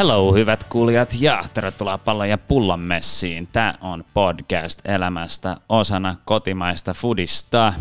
[0.00, 3.48] Hello hyvät kuulijat ja tervetuloa pallon ja pullon messiin.
[3.52, 7.72] Tämä on podcast elämästä osana kotimaista foodista.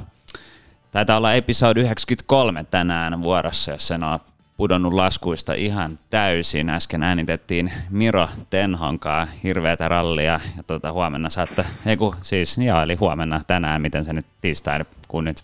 [0.92, 4.20] Taitaa olla episodi 93 tänään vuorossa, jos sen on
[4.58, 6.70] pudonnut laskuista ihan täysin.
[6.70, 12.96] Äsken äänitettiin Miro Tenhonkaa hirveätä rallia ja tuota, huomenna saatte, ei kun, siis joo, eli
[12.96, 15.44] huomenna tänään, miten se nyt tiistaina, kun nyt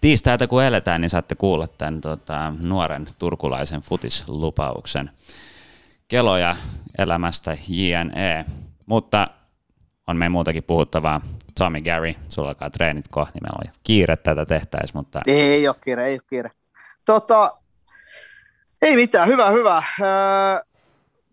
[0.00, 5.10] tiistaita kun eletään, niin saatte kuulla tämän tota, nuoren turkulaisen futislupauksen
[6.14, 6.56] keloja
[6.98, 8.44] elämästä JNE.
[8.86, 9.28] Mutta
[10.06, 11.20] on meidän muutakin puhuttavaa.
[11.58, 15.20] Tommy Gary, sulla alkaa treenit kohti, meillä on kiire tätä tehtäisiin, mutta...
[15.26, 16.50] Ei ole kiire, ei ole kiire.
[17.04, 17.58] Tota,
[18.82, 19.82] ei mitään, hyvä, hyvä.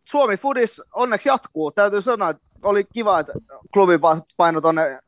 [0.10, 1.72] Suomi Foodis onneksi jatkuu.
[1.72, 3.34] Täytyy sanoa, että oli kiva, että
[3.74, 4.00] klubi
[4.38, 5.00] paino tuonne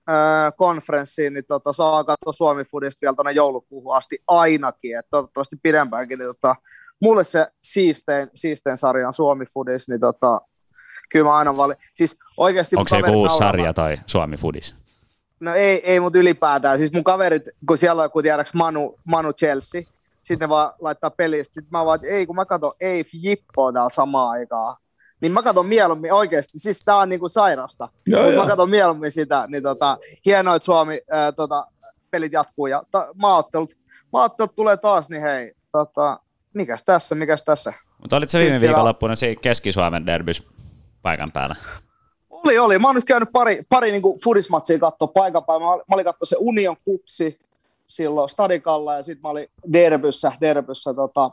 [0.58, 6.20] konferenssiin, niin tota, saa katsoa Suomi Foodista vielä tuonne joulukuuhun asti ainakin, että toivottavasti pidempäänkin.
[6.20, 6.56] Niin tota,
[7.04, 10.42] mulle se siistein, siistein sarja on Suomi Foodis, niin tota,
[11.10, 11.78] kyllä mä aina valin.
[11.94, 14.76] Siis oikeasti Onko se joku uusi sarja tai Suomi Foodis?
[15.40, 16.78] No ei, ei mutta ylipäätään.
[16.78, 19.82] Siis mun kaverit, kun siellä on, kun tiedäks Manu, Manu Chelsea,
[20.22, 21.44] sitten ne vaan laittaa peliä.
[21.44, 24.76] Sitten mä vaan, että ei, kun mä katson Eif Jippoa täällä samaan aikaan.
[25.22, 27.90] Niin mä katson mieluummin oikeasti, siis tää on niinku sairasta.
[28.08, 31.68] Joo, mä katson mieluummin sitä, niin tota, hienoa, että Suomi ää, tota,
[32.12, 33.72] pelit jatkuu ja ta, maaottelut,
[34.14, 36.20] maaottelut tulee taas, niin hei, tota,
[36.54, 37.74] mikäs tässä, mikäs tässä.
[37.98, 40.48] Mutta olit se viime viikonloppuna siinä Keski-Suomen derbys
[41.02, 41.56] paikan päällä?
[42.30, 42.80] Oli, oli.
[42.80, 45.66] Mä oon nyt käynyt pari, pari niinku fudismatsia katsoa paikan päällä.
[45.66, 47.40] Mä, mä olin katsoa se Union Kupsi
[47.88, 51.32] silloin Stadikalla ja sitten mä olin Derbyssä, Derbyssä tota,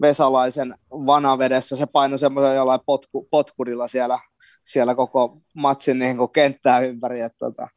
[0.00, 1.76] Vesalaisen vanavedessä.
[1.76, 4.18] Se painoi semmoisen jollain potku, potkurilla siellä,
[4.64, 7.20] siellä koko matsin niin kuin kenttää ympäri.
[7.20, 7.68] Et, tota,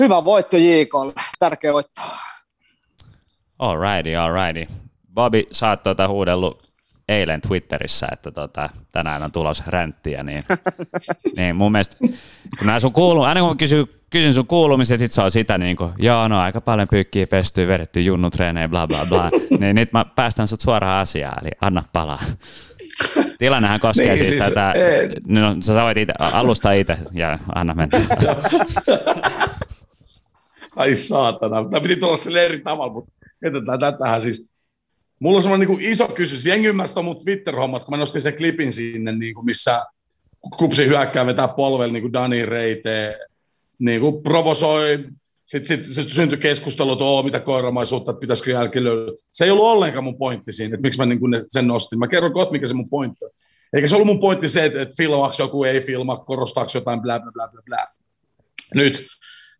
[0.00, 2.00] hyvä voitto JKlle, tärkeä voitto.
[3.58, 4.74] Alrighty, alrighty.
[5.14, 6.76] Bobby, sä oot tuota huudellut
[7.08, 10.42] eilen Twitterissä, että tota, tänään on tulos ränttiä, niin,
[11.36, 11.96] niin mun mielestä,
[12.58, 15.76] kun nämä sun kuuluu, aina kun kysyn, kysyn sun kuulumiset, sit se on sitä niin
[15.76, 19.30] kuin, joo, no aika paljon pyykkiä pestyy, vedetty junnutreenejä, bla bla bla,
[19.60, 22.22] niin nyt mä päästän sut suoraan asiaan, eli anna palaa.
[23.38, 25.08] Tilannehan koskee niin, siis, siis tätä, ei.
[25.26, 27.98] no sä voit ite, alusta itse ja anna mennä.
[30.76, 34.48] Ai saatana, tämä piti tulla sille eri tavalla, mutta mietitään tätähän siis,
[35.20, 36.46] Mulla on semmoinen niin iso kysymys.
[36.46, 39.86] Jengi ymmärsi mun Twitter-hommat, kun mä nostin sen klipin sinne, niin kuin missä
[40.58, 43.18] kupsi hyökkää vetää polvella niin kuin Dani Reite,
[43.78, 45.04] niin kuin provosoi,
[45.46, 49.14] sitten sit, sit syntyi keskustelu, että oo, mitä koiramaisuutta, että pitäisikö jälkeen löytyä.
[49.32, 51.98] Se ei ollut ollenkaan mun pointti siinä, että miksi mä niin kuin sen nostin.
[51.98, 53.30] Mä kerron kohta, mikä se mun pointti on.
[53.72, 57.20] Eikä se ollut mun pointti se, että, että filmaako joku, ei filma, korostaako jotain, bla
[57.20, 57.86] bla bla bla.
[58.74, 59.06] Nyt,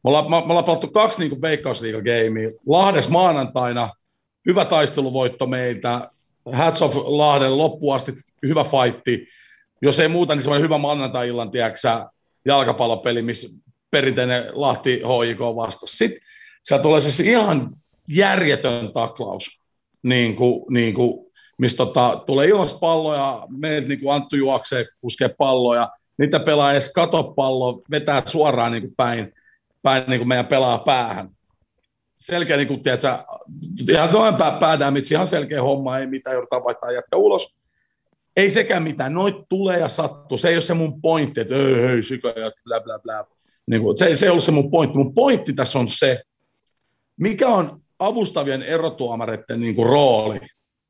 [0.04, 2.50] me ollaan, me ollaan pelattu kaksi niin veikkausliiga-geimiä.
[2.66, 3.90] Lahdes maanantaina–
[4.46, 6.10] hyvä taisteluvoitto meiltä.
[6.52, 8.12] Hats of Lahden loppuun asti,
[8.42, 9.26] hyvä fightti.
[9.82, 12.06] Jos ei muuta, niin semmoinen hyvä maanantai-illan, tiedäksä,
[12.44, 15.96] jalkapallopeli, missä perinteinen Lahti HIK vastasi.
[15.96, 16.20] Sitten
[16.62, 17.70] siellä tulee siis ihan
[18.08, 19.60] järjetön taklaus,
[20.02, 21.26] niin kuin, niin kuin,
[21.58, 26.92] missä tota, tulee ilmasta palloja, meiltä niin kuin Anttu juoksee, puskee palloja, niitä pelaa edes
[26.92, 29.32] katopallo, vetää suoraan niin kuin päin,
[29.86, 31.28] päin niin kuin meidän pelaa päähän
[32.18, 33.08] selkeä, niin kuin, tiedätkö,
[33.90, 37.56] ihan toinen pää, mitsi, ihan selkeä homma, ei mitään, joudutaan vaihtaa jätkä ulos.
[38.36, 40.38] Ei sekään mitään, noit tulee ja sattuu.
[40.38, 43.24] Se ei ole se mun pointti, että ei, hei, sykä ja blä, blä, blä.
[43.66, 44.98] Niin kuin, se, se ei ollut se mun pointti.
[44.98, 46.22] Mun pointti tässä on se,
[47.20, 50.40] mikä on avustavien erotuomareiden niin kuin, rooli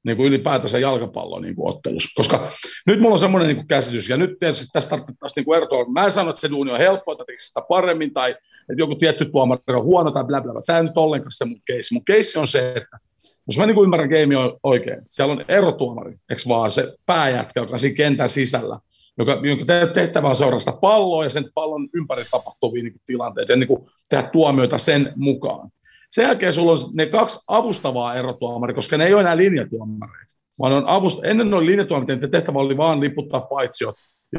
[0.04, 2.08] niin kuin ylipäätänsä jalkapallon niin kuin ottelussa.
[2.16, 2.50] Koska
[2.86, 5.84] nyt mulla on semmoinen niin kuin käsitys, ja nyt tietysti tästä tarvittaisiin niin erotua.
[5.92, 8.36] Mä en sano, että se duuni on helppoa, että sitä paremmin, tai
[8.70, 10.62] että joku tietty tuomari on huono tai bla bla bla.
[10.62, 11.94] Tämä ei nyt ollenkaan se mun keissi.
[11.94, 12.98] Mun keissi on se, että
[13.46, 17.78] jos mä niin ymmärrän game oikein, siellä on erotuomari, eikö vaan se pääjätkä, joka on
[17.78, 18.78] siinä kentän sisällä,
[19.18, 19.64] joka, jonka
[19.94, 24.28] tehtävä on seurata palloa ja sen pallon ympäri tapahtuvia niin tilanteita ja niin kuin tehdä
[24.32, 25.70] tuomioita sen mukaan.
[26.10, 30.72] Sen jälkeen sulla on ne kaksi avustavaa erotuomaria, koska ne ei ole enää linjatuomareita, vaan
[30.72, 31.24] on avust...
[31.24, 33.94] ennen oli linjatuomareita, että tehtävä oli vaan liputtaa paitsiot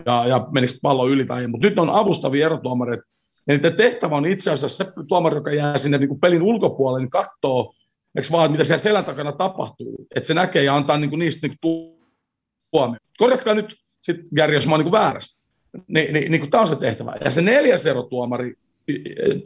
[0.06, 3.04] ja, ja menisi pallo yli tai mutta nyt on avustavia erotuomareita,
[3.48, 7.10] niiden tehtävä on itse asiassa se tuomari, joka jää sinne niin kuin pelin ulkopuolelle, niin
[7.10, 7.74] katsoo,
[8.16, 11.48] eikö vaan, mitä siellä selän takana tapahtuu, että se näkee ja antaa niin kuin niistä
[11.48, 11.58] niin
[12.72, 13.00] tuomio.
[13.18, 15.38] Korjatkaa nyt sitten, Gary, jos mä oon niin kuin väärässä.
[15.88, 17.16] Ni, niin, niin kuin tämä on se tehtävä.
[17.26, 18.54] Ja se neljäs erotuomari,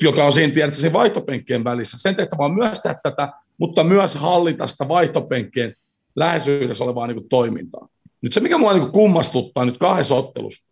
[0.02, 4.16] joka on siinä, tiedätkö, siinä vaihtopenkkien välissä, sen tehtävä on myös tehdä tätä, mutta myös
[4.16, 5.76] hallita sitä vaihtopenkkien
[6.16, 7.88] läheisyydessä olevaa niin kuin toimintaa.
[8.22, 10.66] Nyt se, mikä mua niin kuin kummastuttaa nyt kahdessa ottelussa,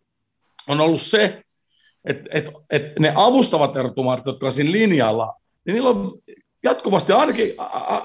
[0.68, 1.42] on ollut se,
[2.04, 5.34] että et, et ne avustavat erotumarit, jotka on siinä linjalla,
[5.66, 6.18] niin niillä on
[6.62, 7.54] jatkuvasti ainakin,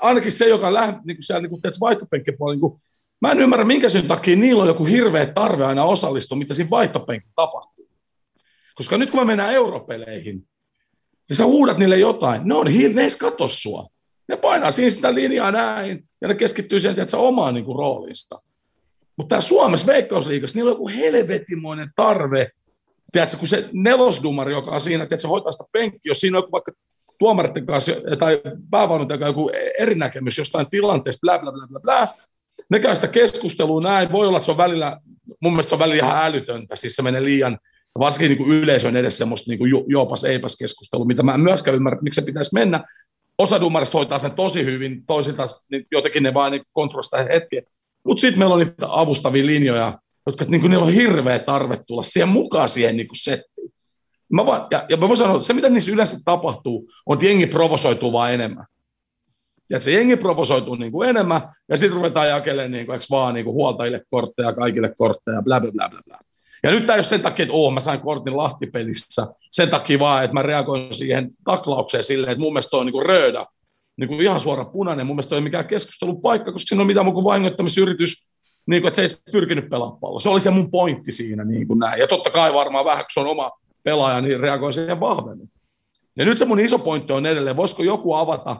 [0.01, 2.81] ainakin se, joka lähtee niin siellä niin kuin, vaihtopenkkipuolella niin
[3.21, 6.69] Mä en ymmärrä, minkä syyn takia niillä on joku hirveä tarve aina osallistua, mitä siinä
[6.69, 7.89] vaihtopenkin tapahtuu.
[8.75, 10.48] Koska nyt kun me mennään europeleihin,
[11.30, 13.88] ja sä huudat niille jotain, ne on hiil, ne edes katso sua.
[14.27, 18.41] Ne painaa siinä sitä linjaa näin, ja ne keskittyy siihen, että omaan niin kuin, rooliinsa.
[19.18, 22.51] Mutta Suomessa Veikkausliigassa, niillä on joku helvetimoinen tarve,
[23.11, 26.47] tiedätkö, kun se nelosdumari, joka on siinä, että se hoitaa sitä penkkiä, jos siinä on
[26.51, 26.71] vaikka
[27.19, 28.41] tuomareiden kanssa tai
[28.71, 29.49] päävalmentajan kanssa joku
[29.79, 32.07] eri näkemys jostain tilanteesta, bla bla bla bla bla,
[32.69, 34.99] ne käy sitä keskustelua näin, voi olla, että se on välillä,
[35.41, 37.57] mun mielestä se on välillä ihan älytöntä, siis se menee liian,
[37.99, 41.75] varsinkin niin kuin yleisön edessä semmoista niin kuin joopas eipäs keskustelua, mitä mä en myöskään
[41.75, 42.83] ymmärrä, miksi se pitäisi mennä.
[43.37, 47.61] Osa dumarista hoitaa sen tosi hyvin, toisilta niin jotenkin ne vaan niin kontrollista hetkeä.
[48.03, 52.04] Mutta sitten meillä on niitä avustavia linjoja, jotka niin kuin, niillä on hirveä tarve tulla
[52.04, 53.74] siihen mukaan siihen niin kuin settiin.
[54.33, 57.25] Mä vaan, ja, ja mä voin sanoa, että se mitä niissä yleensä tapahtuu, on, että
[57.25, 58.66] jengi provosoituu vaan enemmän.
[59.69, 63.45] Ja se jengi provosoituu niin kuin enemmän, ja sitten ruvetaan jakelemaan niin kuin, vaan niin
[63.45, 66.00] kuin huoltajille kortteja, kaikille kortteja, bla bla bla bla.
[66.06, 66.18] bla.
[66.63, 70.00] Ja nyt tämä ei ole sen takia, että oh, mä sain kortin Lahtipelissä, sen takia
[70.00, 73.45] vaan, että mä reagoin siihen taklaukseen silleen, että mun mielestä toi on niin röödä,
[73.98, 77.06] niin kuin ihan suora punainen, mun mielestä ei mikään keskustelun paikka, koska siinä on mitään
[77.06, 78.34] muuta kuin vahingoittamisyritys,
[78.67, 80.19] niin kuin, että se ei pyrkinyt pelaamaan palloa.
[80.19, 81.44] Se oli se mun pointti siinä.
[81.44, 82.00] Niin kuin näin.
[82.00, 83.51] Ja totta kai varmaan vähän, kun se on oma
[83.83, 85.50] pelaaja, niin reagoi siihen vahvemmin.
[86.17, 88.57] Ja nyt se mun iso pointti on edelleen, voisiko joku avata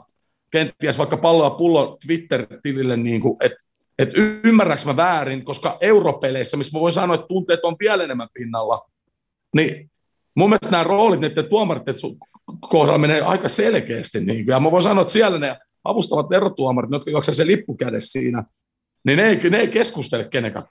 [0.52, 3.58] kenties vaikka palloa pullo Twitter-tilille, niin kuin, että
[4.00, 4.10] et
[4.44, 8.90] ymmärräks mä väärin, koska europeleissä, missä mä voin sanoa, että tunteet on vielä enemmän pinnalla,
[9.56, 9.92] niin
[10.36, 11.84] mun mielestä nämä roolit niiden tuomarit
[12.70, 14.20] kohdalla menee aika selkeästi.
[14.20, 18.44] Niin, ja mä voin sanoa, että siellä ne avustavat erotuomarit, jotka juoksevat se lippu siinä,
[19.06, 20.66] niin ne ei, ne ei keskustele kenenkään.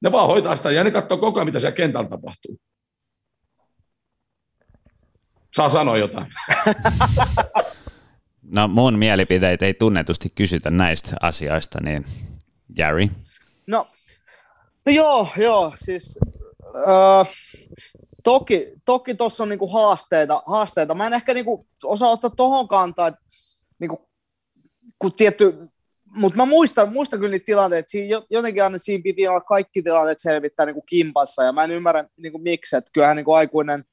[0.00, 2.58] Ne vaan hoitaa sitä ja ne katsoo koko ajan, mitä siellä kentällä tapahtuu.
[5.54, 6.26] Saa sanoa jotain.
[8.50, 12.04] No mun mielipiteitä ei tunnetusti kysytä näistä asioista, niin
[12.76, 13.08] Gary?
[13.66, 13.86] No,
[14.86, 16.18] no joo, joo, siis
[16.88, 17.28] äh,
[18.24, 20.94] toki toki tuossa on niinku haasteita, haasteita.
[20.94, 23.20] Mä en ehkä niinku osaa ottaa tuohon kantaa, että
[23.78, 24.08] niinku,
[24.98, 25.54] kun tietty,
[26.14, 30.18] mutta mä muistan, muistan kyllä niitä tilanteita, siinä jotenkin aina siinä piti olla kaikki tilanteet
[30.18, 33.84] selvittää niinku kimpassa, ja mä en ymmärrä niinku miksi, että kyllähän niinku aikuinen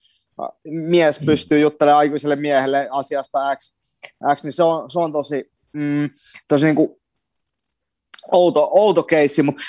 [0.64, 1.26] mies mm.
[1.26, 3.76] pystyy juttelemaan aikuiselle miehelle asiasta X,
[4.36, 6.10] X niin se on, se on tosi, mm,
[6.48, 7.02] tosi niin kuin
[8.32, 9.62] outo, outo keissi, mutta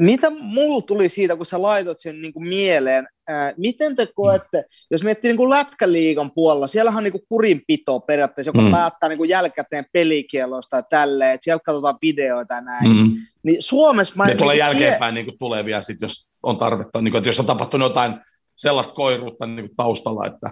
[0.00, 4.58] mitä mulla tuli siitä, kun sä laitot sen niin kuin mieleen, ää, miten te koette,
[4.58, 4.86] mm.
[4.90, 8.70] jos miettii niin kuin lätkäliigan puolella, siellähän on niin kuin kurinpito periaatteessa, joka mm.
[8.70, 12.88] päättää niin kuin jälkikäteen pelikieloista ja tälleen, että siellä katsotaan videoita ja näin.
[12.88, 13.12] Mm.
[13.42, 14.28] Niin Suomessa mä en...
[14.28, 15.22] Ne tulee niin jälkeenpäin tie...
[15.22, 18.14] niin kuin tulevia sit, jos on tarvetta, niin kuin, että jos on tapahtunut jotain
[18.56, 20.50] sellaista koiruutta niin kuin taustalla, että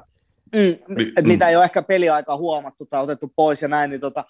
[0.55, 1.29] Mm, mm.
[1.29, 4.25] mitä ei ole ehkä peliaikaa huomattu tai otettu pois ja näin, niin tota,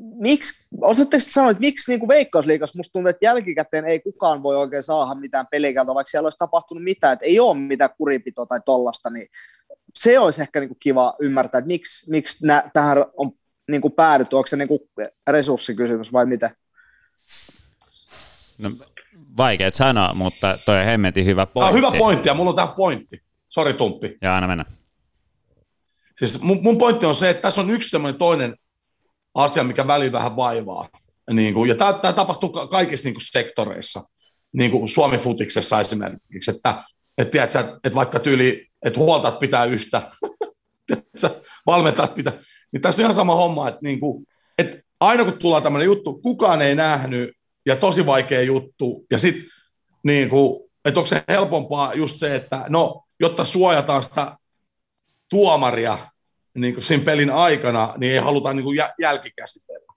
[0.00, 4.56] miksi, osaatteko sanoa, että miksi niin kuin Veikkausliigassa musta tuntuu, että jälkikäteen ei kukaan voi
[4.56, 8.58] oikein saada mitään pelikäytä, vaikka siellä olisi tapahtunut mitään, että ei ole mitään kuripitoa tai
[8.64, 9.28] tollasta, niin
[9.98, 13.32] se olisi ehkä niin kuin kiva ymmärtää, että miksi, miksi nä, tähän on
[13.70, 14.80] niin kuin päädytty, onko se niin kuin
[15.30, 16.50] resurssikysymys vai mitä?
[18.62, 18.70] No,
[19.36, 21.60] vaikea sanoa, mutta toi on hemmetin hyvä pointti.
[21.60, 23.22] Tämä on hyvä pointti ja mulla on tämä pointti.
[23.48, 24.18] Sori Tumppi.
[24.22, 24.64] Ja aina mennä.
[26.18, 28.56] Siis mun, mun pointti on se, että tässä on yksi toinen
[29.34, 30.88] asia, mikä väli vähän vaivaa.
[31.32, 34.02] Niin kuin, ja tämä, tämä tapahtuu kaikissa niin kuin sektoreissa,
[34.52, 36.84] niin kuin Suomi-futiksessa esimerkiksi, että,
[37.18, 40.02] että, tiedätkö, että vaikka tyyli, että huoltat pitää yhtä,
[41.66, 42.32] valmentajat pitää,
[42.72, 44.26] niin tässä on ihan sama homma, että, niin kuin,
[44.58, 47.30] että aina kun tulee tämmöinen juttu, kukaan ei nähnyt,
[47.66, 49.44] ja tosi vaikea juttu, ja sitten
[50.04, 54.36] niin kuin, että onko se helpompaa just se, että no, jotta suojataan sitä
[55.30, 55.98] tuomaria
[56.54, 59.94] niin kuin siinä pelin aikana, niin ei haluta niin kuin jälkikäsitellä.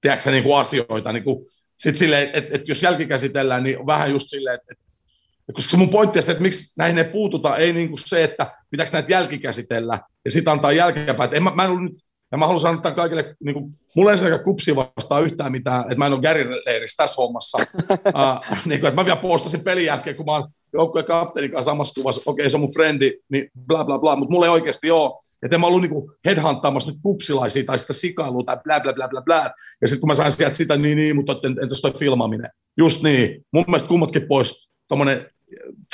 [0.00, 1.12] Tiedätkö niin kuin asioita?
[1.12, 5.52] Niin kuin, sit silleen, että, että, että jos jälkikäsitellään, niin vähän just silleen, että, että
[5.52, 8.56] koska mun pointti on se, että miksi näihin ei puututa, ei niin kuin se, että
[8.70, 11.34] pitääkö näitä jälkikäsitellä ja sitten antaa jälkeenpäin.
[11.34, 11.92] En, mä, mä en nyt,
[12.32, 15.94] ja mä haluan sanoa kaikille, niin kuin, mulla ei ensinnäkään kupsi vastaa yhtään mitään, että
[15.94, 17.58] mä en ole Gary Leirissä tässä hommassa.
[17.82, 21.70] uh, niin kuin, että mä vielä postasin pelin jälkeen, kun mä oon joukkueen kapteenin kanssa
[21.70, 24.52] samassa kuvassa, okei okay, se on mun frendi, niin bla bla bla, mutta mulla ei
[24.52, 25.12] oikeasti ole.
[25.42, 29.08] Että en mä ollut niinku headhuntaamassa nyt kupsilaisia tai sitä sikailua tai bla bla bla
[29.08, 29.50] bla bla.
[29.80, 31.32] Ja sitten kun mä sain sieltä sitä, niin niin, mutta
[31.62, 32.50] entäs toi filmaaminen.
[32.76, 35.26] Just niin, mun mielestä kummatkin pois tuommoinen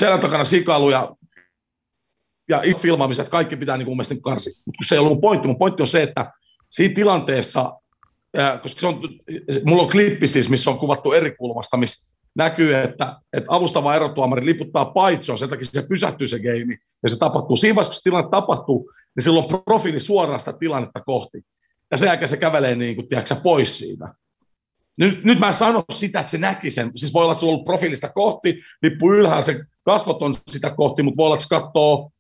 [0.01, 1.17] selän takana sikailu ja
[2.49, 4.51] ja filmaamiset, kaikki pitää niin kuin mun mielestä karsi.
[4.67, 6.33] Mutta se ei ollut mun pointti, mun pointti on se, että
[6.71, 7.73] siinä tilanteessa,
[8.63, 9.01] koska se on,
[9.65, 14.47] mulla on klippi siis, missä on kuvattu eri kulmasta, missä näkyy, että, että avustava erotuomari
[14.47, 17.57] liputtaa paitsoon, sen takia se pysähtyy se game, ja se tapahtuu.
[17.57, 21.43] Siinä vaiheessa, kun se tilanne tapahtuu, niin silloin profiili suoraan sitä tilannetta kohti.
[21.91, 24.15] Ja sen jälkeen se kävelee niin kuin, tiedätkö, pois siitä.
[24.99, 26.91] nyt, nyt mä en sano sitä, että se näki sen.
[26.95, 30.71] Siis voi olla, että se on ollut profiilista kohti, lippu ylhäällä, se kasvot on sitä
[30.71, 32.11] kohti, mutta voi olla, että se katsoo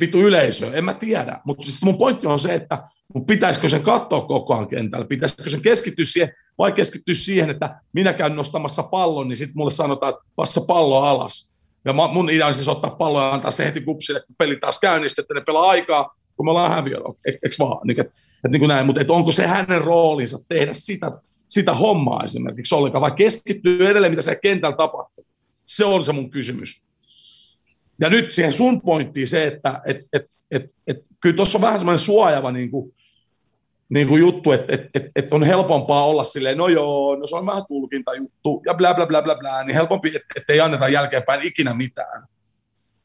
[0.00, 1.40] vittu yleisöä, en mä tiedä.
[1.44, 5.50] Mutta siis mun pointti on se, että mun pitäisikö sen katsoa koko ajan kentällä, pitäisikö
[5.50, 10.14] sen keskittyä siihen, vai keskittyä siihen, että minä käyn nostamassa pallon, niin sitten mulle sanotaan,
[10.14, 11.52] että passa pallo alas.
[11.84, 14.80] Ja mun idea on siis ottaa pallo ja antaa se heti kupsille, että peli taas
[14.80, 17.86] käynnistyy, että ne pelaa aikaa, kun me ollaan häviöllä, eikö vaan?
[17.86, 21.12] Niin, että, että niin kuin näin, mutta onko se hänen roolinsa tehdä sitä,
[21.48, 25.26] sitä hommaa esimerkiksi ollenkaan, vai keskittyy edelleen, mitä se kentällä tapahtuu?
[25.66, 26.82] Se on se mun kysymys.
[28.00, 31.78] Ja nyt siihen sun pointtiin se, että et, et, et, et, kyllä tuossa on vähän
[31.78, 32.94] semmoinen suojava niin kuin,
[33.88, 37.36] niin kuin juttu, että et, et, et on helpompaa olla silleen, no joo, no se
[37.36, 40.88] on vähän tulkintajuttu ja bla bla bla bla bla, niin helpompi, että et ei anneta
[40.88, 42.26] jälkeenpäin ikinä mitään.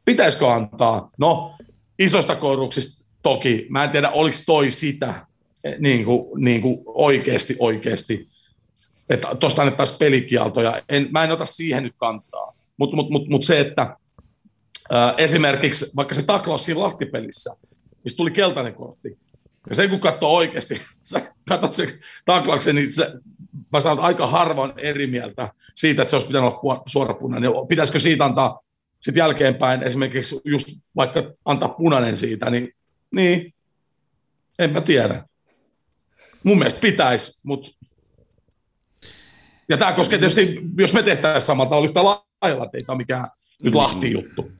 [0.05, 1.09] Pitäisikö antaa?
[1.17, 1.55] No,
[1.99, 5.25] isosta koruksista toki, mä en tiedä, oliko toi sitä
[5.63, 8.27] eh, niin kuin, niin kuin oikeasti, oikeasti,
[9.09, 10.81] että tuosta annettaisiin pelikieltoja.
[10.89, 13.97] En, mä en ota siihen nyt kantaa, mutta mut, mut, mut se, että
[15.17, 17.55] esimerkiksi vaikka se taklaus siinä Lahtipelissä,
[18.03, 19.17] missä tuli keltainen kortti,
[19.69, 21.89] ja sen kun katsoo oikeasti, sä katsot sen
[22.25, 23.13] taklauksen, niin se,
[23.73, 27.51] mä sanon aika harvan eri mieltä siitä, että se olisi pitänyt olla suora punainen.
[27.51, 28.59] Niin pitäisikö siitä antaa
[28.99, 32.73] sitten jälkeenpäin esimerkiksi just vaikka antaa punainen siitä, niin,
[33.15, 33.53] niin
[34.59, 35.25] en mä tiedä.
[36.43, 37.69] Mun mielestä pitäisi, mutta
[39.69, 43.27] ja tämä koskee tietysti, jos me tehtäisiin samalta, oli yhtä lailla, ei tämä mikään
[43.63, 44.51] nyt Lahti-juttu.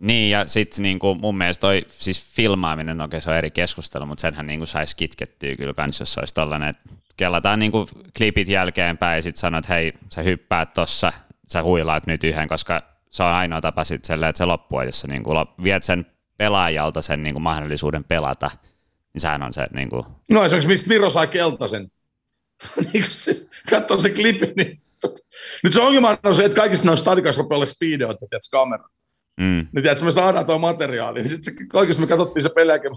[0.00, 4.20] Niin, ja sitten niinku mun mielestä toi siis filmaaminen, okei se on eri keskustelu, mutta
[4.20, 6.84] senhän niinku saisi kitkettyä kyllä kans, jos olisi tollainen, että
[7.16, 11.12] kellataan niinku klipit jälkeenpäin ja sitten sanot, hei, sä hyppäät tossa,
[11.48, 15.00] sä huilaat nyt yhden, koska se on ainoa tapa sitten selle, että se loppuu, jos
[15.00, 15.30] sä niinku
[15.62, 18.50] viet sen pelaajalta sen niinku mahdollisuuden pelata,
[19.14, 20.06] niin sehän on se niinku...
[20.30, 21.90] No esimerkiksi mistä Viro sai keltaisen.
[22.92, 24.82] niin se, katsoo se klipi, niin...
[25.62, 29.01] Nyt se ongelma on se, että kaikissa noissa stadikassa rupeaa olla speedoita, tiedätkö, kamerat.
[29.40, 29.66] Mm.
[29.72, 32.90] Niin tiedätkö, me saadaan tuo materiaali, niin sitten kaikessa me katsottiin se peliäkin,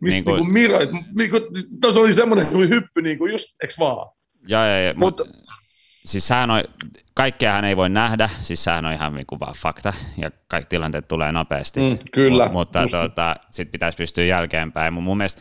[0.00, 0.78] mistä niin kuin, niin kuin Miro,
[1.14, 1.42] niin kuin,
[1.80, 4.10] tuossa oli semmoinen kuin hyppy, niin kuin just, eks vaan?
[4.48, 5.20] Ja, ja, ja, Mut,
[6.04, 6.62] siis sehän on,
[7.14, 11.08] kaikkeahan ei voi nähdä, siis sehän on ihan niin kuin vaan fakta, ja kaikki tilanteet
[11.08, 11.80] tulee nopeasti.
[11.80, 12.48] Mm, kyllä.
[12.48, 14.92] M- mutta tuota, sitten pitäisi pystyä jälkeenpäin.
[14.92, 15.40] Mun, mun mielestä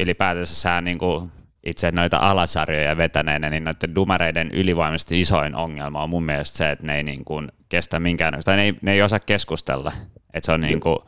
[0.00, 1.32] ylipäätänsä sehän niin kuin,
[1.66, 6.86] itse noita alasarjoja vetäneenä, niin noiden dumareiden ylivoimaisesti isoin ongelma on mun mielestä se, että
[6.86, 9.92] ne ei niin kuin kestä minkään, tai ne ei, ne ei osaa keskustella.
[10.34, 10.98] Että se on niin kuin,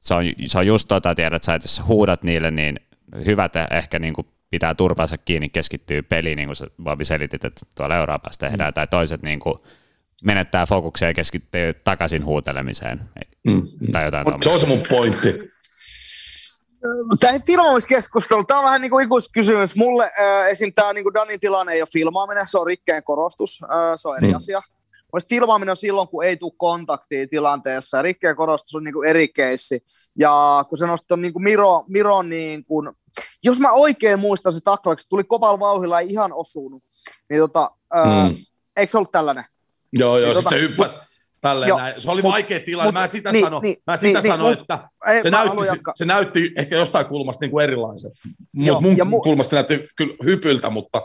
[0.00, 2.80] se on, se on just tota, tiedät sä, että jos huudat niille, niin
[3.24, 7.66] hyvät ehkä niin kuin pitää turpansa kiinni, keskittyy peliin, niin kuin sä Bobi selitit, että
[7.76, 8.74] tuolla Euroopassa tehdään, mm.
[8.74, 9.58] tai toiset niin kuin
[10.24, 13.00] menettää fokuksia ja keskittyy takaisin huutelemiseen.
[13.44, 13.62] Mm.
[13.92, 15.34] Tai jotain se on se mun pointti.
[17.20, 19.76] Tämä filmaamiskeskustelu, tämä on vähän niin kuin ikuiskysymys.
[19.76, 20.72] Mulle äh, esim.
[20.74, 24.16] tämä niin kuin Danin tilanne ei ole filmaaminen, se on rikkeen korostus, äh, se on
[24.16, 24.36] eri mm.
[24.36, 24.62] asia.
[25.12, 29.28] Mielestäni filmaaminen on silloin, kun ei tule kontaktia tilanteessa, rikkeen korostus on niin kuin eri
[29.28, 29.80] keissi.
[30.18, 32.90] Ja kun se nosti niin kuin Miro, Miro niin kuin,
[33.44, 36.82] jos mä oikein muistan se taklaksi, tuli kovalla vauhilla, ei ihan osunut,
[37.30, 38.36] niin tota, mm.
[38.76, 39.44] eikö se ollut tällainen?
[39.92, 40.96] Joo, joo, niin, tota, se hyppäsi
[41.40, 42.00] Tälleen Joo, näin.
[42.00, 42.86] Se oli mut, vaikea tilanne.
[42.88, 45.56] Mut, mä sitä niin, sano, niin, mä sitä niin, sano niin, että ei, se, näytti,
[45.94, 48.10] se näytti ehkä jostain kulmasta niin kuin erilaisen.
[48.54, 51.02] Joo, mun, mun mu- kulmasta näytti kyllä hypyltä, mutta...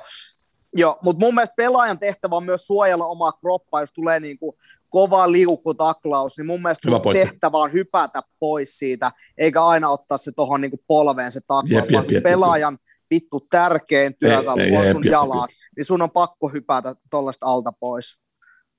[0.73, 4.55] Joo, mutta mun mielestä pelaajan tehtävä on myös suojella omaa kroppaa, jos tulee niin kuin
[4.89, 10.61] kova liukutaklaus, niin mun mielestä tehtävä on hypätä pois siitä, eikä aina ottaa se tuohon
[10.61, 12.81] niin polveen se taklaus, jep, vaan jep, se jep, pelaajan jep.
[13.11, 15.59] vittu tärkein työkalu on sun jep, jalat, jep.
[15.75, 18.19] niin sun on pakko hypätä tuollaista alta pois.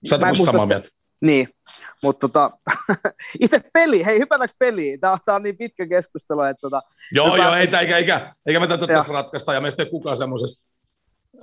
[0.09, 0.89] Sä samaa mieltä.
[1.23, 1.49] Niin,
[2.03, 2.51] mutta tota,
[3.41, 5.01] itse peli, hei hypätäänkö peliin?
[5.01, 6.83] Tämä, tämä on niin pitkä keskustelu, että tota,
[7.13, 10.67] Joo, joo, ei, eikä, eikä, eikä me tätä tässä ratkaista, ja meistä ei kukaan semmoisessa,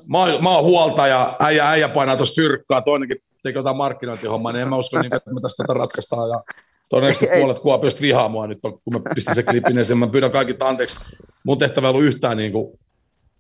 [0.08, 4.62] mä, mä oon huolta, ja äijä, äijä painaa tuossa syrkkaa, toinenkin tekee jotain markkinointihommaa, niin
[4.62, 6.44] en mä usko, niin, että me tästä tätä ratkaistaan, ja
[6.90, 10.56] todennäköisesti puolet Kuopiosta vihaa mua nyt, kun mä pistin se klipin, niin mä pyydän kaikki
[10.60, 11.00] anteeksi.
[11.44, 12.80] Mun tehtävä ei ollut yhtään niin kuin,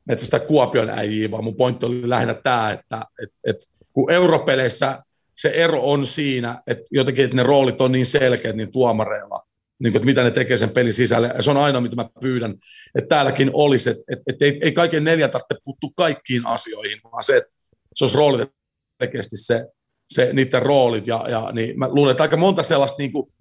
[0.09, 3.57] että sitä Kuopion äijiä, vaan mun pointti oli lähinnä tämä, että et, et,
[3.93, 5.03] kun europeleissä
[5.35, 9.45] se ero on siinä, että jotenkin että ne roolit on niin selkeät niin tuomareilla,
[9.81, 11.31] niin kuin, että mitä ne tekee sen pelin sisälle.
[11.35, 12.55] Ja se on aina, mitä mä pyydän,
[12.95, 17.23] että täälläkin olisi, että, että, että ei, ei kaiken neljä tarvitse puuttua kaikkiin asioihin, vaan
[17.23, 17.51] se, että
[17.95, 18.55] se olisi roolitettu
[19.03, 19.65] selkeästi se,
[20.09, 21.07] se, niiden roolit.
[21.07, 23.31] Ja, ja niin mä luulen, että aika monta sellaista niin kuin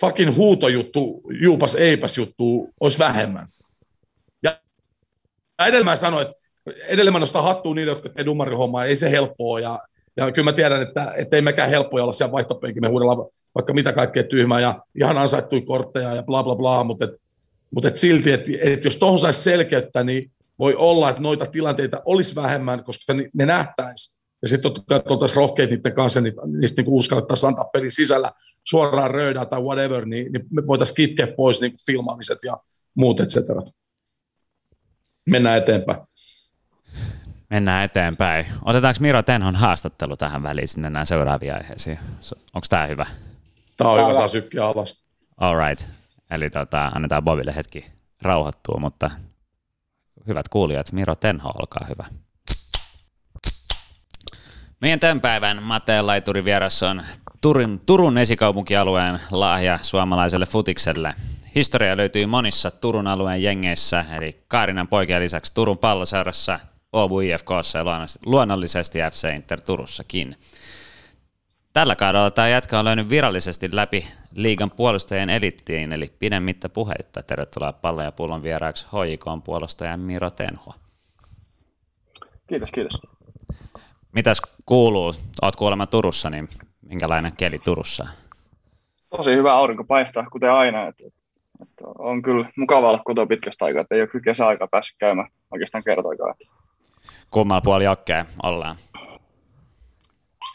[0.00, 3.48] fucking huutojuttu, juupas eipäs juttu olisi vähemmän.
[4.42, 4.60] Ja
[5.58, 6.40] edelleen mä sanoin, että
[6.88, 9.78] edelleen mä nostan hattua niille, jotka tekee dumarihommaa, ei se helppoa, ja
[10.16, 13.18] ja kyllä mä tiedän, että, että ei mekään helppoja olla siellä vaihtopenkin, me huudellaan
[13.54, 17.10] vaikka mitä kaikkea tyhmää ja ihan ansaittui kortteja ja bla bla bla, mutta, et,
[17.70, 22.02] mutta et silti, että et jos tuohon saisi selkeyttä, niin voi olla, että noita tilanteita
[22.04, 24.20] olisi vähemmän, koska ne nähtäisi.
[24.42, 28.32] Ja sitten totta kai oltaisiin rohkeita niiden kanssa, niin niistä niin uskallettaisiin antaa pelin sisällä
[28.64, 32.56] suoraan röydää tai whatever, niin, niin me voitaisiin kitkeä pois niin filmaamiset ja
[32.94, 33.62] muut, et cetera.
[35.26, 35.98] Mennään eteenpäin.
[37.50, 38.46] Mennään eteenpäin.
[38.64, 41.98] Otetaanko Miro Tenhon haastattelu tähän väliin, sitten mennään seuraaviin aiheisiin.
[42.54, 43.06] Onko tämä hyvä?
[43.80, 45.04] Tämä on hyvä, saa sykkiä alas.
[45.36, 45.88] All right.
[46.30, 47.86] Eli tota, annetaan Bobille hetki
[48.22, 49.10] rauhoittua, mutta
[50.26, 52.04] hyvät kuulijat, Miro Tenho, olkaa hyvä.
[54.80, 57.02] Meidän tämän päivän Mateen laituri vieras on
[57.40, 61.14] Turun, Turun esikaupunkialueen lahja suomalaiselle futikselle.
[61.54, 66.60] Historia löytyy monissa Turun alueen jengeissä, eli Kaarinan poikien lisäksi Turun palloseurassa,
[66.96, 67.84] Åbo IFKssa ja
[68.26, 70.36] luonnollisesti FC Inter Turussakin.
[71.72, 77.22] Tällä kaudella tämä jätkä on löynyt virallisesti läpi liigan puolustajien elittiin, eli pidemmittä puheitta.
[77.22, 80.74] Tervetuloa pallon ja pullon vieraaksi HJK puolustajan Miro Tenho.
[82.46, 83.02] Kiitos, kiitos.
[84.12, 85.12] Mitäs kuuluu?
[85.42, 86.48] Oot kuulemma Turussa, niin
[86.82, 88.08] minkälainen keli Turussa?
[89.16, 90.88] Tosi hyvä aurinko paistaa, kuten aina.
[90.88, 91.04] Että,
[91.62, 95.28] että on kyllä mukava olla kotoa pitkästä aikaa, että ei ole kyllä kesäaikaa päässyt käymään
[95.50, 96.34] oikeastaan kertoikaan.
[97.30, 98.76] Kummalla puoli jokkeen ollaan?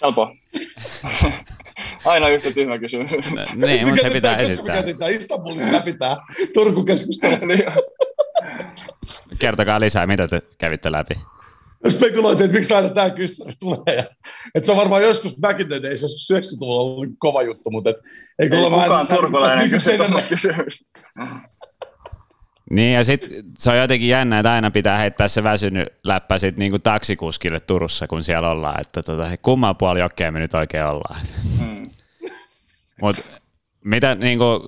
[0.01, 0.35] Helppo.
[2.05, 3.11] Aina yhtä tyhmä kysymys.
[3.55, 4.83] niin, mutta se pitää esittää.
[4.99, 6.17] Me Istanbulissa läpi tämä
[6.53, 7.35] Turku-keskustelu.
[7.47, 7.63] Niin.
[9.39, 11.15] Kertokaa lisää, mitä te kävitte läpi
[11.89, 13.95] spekuloitiin, että miksi aina tämä kyssäri tulee.
[13.95, 14.03] Ja,
[14.55, 17.89] että se on varmaan joskus back in the days, joskus 90-luvulla ollut kova juttu, mutta
[17.89, 17.95] et,
[18.39, 19.91] ei, ei kukaan turkulainen kysy
[20.29, 20.85] kysymystä.
[22.69, 26.57] Niin ja sitten se on jotenkin jännä, että aina pitää heittää se väsynyt läppä sit
[26.57, 31.21] niinku taksikuskille Turussa, kun siellä ollaan, että tota, kumman puoli jokea me nyt oikein ollaan.
[31.59, 31.83] Mm.
[33.01, 33.21] Mutta
[33.83, 34.59] mitä niin kuin,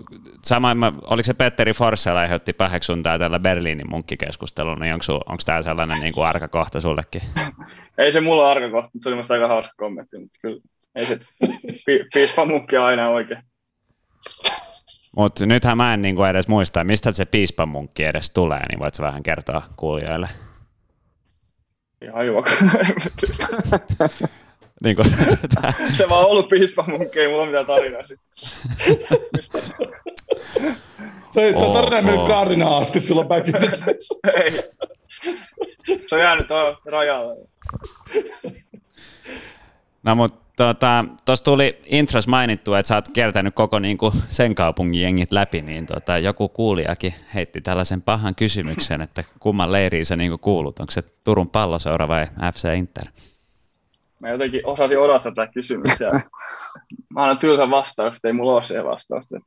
[0.43, 6.13] samoin, oliko se Petteri Forssell aiheutti päheksuntaa tällä Berliinin munkkikeskustelulla, niin onko tämä sellainen niin
[6.13, 7.21] kuin arka kohta sullekin?
[7.97, 10.59] Ei se mulla arka kohta, se oli minusta aika hauska kommentti, mutta kyllä
[10.95, 11.19] ei se
[11.85, 13.41] pi- piispa munkki aina oikein.
[15.17, 18.79] Mutta nythän mä en niin kuin edes muista, mistä se piispan munkki edes tulee, niin
[18.79, 20.29] voit vähän kertoa kuulijoille?
[22.01, 22.41] Ihan hyvä.
[24.83, 25.07] Niin kuin,
[25.93, 28.27] se vaan ollut piispa munkki, ei mulla mitään tarinaa sitten.
[31.29, 34.09] se ei oh, tarina mennyt Kaarina asti silloin back in the days.
[34.35, 34.51] ei.
[36.09, 36.47] Se on jäänyt
[36.85, 37.47] rajalle.
[40.03, 40.73] No mutta tuossa
[41.25, 45.85] tota, tuli intros mainittu, että sä oot kertänyt koko niinku sen kaupungin jengit läpi, niin
[45.85, 51.03] tota, joku kuulijakin heitti tällaisen pahan kysymyksen, että kumman leiriin sä niinku kuulut, onko se
[51.23, 53.05] Turun palloseura vai FC Inter?
[54.19, 56.11] Mä jotenkin osasin odottaa tätä kysymystä.
[57.13, 59.39] mä annan tylsän vastauksen, ei mulla ole siihen vastausta.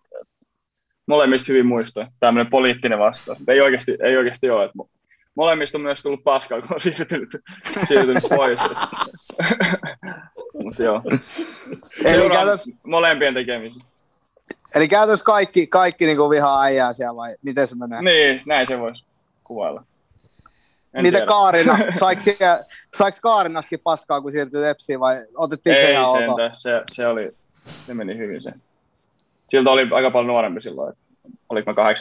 [1.06, 2.06] Molemmista hyvin muistoin.
[2.20, 3.38] Tämmöinen poliittinen vastaus.
[3.48, 4.64] Ei oikeasti, ei oikeasti ole.
[4.64, 4.78] Että
[5.34, 7.28] molemmista on myös tullut paskaa, kun on siirtynyt,
[7.88, 8.60] siirtynyt pois.
[10.78, 11.02] Joo.
[12.04, 12.70] Eli käytännössä...
[12.82, 13.82] molempien tekemisiä.
[14.74, 18.02] Eli käytännössä kaikki, kaikki niin vihaa äijää siellä vai miten se menee?
[18.02, 19.04] Niin, näin se voisi
[19.44, 19.84] kuvailla.
[20.94, 21.26] En Miten tiedä.
[21.26, 21.78] Kaarina?
[22.00, 26.16] Saiko, siellä, saiko Kaarinastakin paskaa, kun siirtyi Epsiin vai otettiin se ihan ok?
[26.52, 27.30] se, se, oli,
[27.86, 28.52] se meni hyvin se.
[29.48, 30.96] Siltä oli aika paljon nuorempi silloin.
[31.48, 31.92] Oliko mä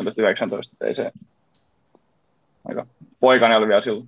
[0.81, 1.11] 18-19, ei se
[2.67, 2.85] aika
[3.19, 4.07] poikani oli vielä silloin.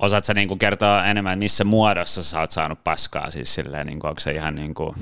[0.00, 3.30] Osaatko niinku kertoa enemmän, missä muodossa sä oot saanut paskaa?
[3.30, 4.94] Siis silleen, niinku, onko se ihan niinku,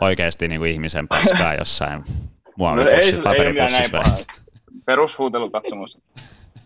[0.00, 2.04] oikeasti niinku ihmisen paskaa jossain
[2.56, 4.24] muovipussissa, no, ei, ei, ei vai?
[4.84, 6.00] Perushuutelu katsomassa.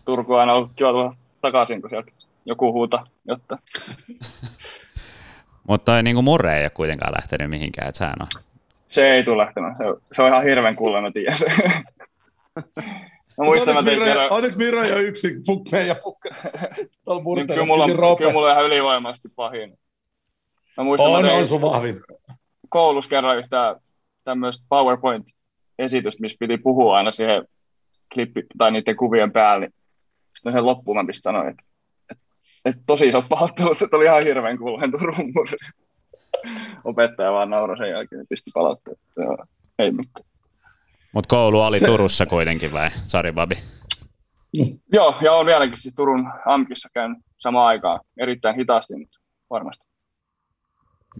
[0.05, 2.11] Turku on ollut kiva tulla takaisin, kun sieltä
[2.45, 3.57] joku huuta jotta.
[5.67, 8.27] Mutta toi niinku murre ei ole kuitenkaan lähtenyt mihinkään, että sehän on.
[8.87, 11.37] Se ei tule lähtemään, se on, se on ihan hirveän kuulla, mä tiedän
[13.39, 14.33] Mä muistan, mä tein kerran...
[14.33, 16.47] Oletko Miro jo yksi meidän ja pukkas?
[17.35, 19.73] niin, kyllä, mulla on, kyllä mulla ihan ylivoimaisesti pahin.
[20.77, 22.01] Mä muistan, on, mä on sun vahvin.
[22.69, 23.75] Koulussa kerran yhtä
[24.23, 27.45] tämmöistä PowerPoint-esitystä, missä piti puhua aina siihen
[28.13, 29.65] klippi, tai niiden kuvien päälle.
[29.65, 29.75] Niin
[30.35, 31.63] sitten sen loppuun mä pistä sanoin, että,
[32.11, 32.23] että,
[32.65, 35.15] että tosi iso pahoittelut, että oli ihan hirveän kuulen Turun
[36.83, 38.99] Opettaja vaan nauroi sen jälkeen, pisti palautteet.
[39.79, 40.28] Ei mitään.
[41.13, 41.85] Mutta koulu oli se...
[41.85, 42.89] Turussa kuitenkin vai?
[43.03, 43.55] Sari Babi.
[44.57, 44.79] Mm.
[44.93, 47.99] Joo, ja on vieläkin siis Turun AMKissa käynyt samaan aikaan.
[48.17, 49.19] Erittäin hitaasti, mutta
[49.49, 49.85] varmasti.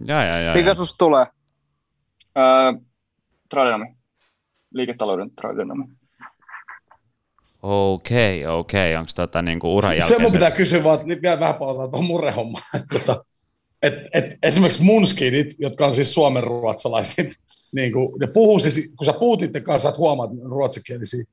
[0.06, 1.26] Ja, ja, ja, Mikä susta tulee?
[2.38, 2.80] Öö,
[3.48, 3.96] tradenomi.
[4.74, 5.84] Liiketalouden tradenomi.
[7.62, 8.96] Okei, okei.
[8.96, 10.08] Onko tota niinku uran jälkeen?
[10.08, 12.64] Se mun pitää kysyä vaan, että vielä vähän palataan tuohon murrehommaan.
[12.74, 13.24] Että, tota,
[13.82, 17.24] et, et, esimerkiksi mun skidit, jotka on siis suomen ruotsalaisia,
[17.76, 21.24] niin kuin, ne puhuu siis, kun sä puhut niiden kanssa, että huomaat, että ruotsikielisiä,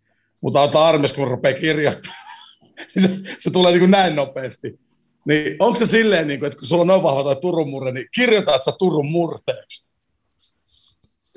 [0.42, 2.28] mutta ota armes, kun rupeaa kirjoittamaan
[3.02, 4.80] se, se tulee niin kuin näin nopeasti.
[5.26, 7.92] Niin onko se silleen, niin kuin, että kun sulla on noin vahva tai Turun murre,
[7.92, 9.88] niin kirjoitat sä Turun murteeksi?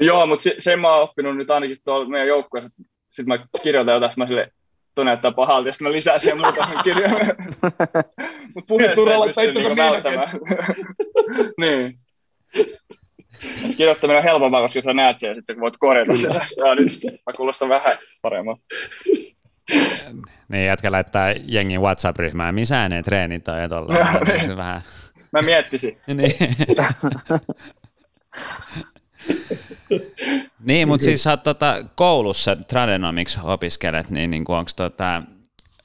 [0.00, 2.70] Joo, mutta se, sen mä oon oppinut nyt ainakin tuolla meidän joukkueessa.
[3.10, 4.52] Sitten mä kirjoitan jotain, mä sille
[4.94, 7.10] tuo näyttää pahalta, ja sitten mä lisään siihen muutaman kirjan.
[8.54, 10.28] Mutta puheesta ei pysty niinku välttämään.
[11.60, 11.98] niin.
[13.76, 16.34] Kirjoittaminen on helpompaa, koska sä näet sen, sitten voit korjata sen.
[16.34, 18.62] Ja nyt mä kuulostan vähän paremmalta.
[20.48, 23.94] Niin, jätkä laittaa jengin WhatsApp-ryhmään, missä ne treenit on ja tuolla.
[24.38, 24.56] niin.
[24.56, 24.82] vähän...
[25.32, 26.00] Mä miettisin.
[26.14, 26.36] niin.
[30.64, 35.22] Niin, mutta siis sä tota, koulussa Tradenomics opiskelet, niin, niin onko tota,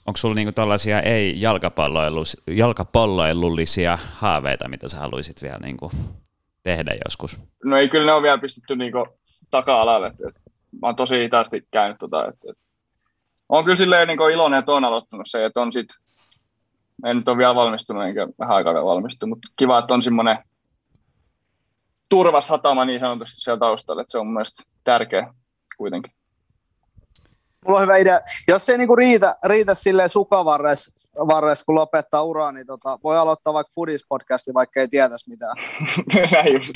[0.06, 1.42] onko sulla niinku tällaisia ei
[2.48, 5.92] jalkapalloilullisia haaveita, mitä sä haluaisit vielä niinku
[6.64, 7.40] tehdä joskus?
[7.66, 9.08] No ei, kyllä ne on vielä pistetty niinku
[9.52, 10.12] taka-alalle.
[10.82, 12.58] Mä oon tosi hitaasti käynyt tota, että, et,
[13.50, 15.88] on kyllä silleen niin iloinen, että on aloittanut se, että on sit,
[17.06, 20.38] en nyt ole vielä valmistunut, enkä vähän aikaa vielä valmistunut, mutta kiva, että on semmoinen
[22.10, 25.34] turvasatama niin sanotusti siellä taustalla, että se on mun mielestä tärkeä
[25.78, 26.14] kuitenkin.
[27.66, 28.22] Mulla on hyvä idea.
[28.48, 33.54] Jos ei niinku riitä, riitä silleen sukavarres, varres, kun lopettaa uraa, niin tota, voi aloittaa
[33.54, 35.56] vaikka Foodies-podcasti, vaikka ei tietäisi mitään.
[36.32, 36.74] Näin just.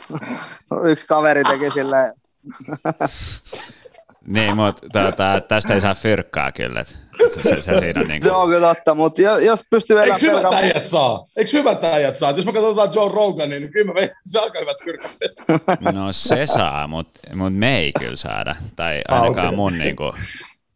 [0.90, 2.14] Yksi kaveri teki silleen,
[4.26, 6.84] niin, mutta tuota, tästä ei saa fyrkkaa kyllä.
[6.84, 6.96] Se,
[7.28, 8.22] se, se, siinä on niin kuin...
[8.22, 10.64] se on kyllä totta, mutta jos pystyy elämään Eikö hyvät pelkään...
[10.64, 11.26] äijät saa?
[11.36, 12.30] Eikö hyvät äijät saa?
[12.30, 15.12] Jos me katsotaan Joe Roganin, niin kyllä me se aika hyvät fyrkät.
[15.92, 18.56] No se saa, mutta mut me ei kyllä saada.
[18.76, 19.56] Tai ainakaan ah, okay.
[19.56, 20.12] mun niin kuin,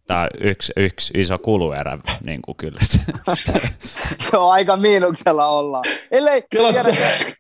[0.07, 2.81] Tämä on yksi, yksi iso kuluerä, niin kuin kyllä.
[4.31, 5.83] se on aika miinuksella olla.
[6.11, 7.35] Ellei Kela, tiedä se...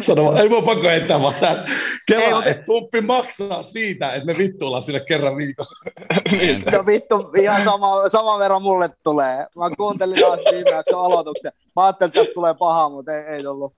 [0.00, 1.66] Sano, ei voi pakko heittää vaan tämän.
[2.06, 2.64] Kela, ei, mutta...
[2.66, 5.90] tuppi maksaa siitä, että me vittuillaan sille kerran viikossa.
[6.76, 9.36] no vittu, ihan sama, sama verran mulle tulee.
[9.36, 11.52] Mä kuuntelin taas viime jakson aloituksen.
[11.76, 13.74] Mä ajattelin, että tästä tulee paha, mutta ei, ei tullut.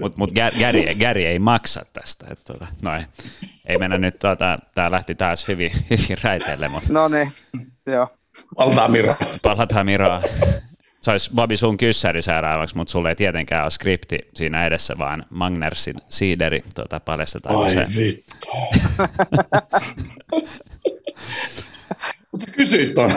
[0.00, 2.26] Mutta mut Gary, Gary ei maksa tästä.
[2.30, 3.02] Et, tuota, no ei,
[3.66, 6.68] ei mennä nyt, tuota, tämä lähti taas hyvin, hyvin raiteille.
[6.68, 6.92] Mutta...
[6.92, 7.32] No niin,
[7.86, 8.08] joo.
[8.56, 9.16] Palataan Miroa.
[9.42, 10.22] Palataan Miroa.
[11.00, 15.26] Se olisi Bobby sun kyssäri seuraavaksi, mutta sulle ei tietenkään ole skripti siinä edessä, vaan
[15.30, 17.56] Magnersin siideri tuota, paljastetaan.
[17.56, 17.86] Ai se.
[17.96, 18.48] vittu.
[22.32, 23.12] Mutta kysyit tuon.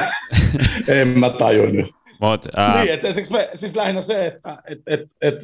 [0.87, 1.95] en mä tajunnut.
[2.21, 2.81] Mut, uh...
[2.81, 5.35] Niin, et, et, me, siis lähinnä se, että et, et, et,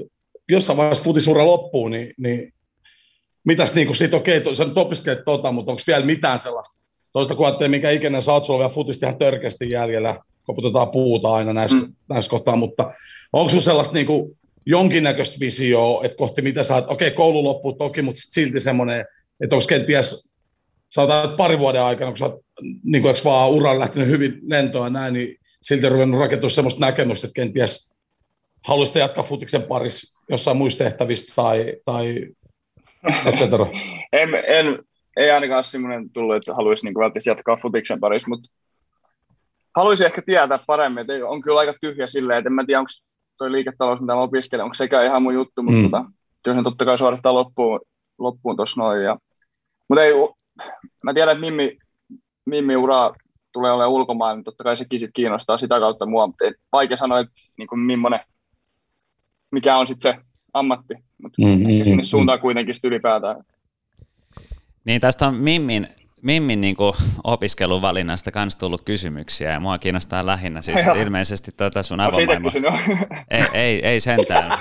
[0.49, 2.53] jossain vaiheessa futisura loppuu, niin, niin
[3.43, 6.79] mitäs niin kuin sit, okei, okay, sä nyt opiskelet tota, mutta onko vielä mitään sellaista?
[7.11, 11.33] Toista kun ajattelee, minkä ikinä sä oot, sulla vielä futista ihan törkeästi jäljellä, koputetaan puuta
[11.33, 11.93] aina näissä, mm.
[12.09, 12.93] näissä kohtaa, mutta
[13.33, 17.43] onko sulla sellaista niin kuin jonkinnäköistä visioa, että kohti mitä sä oot, okei, okay, koulu
[17.43, 19.05] loppuu toki, mutta silti semmoinen,
[19.41, 20.33] että onko kenties,
[20.89, 22.41] sanotaan, että pari vuoden aikana, kun sä oot
[22.83, 27.35] niin kuin, vaan uran lähtenyt hyvin lentoa näin, niin silti ruvennut rakentua semmoista näkemystä, että
[27.41, 27.93] kenties
[28.63, 32.27] haluaisitte jatkaa futiksen parissa jossain muissa tehtävissä tai, tai
[33.25, 33.65] et cetera?
[34.13, 34.79] en, en,
[35.17, 38.49] ei ainakaan semmoinen tullut, että haluaisi niin välttämättä jatkaa futiksen parissa, mutta
[39.75, 42.89] haluaisin ehkä tietää paremmin, että on kyllä aika tyhjä silleen, että en mä tiedä, onko
[43.37, 45.83] toi liiketalous, mitä mä opiskelen, onko sekä ihan mun juttu, mutta mm.
[45.83, 46.05] tota,
[46.43, 47.79] kyllä sen totta kai suorittaa loppuun,
[48.17, 49.03] loppuun tuossa noin.
[49.03, 49.17] Ja,
[49.89, 50.11] mutta ei,
[51.03, 51.77] mä tiedän, että Mimmi,
[52.45, 53.13] Mimmi ura
[53.53, 57.19] tulee olemaan ulkomaan, niin totta kai sekin sit kiinnostaa sitä kautta mua, mutta vaikea sanoa,
[57.19, 58.19] että niin kuin millainen,
[59.51, 60.19] mikä on sitten se
[60.53, 61.85] ammatti, mutta mm-hmm.
[61.85, 63.43] sinne suuntaan kuitenkin ylipäätään.
[64.85, 65.87] Niin tästä on Mimmin,
[66.21, 70.95] Mimmin niin kuin opiskeluvalinnasta kans tullut kysymyksiä ja mua kiinnostaa lähinnä siis Joo.
[70.95, 72.49] ilmeisesti tuota sun avomaimo.
[73.31, 74.59] ei, ei, ei sentään.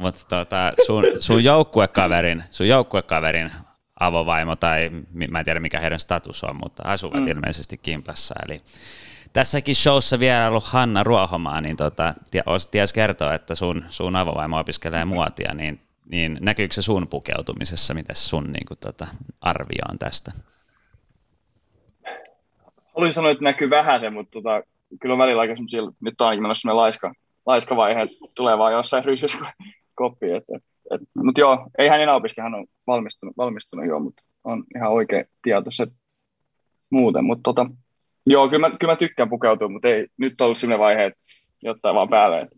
[0.00, 3.50] Mutta tuota, sun, sun joukkuekaverin, sun joukkuekaverin
[4.00, 4.90] avovaimo tai
[5.30, 7.28] mä en tiedä mikä heidän status on, mutta asuvat mm.
[7.28, 8.34] ilmeisesti Kimpassa.
[8.46, 8.62] Eli
[9.34, 12.14] tässäkin showssa vielä ollut Hanna Ruohomaa, niin tota,
[12.70, 18.14] ties kertoa, että sun, sun avovaimo opiskelee muotia, niin, niin näkyykö se sun pukeutumisessa, mitä
[18.14, 19.06] sun niin kuin, tota,
[19.40, 20.32] arvio on tästä?
[22.94, 24.62] Haluaisin sanoa, että näkyy vähän se, mutta tota,
[25.00, 25.54] kyllä on välillä aika
[26.00, 27.14] nyt on ainakin menossa laiska,
[27.46, 29.38] laiska vaihe, että tulee vaan jossain ryhmässä
[29.94, 30.26] koppi.
[31.14, 35.24] Mutta joo, ei hän enää opiskele, hän on valmistunut, valmistunut jo, mutta on ihan oikea
[35.42, 35.86] tieto se
[36.90, 37.24] muuten.
[37.24, 37.66] Mutta tota,
[38.26, 41.20] Joo, kyllä mä, kyllä mä tykkään pukeutua, mutta ei nyt ollut sellainen vaihe, että
[41.62, 42.48] jotain vaan päälle.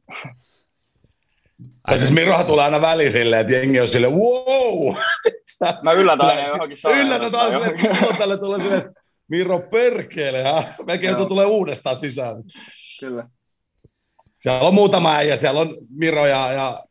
[1.85, 4.97] Ai siis Mirohan tulee aina väliin silleen, että jengi on silleen, wow!
[5.83, 7.01] Mä yllätän aina johonkin sanaan.
[7.01, 10.65] Yllätän aina silleen, että silloin tälle tulee silleen, että Miro perkele, ha?
[10.87, 12.37] Melkein tulee uudestaan sisään.
[13.01, 13.29] Kyllä.
[14.39, 16.85] Siellä on muutama äijä, siellä on Miro ja, ja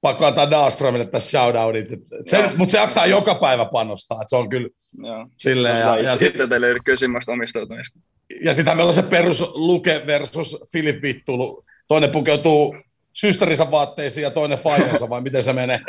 [0.00, 1.88] pakko antaa Dahlströmille tässä shoutoutit.
[2.26, 5.26] Se, mutta se jaksaa joka päivä panostaa, että se on kyllä Joo.
[5.36, 5.78] silleen.
[5.78, 7.98] Ja, ja, ja sitten teille kysymystä omistautumista.
[8.42, 11.64] Ja sitten meillä on se perus Luke versus Filip Vittulu.
[11.88, 12.76] Toinen pukeutuu
[13.12, 15.80] systerinsä vaatteisiin ja toinen faijansa, vai miten se menee?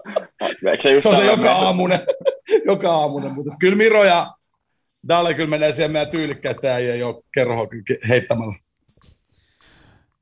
[0.80, 2.00] se, se on se joka aamunen,
[2.66, 3.32] joka aamunen.
[3.32, 4.34] Mutta kyllä Miro ja
[5.08, 7.68] Dale kyllä menee siihen meidän tyylikkäitä ja ei ole kerho
[8.08, 8.54] heittämällä.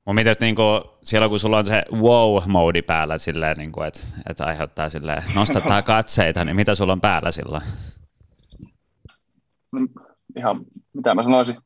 [0.04, 0.62] Mun mitäs niinku,
[1.02, 6.44] siellä kun sulla on se wow-moodi päällä, silleen, niinku, että et aiheuttaa silleen, nostetaan katseita,
[6.44, 7.62] niin mitä sulla on päällä silloin?
[10.36, 11.56] Ihan, mitä mä sanoisin,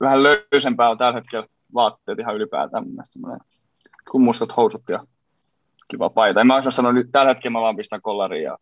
[0.00, 2.84] vähän löysempää on tällä hetkellä vaatteet ihan ylipäätään.
[2.84, 3.18] Mun mielestä
[4.10, 5.04] kun mustat housut ja
[5.90, 6.40] kiva paita.
[6.40, 8.58] En mä osaa sanoa, nyt tällä hetkellä mä vaan pistän kollariin ja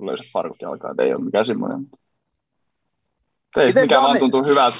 [0.00, 1.86] löysät farkut jalkaan, ei ole mikään semmoinen.
[3.56, 4.06] Ei, Miten mikä Dani...
[4.06, 4.76] vaan tuntuu hyvältä.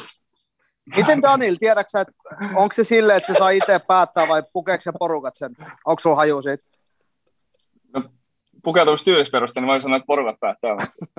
[0.97, 2.13] Miten Daniel, tiedätkö että
[2.55, 5.57] onko se silleen, että se saa itse päättää vai pukeeko se porukat sen?
[5.85, 6.65] Onko sulla haju siitä?
[8.63, 10.77] No, pukeutumistyylisperuste, niin voin sanoa, että porukat päättää.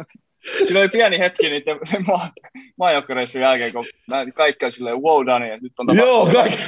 [0.65, 2.32] Siinä oli pieni hetki niiden sen maa,
[2.77, 3.86] maajoukkoreissun jälkeen, kun
[4.36, 6.34] kaikki oli silleen, wow Dani, että nyt on tapahtunut.
[6.34, 6.63] Joo, kaikki.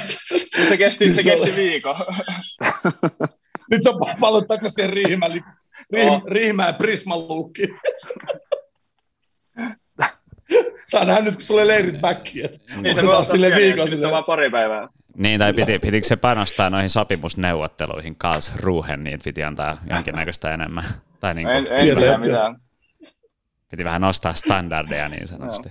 [0.68, 1.96] Se kesti, siis se kesti viikon.
[3.70, 5.32] nyt se on paljon takaisin Riihimään,
[5.92, 6.78] Riih, oh.
[6.78, 7.62] Prisman luukki.
[10.86, 12.48] Saa nähdä nyt, kun sulle leirit backiin,
[12.82, 14.88] niin, se taas sille viikon Se vaan pari päivää.
[15.16, 18.16] Niin, tai piti, pitikö se panostaa noihin sopimusneuvotteluihin
[18.60, 20.84] Ruhen, niin piti antaa jonkinnäköistä enemmän?
[21.20, 22.56] Tai niin kuin, en, en mitään, mitään.
[23.70, 25.68] Piti vähän nostaa standardeja niin sanotusti.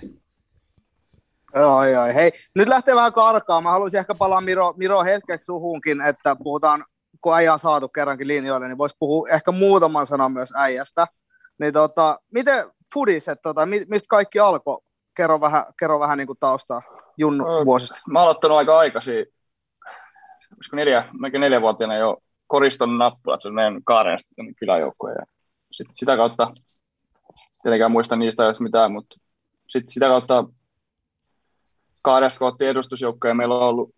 [1.54, 2.14] Oi, oi.
[2.14, 3.60] Hei, nyt lähtee vähän karkaa.
[3.60, 6.84] Mä haluaisin ehkä palaa Miro, Miro hetkeksi suhunkin, että puhutaan,
[7.20, 11.06] kun äijä on saatu kerrankin linjoille, niin voisi puhua ehkä muutaman sanan myös äijästä.
[11.58, 14.78] Niin tota, miten Fudis, että tota, mistä kaikki alkoi?
[15.16, 16.82] Kerro vähän, kerro vähän niin kuin taustaa
[17.16, 17.96] Junnu vuosista.
[18.10, 19.26] Mä oon aloittanut aika aikaisin,
[20.56, 22.16] olisiko neljä, melkein neljävuotiaana jo
[22.46, 24.18] koriston nappulat, se on meidän Kaaren
[24.58, 25.14] kyläjoukkoja.
[25.14, 25.26] Ja
[25.72, 26.52] sit sitä kautta,
[27.62, 29.16] tietenkään muista niistä edes mitään, mutta
[29.66, 30.44] sit sitä kautta
[32.02, 33.94] Kaaresta kun otti edustusjoukkoja, meillä on ollut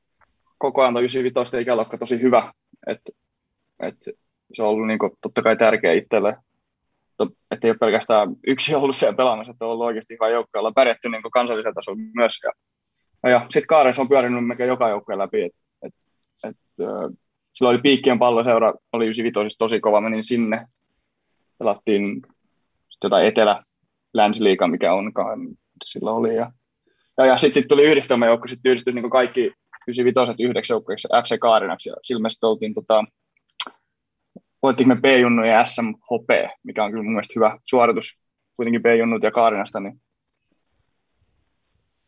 [0.58, 2.52] koko ajan 95 ikäluokka tosi hyvä,
[2.86, 3.12] että
[3.82, 3.96] et
[4.54, 6.36] se on ollut niin kuin, totta kai tärkeä itselle
[7.50, 10.74] että ei ole pelkästään yksi ollut siellä pelaamassa, että on ollut oikeasti hyvä joukko, ollaan
[10.74, 12.40] pärjätty niin kansallisella tasolla myös.
[12.44, 15.42] Ja, ja, sitten Kaaressa on pyörinyt melkein joka joukko läpi.
[15.42, 15.52] Et,
[16.44, 17.16] et, äh,
[17.54, 20.66] silloin oli Piikkien palloseura, oli 95 tosi kova, menin sinne.
[21.58, 22.22] Pelattiin
[23.04, 23.62] jotain etelä
[24.14, 25.40] länsiliiga, mikä onkaan
[25.84, 26.36] silloin oli.
[26.36, 26.52] Ja,
[27.18, 29.52] ja, ja sitten sit tuli yhdistelmäjoukko, sitten yhdistyi niin kaikki
[29.88, 33.04] 95 yhdeksi joukkoiksi FC Kaarinaksi, ja silmästä oltiin tota,
[34.62, 38.18] voittiinko me B-junnu ja SMHP, mikä on kyllä mun mielestä hyvä suoritus
[38.56, 40.00] kuitenkin B-junnut ja Kaarinasta, niin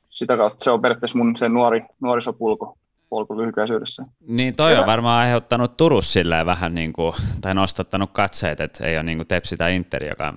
[0.09, 2.79] sitä kautta se on periaatteessa mun se nuori, nuorisopulko
[3.11, 4.05] polku lyhykäisyydessä.
[4.27, 8.97] Niin toi on varmaan aiheuttanut Turus silleen vähän niin kuin, tai nostattanut katseet, että ei
[8.97, 10.35] ole niin kuin Tepsi tai Inter, joka on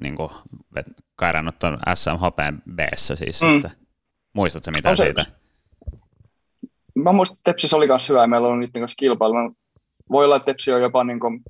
[0.00, 0.30] niin kuin,
[1.16, 3.42] kairannut tuon SMHP b siis.
[3.42, 3.56] Mm.
[3.56, 3.70] Että,
[4.32, 5.24] muistatko mitä siitä?
[6.94, 9.34] Mä muistan, että Tepsissä oli myös hyvä, meillä on niiden kanssa kilpailu
[10.10, 11.40] voi olla, että Tepsi on jopa niin kuin,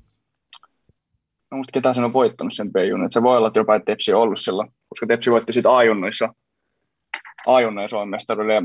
[1.51, 3.85] mä muista ketä sen on voittanut sen b että se voi olla, että jopa että
[3.85, 6.33] Tepsi on ollut silloin, koska Tepsi voitti sitten A-junnoissa,
[7.47, 8.61] A-junnoissa Suomen mestaruuden, ja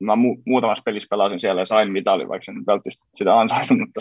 [0.00, 4.00] mä mu- muutamassa pelissä pelasin siellä ja sain mitalin, vaikka sen välttämättä sitä ansaisin, mutta,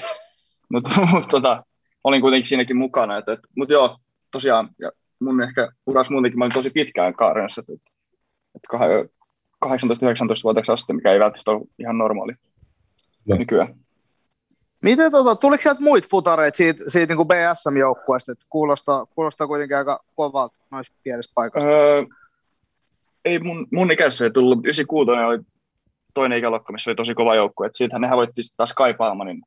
[0.69, 1.63] mutta, mutta tota,
[2.03, 3.97] olin kuitenkin siinäkin mukana, että, että, mutta joo,
[4.31, 7.91] tosiaan, ja mun ehkä uras muutenkin, mä olin tosi pitkään Kaarenassa, että,
[8.55, 8.77] että
[9.65, 12.33] 18-19-vuotiaaksi asti, mikä ei välttämättä ole ihan normaali
[13.25, 13.35] no.
[13.35, 13.75] nykyään.
[14.83, 20.03] Miten tota, tuliko sieltä muita futareita siitä, siitä niin BSM-joukkueesta, että kuulostaa, kuulostaa kuitenkin aika
[20.15, 21.69] kovalta noissa pienessä paikassa?
[21.69, 22.03] Öö,
[23.25, 25.39] ei mun, mun ikäisessä ei tullut, 96 oli
[26.13, 29.41] toinen ikäluokka, missä oli tosi kova joukkue, että siitähän nehän voitti taas Kai Palmanin,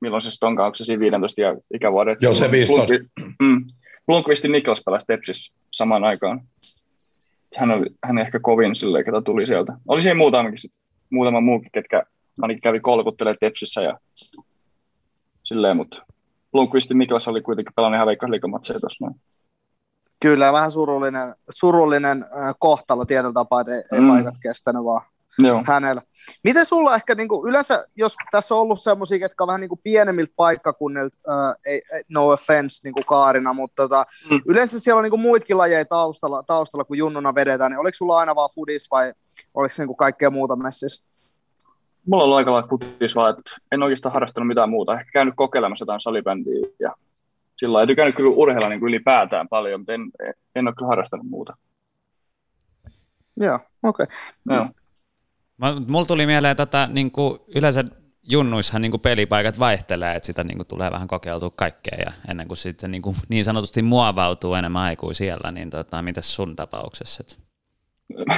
[0.00, 1.42] milloin se sitten onkaan, onko se siinä 15
[1.74, 2.16] ikävuoden?
[2.20, 2.94] Joo, se 15.
[3.42, 3.64] mm,
[4.06, 6.40] Blomqvistin Niklas pelasi Tepsissä samaan aikaan.
[7.56, 9.72] Hän, oli, hän ehkä kovin silleen, ketä tuli sieltä.
[9.88, 10.58] Oli siinä muutamakin,
[11.10, 12.02] muutama muukin, ketkä
[12.42, 13.98] ainakin kävi kolkuttelemaan Tepsissä ja
[15.42, 16.02] silleen, mutta
[16.52, 19.20] Blomqvistin Miklas oli kuitenkin pelannut ihan veikkausliikamatseja tuossa noin.
[20.22, 24.08] Kyllä, vähän surullinen, surullinen äh, kohtalo tietyllä tapaa, että ei, mm.
[24.08, 25.02] paikat kestänyt vaan
[25.38, 25.62] Joo.
[25.66, 26.02] hänellä.
[26.44, 29.68] Miten sulla ehkä niin kuin, yleensä, jos tässä on ollut semmoisia, jotka on vähän niin
[29.68, 34.40] kuin pienemmiltä paikkakunnilta, äh, ei, no offense niin kuin Kaarina, mutta tota, mm.
[34.46, 38.18] yleensä siellä on niin kuin muitakin lajeja taustalla, taustalla, kun junnuna vedetään, niin oliko sulla
[38.18, 39.12] aina vaan fudis vai
[39.54, 41.08] oliko se niin kuin kaikkea muuta messissä?
[42.08, 44.92] mulla on ollut aika lailla futis vaan, että en oikeastaan harrastanut mitään muuta.
[44.92, 46.94] Ehkä käynyt kokeilemassa jotain salibändiä ja
[47.56, 47.86] sillä lailla.
[47.86, 50.10] tykännyt kyllä urheilla niin kuin ylipäätään paljon, mutta en,
[50.54, 51.56] en ole kyllä harrastanut muuta.
[53.36, 54.06] Joo, okei.
[54.50, 54.68] Okay.
[55.86, 57.84] Mulla tuli mieleen, että tota, niin kuin yleensä
[58.22, 62.48] junnuissahan niin kuin pelipaikat vaihtelee, että sitä niin kuin tulee vähän kokeiltua kaikkea ja ennen
[62.48, 67.24] kuin sitten niin, kuin niin sanotusti muovautuu enemmän aikuu siellä, niin tota, mitäs sun tapauksessa?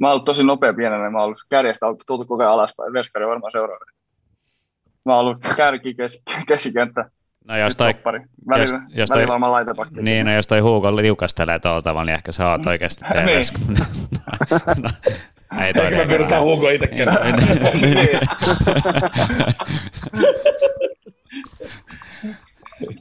[0.00, 2.92] mä oon ollut tosi nopea pienenä, mä oon ollut kärjestä ollut tultu koko ajan alaspäin,
[2.92, 3.84] veskari on varmaan seuraava.
[5.04, 7.10] Mä oon ollut kärki, kes, keskikenttä,
[7.48, 7.94] No jos toi.
[8.48, 12.32] Välillä, jos- jos toi- välillä niin, no jos toi Hugo liukastelee tuolla tavalla, niin ehkä
[12.32, 13.52] sä oot oikeasti TVS.
[14.82, 14.88] no,
[15.66, 17.18] ei toi Eikä me pyydetään Hugo itse kerran.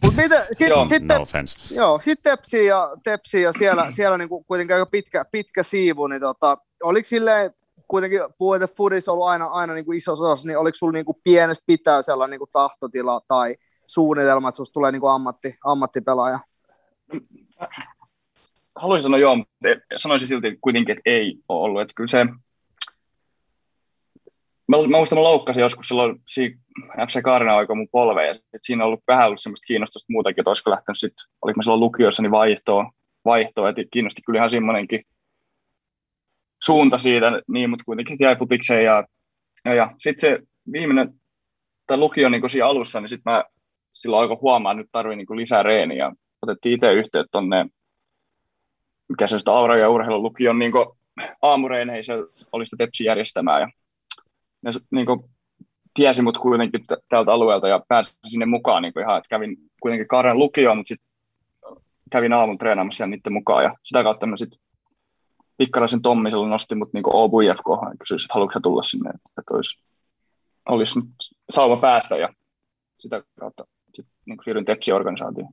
[0.04, 1.76] Mut miten, sit, Joo, sitten, No offense.
[1.76, 6.22] joo, sit Tepsi ja, tepsi ja siellä, siellä niinku kuitenkin aika pitkä, pitkä siivu, niin
[6.22, 7.52] tota, oliko silleen,
[7.88, 11.64] kuitenkin puhuit, Fudis on ollut aina, aina niinku iso osa, niin oliko sulla niinku pienestä
[11.68, 16.40] pitää sellainen niinku tahtotila tai suunnitelma, että susta tulee niinku ammatti, ammattipelaaja?
[18.76, 19.54] Haluaisin sanoa joo, mutta
[19.96, 21.82] sanoisin silti kuitenkin, että ei ole ollut.
[21.82, 22.26] Että kyllä se,
[24.68, 26.58] mä, mä muistan, mä loukkasin joskus silloin siinä
[27.08, 30.42] FC Kaarina aika mun polveen, ja sit siinä on ollut vähän ollut semmoista kiinnostusta muutakin,
[30.42, 32.92] että olisiko lähtenyt sitten, oliko mä silloin lukiossa, niin vaihtoa,
[33.26, 35.04] vaihtoa että kiinnosti kyllä ihan semmoinenkin
[36.64, 39.04] suunta siitä, niin, mutta kuitenkin jäi futikseen, ja,
[39.66, 40.40] ja, ja sitten se
[40.72, 41.14] viimeinen,
[41.88, 43.44] tai lukio niin siinä alussa, niin sitten mä
[43.92, 47.66] silloin alkoi huomaa, että nyt tarvii niin lisää reeniä, otettiin itse yhteyttä tonne
[49.10, 50.72] mikä se on sitä Aura ja urheilulukion niin
[51.42, 52.14] aamureineihin se
[52.52, 53.62] oli sitä Tepsi järjestämään.
[53.62, 53.68] Ja
[54.62, 55.20] ne niin kuin,
[55.94, 59.58] tiesi mut kuitenkin t- tältä alueelta ja pääsin sinne mukaan niin kuin ihan, että kävin
[59.82, 61.08] kuitenkin Kaaren lukioon, mutta sitten
[62.12, 64.60] kävin aamun treenaamassa ja niiden mukaan ja sitä kautta mä sitten
[65.58, 69.54] Pikkaraisen Tommi silloin nosti mut niin Obu IFK ja kysyi, että haluatko tulla sinne, että,
[69.54, 69.84] olisi,
[70.70, 71.10] olisi nyt
[71.50, 72.30] sauva päästä ja
[73.00, 75.52] sitä kautta sitten niin siirryin Tepsi-organisaatioon.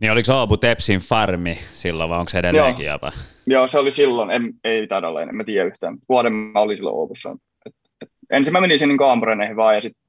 [0.00, 3.12] Niin oliko Oobu Tepsin farmi silloin vai onko se edelleenkin jopa?
[3.46, 5.98] Joo, se oli silloin, en, ei taida olla, en mä tiedä yhtään.
[6.08, 7.36] Vuoden mä olin silloin Oopussa.
[7.66, 10.02] Et, et, ensin mä menin sinne aamureneihin vaan ja sitten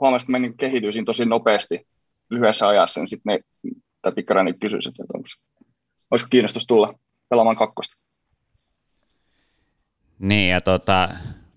[0.00, 1.86] huomasin, että mä niin kehityisin tosi nopeasti
[2.30, 3.00] lyhyessä ajassa.
[3.00, 3.40] Ja sitten ne,
[4.02, 5.28] tai pikkarainen kysyisi, että onko,
[6.10, 6.94] olisiko kiinnostus tulla
[7.28, 7.96] pelaamaan kakkosta.
[10.18, 11.08] Niin ja tota,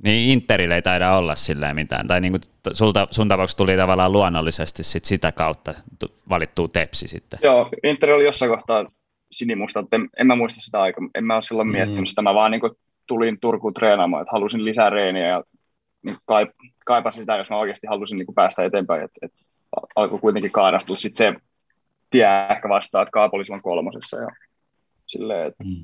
[0.05, 2.07] niin Interillä ei taida olla silleen mitään.
[2.07, 7.07] Tai niinku t- sulta, sun tapauksessa tuli tavallaan luonnollisesti sit sitä kautta tu- valittua Tepsi
[7.07, 7.39] sitten.
[7.43, 8.85] Joo, Inter oli jossain kohtaa
[9.31, 11.07] sinimusta, että en, en mä muista sitä aikaa.
[11.15, 12.21] En mä ole silloin miettinyt sitä.
[12.21, 12.61] Mä vaan niin
[13.07, 15.43] tulin Turkuun treenaamaan, että halusin lisää reeniä ja
[16.03, 16.49] niin kaip,
[16.85, 19.03] kaipasin sitä, jos mä oikeasti halusin niin päästä eteenpäin.
[19.03, 19.31] Et, et
[19.95, 21.39] alkoi kuitenkin kaadastua sitten se
[22.09, 24.27] tie ehkä vastaan, että Kaapo oli silloin kolmosessa ja
[25.07, 25.83] silleen, että Mm.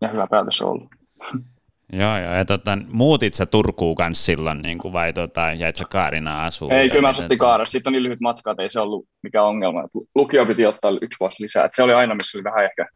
[0.00, 0.88] ja hyvä päätös on ollut.
[1.92, 2.34] Joo, joo.
[2.34, 6.72] Ja tota, muutit sä Turkuun kanssa silloin, niin kuin, vai tota, jäit sä Kaarinaan asuun?
[6.72, 7.72] Ei, ja kyllä mä asuttiin Kaarassa.
[7.72, 9.82] Sitten on niin lyhyt matka, että ei se ollut mikään ongelma.
[10.14, 11.64] Lukio piti ottaa yksi vuosi lisää.
[11.64, 12.86] Et se oli aina, missä oli vähän ehkä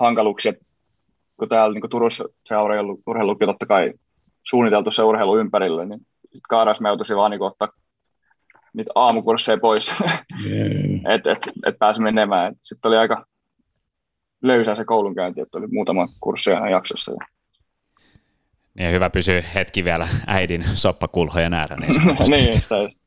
[0.00, 0.52] hankaluuksia.
[1.36, 3.92] Kun täällä niin Turussa se urheilu, urheilulukio totta kai
[4.42, 7.68] suunniteltu se urheilu ympärille, niin sitten Kaarassa mä joutuisin vaan niin ottaa
[8.74, 9.94] niitä aamukursseja pois,
[10.44, 11.14] Yeah.
[11.14, 12.54] että et, et pääsi menemään.
[12.62, 13.26] Sitten oli aika
[14.42, 17.12] löysää se koulunkäynti, että oli muutama kurssi aina jaksossa.
[18.78, 21.76] Niin hyvä pysyä hetki vielä äidin soppakulhojen äärä.
[21.76, 22.32] Niin sanotusti.
[22.36, 23.00] niin, sitä just.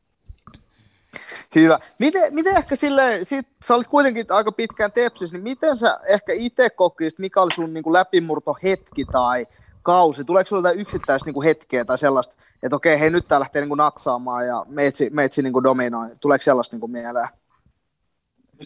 [1.56, 1.80] Hyvä.
[2.00, 6.34] Miten, miten ehkä sille, sit, sä olit kuitenkin aika pitkään Tepsissä, niin miten sä ehkä
[6.34, 9.46] itse kokisit, mikä oli sun niin kuin läpimurto hetki tai
[9.84, 10.24] kausi?
[10.24, 13.62] Tuleeko sulla jotain yksittäistä niin kuin hetkeä tai sellaista, että okei, hei nyt tää lähtee
[13.62, 16.10] niin kuin natsaamaan ja meitsi, meitsi niin kuin dominoi.
[16.22, 17.28] Tuleeko sellaista niin kuin mieleen?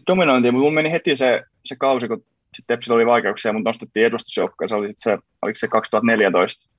[0.07, 4.05] dominointia, mutta mulla meni heti se, se kausi, kun sitten Tepsillä oli vaikeuksia, mutta nostettiin
[4.05, 4.69] edustusjoukkoon.
[4.69, 6.69] Se oli sit se, oliko se 2014,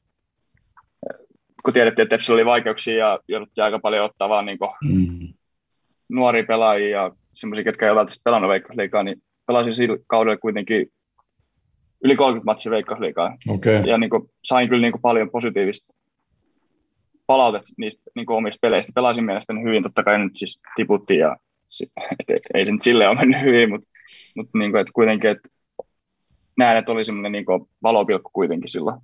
[1.64, 5.29] kun tiedettiin, että Tepsillä oli vaikeuksia ja jouduttiin aika paljon ottaa vaan niin Mm.
[6.09, 10.87] nuoria pelaajia ja semmoisia, ketkä ei ole välttämättä pelannut Veikkausliigaa, niin pelasin sillä kaudella kuitenkin
[12.05, 13.37] yli 30 matsia Veikkausliigaa.
[13.48, 13.77] Okei.
[13.77, 13.90] Okay.
[13.90, 15.94] Ja niin kuin, sain kyllä niin kuin, paljon positiivista
[17.27, 18.92] palautetta niistä niin kuin omista peleistä.
[18.94, 21.37] Pelasin mielestäni hyvin, totta kai nyt siis tiputtiin ja
[22.20, 23.88] et, et, ei se nyt silleen ole mennyt hyvin, mutta,
[24.37, 25.48] mutta niin kuin, että kuitenkin, että
[26.59, 27.44] näen, että oli semmoinen niin
[27.83, 29.00] valopilkku kuitenkin silloin.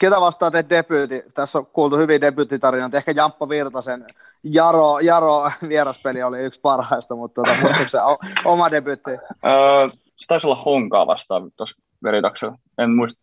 [0.00, 1.22] Ketä vastaan teet debyytti?
[1.34, 2.96] Tässä on kuultu hyvin debyyttitarinoita.
[2.96, 4.04] Ehkä Jamppa Virtasen
[4.52, 9.10] Jaro, Jaro vieraspeli oli yksi parhaista, mutta tota, muistatko oma debyytti?
[9.10, 12.58] Öö, se taisi olla Honkaa vastaan tuossa veritaksella.
[12.78, 13.20] En muista,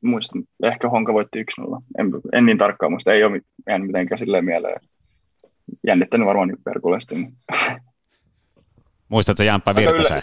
[0.00, 0.38] muista.
[0.62, 1.82] Ehkä Honka voitti 1-0.
[1.98, 3.12] En, en niin tarkkaan muista.
[3.12, 4.80] Ei ole jäänyt mitenkään silleen mieleen.
[5.86, 7.14] Jännittänyt varmaan perkuleesti.
[7.14, 7.36] Niin.
[9.08, 10.22] Muistatko Jamppa Virtasen?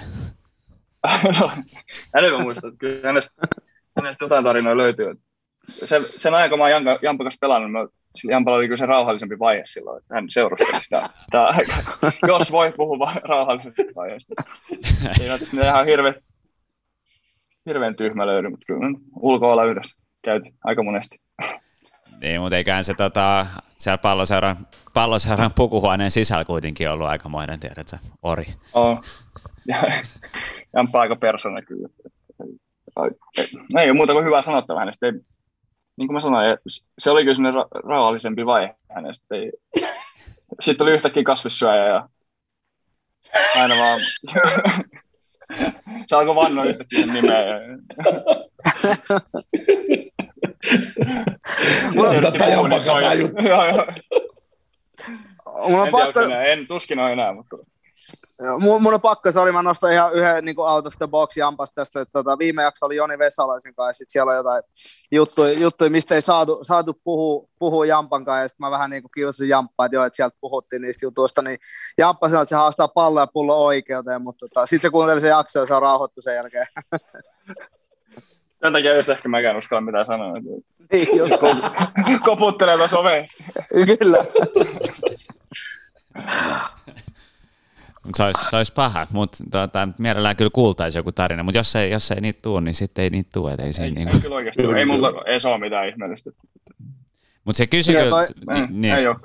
[1.39, 1.51] no,
[2.17, 2.67] enemmän muista.
[2.67, 3.41] että Kyllä hänestä,
[3.95, 5.15] hänestä jotain tarinoja löytyy.
[5.67, 8.85] Se, sen ajan, kun mä oon Jampan kanssa pelannut, mä, sillä Jampalla oli kyllä se
[8.85, 11.77] rauhallisempi vaihe silloin, että hän seurusteli sitä, sitä aikaa.
[12.27, 14.33] Jos voi puhua rauhallisesta vaiheesta.
[15.11, 16.15] Siinä on ihan hirveän,
[17.65, 21.21] hirveän tyhmä löydy, mutta kyllä ulkoilla yhdessä käytiin aika monesti.
[22.21, 23.45] Niin, mutta eiköhän se tota,
[23.77, 28.45] siellä palloseuran, palloseuran pukuhuoneen sisällä kuitenkin ollut aikamoinen, tiedätkö, ori.
[28.73, 29.03] Oh.
[29.67, 29.77] Ja,
[30.75, 31.89] Jamppa aika persona kyllä.
[33.73, 35.05] no ei ole muuta kuin hyvää sanottavaa hänestä.
[35.05, 35.11] Ei,
[35.97, 36.57] niin kuin mä sanoin,
[36.99, 39.35] se oli kyllä sellainen ra- rauhallisempi vaihe hänestä.
[39.35, 39.51] Ei,
[40.59, 42.09] sitten oli yhtäkkiä kasvissyöjä ja
[43.55, 43.99] aina vaan...
[46.07, 47.39] se alkoi vannoa yhtäkkiä nimeä.
[47.39, 47.59] Ja...
[52.21, 53.43] Tätä jammakaa juttu.
[55.63, 57.57] Mulla on en, pakko, tiedä, en tuskin ole enää, mutta
[58.59, 61.37] mun, mun on pakko, sori, mä nostan ihan yhden niin kuin out of the box
[61.37, 64.63] jampas tästä, että tota, viime jakso oli Joni Vesalaisen kanssa, ja sit siellä on jotain
[65.11, 69.03] juttuja, juttuja mistä ei saatu, saatu puhua, puhua Jampan kanssa, ja sitten mä vähän niin
[69.03, 71.57] kuin kiusasin Jamppaa, että joo, että sieltä puhuttiin niistä jutuista, niin
[71.97, 75.29] Jamppa sanoi, että se haastaa palloa ja pullo oikeuteen, mutta tota, sitten se kuunteli sen
[75.29, 76.67] jakson ja se on rauhoittu sen jälkeen.
[78.61, 80.33] Sen takia just ehkä mäkään uskalla mitään sanoa.
[80.91, 81.33] niin, just,
[82.25, 83.27] Koputtelee tuossa oveen.
[83.99, 84.25] kyllä.
[88.15, 91.91] Se olisi, se olisi paha, mutta tota, mielellään kyllä kuultaisi joku tarina, mutta jos ei,
[91.91, 93.55] jos ei niitä tule, niin sitten ei niitä tule.
[93.59, 94.19] Ei, siinä Ei, niinku.
[94.21, 94.61] kyllä oikeasti.
[94.77, 96.31] Ei mulla ei ole mitään ihmeellistä.
[97.45, 99.15] Mutta se kysyi Ja kyllä, ni- niin, ei ole.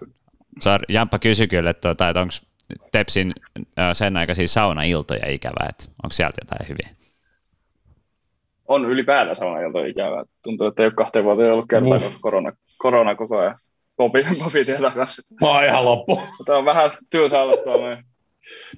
[0.61, 2.35] sorry, Jamppa kysyi kyllä, että, tota, että onko
[2.93, 3.33] Tepsin
[3.93, 6.89] sen aikaisia saunailtoja ikävää, että onko sieltä jotain hyviä?
[8.69, 10.25] On ylipäätään saunailta ikävää.
[10.43, 12.05] Tuntuu, että ei ole kahteen vuoteen ollut kertaa, Mm.
[12.21, 13.55] korona, korona koko ajan.
[13.97, 15.23] Popi, popi tietää kanssa.
[15.41, 16.23] Mä oon ihan loppu.
[16.47, 17.87] Tämä on vähän tylsä olla tuolla.
[17.87, 18.05] noin.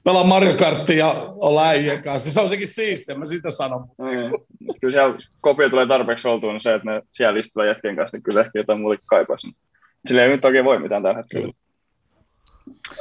[0.05, 2.33] Pelaa Mario Karttia ja olla äijien kanssa.
[2.33, 3.87] Se on sekin siistiä, mä sitä sanon.
[3.99, 4.33] Niin.
[4.81, 8.23] Kyllä siellä kopio tulee tarpeeksi oltua, niin se, että ne siellä istutaan jätkien kanssa, niin
[8.23, 9.53] kyllä ehkä jotain muuta kaipaisi.
[10.09, 11.53] Sillä ei nyt oikein voi mitään tällä hetkellä.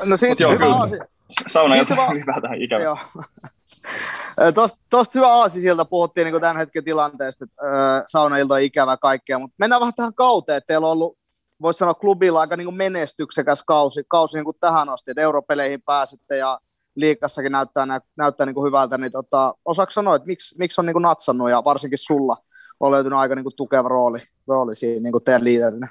[0.03, 0.75] No siitä joo, hyvä kyllä.
[0.79, 1.05] asia.
[1.47, 2.81] Sauna Siitä vaan- ylipäätään ikävä.
[2.81, 2.97] Joo.
[4.55, 8.97] Tuosta, tuosta hyvä aasi sieltä puhuttiin niin tämän hetken tilanteesta, että öö, saunailta on ikävä
[8.97, 11.17] kaikkea, mutta mennään vähän tähän kauteen, että teillä on ollut,
[11.61, 16.37] voisi sanoa klubilla aika niin menestyksekäs kausi, kausi niin kuin tähän asti, että europeleihin pääsitte
[16.37, 16.59] ja
[16.95, 20.85] liikassakin näyttää, nä, näyttää niin kuin hyvältä, niin tota, osaako sanoa, että miksi, miksi on
[20.85, 22.37] niin kuin natsannut ja varsinkin sulla
[22.79, 25.87] on löytynyt aika niin kuin tukeva rooli, rooli siinä niin kuin teidän liiderinä?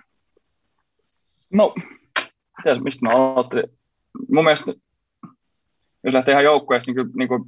[1.54, 1.74] No,
[2.62, 3.78] tiedätkö, mistä mä aloittelin?
[4.32, 4.72] Mun mielestä,
[6.04, 7.44] jos lähtee ihan joukkueesta, niin kyllä niin kuin,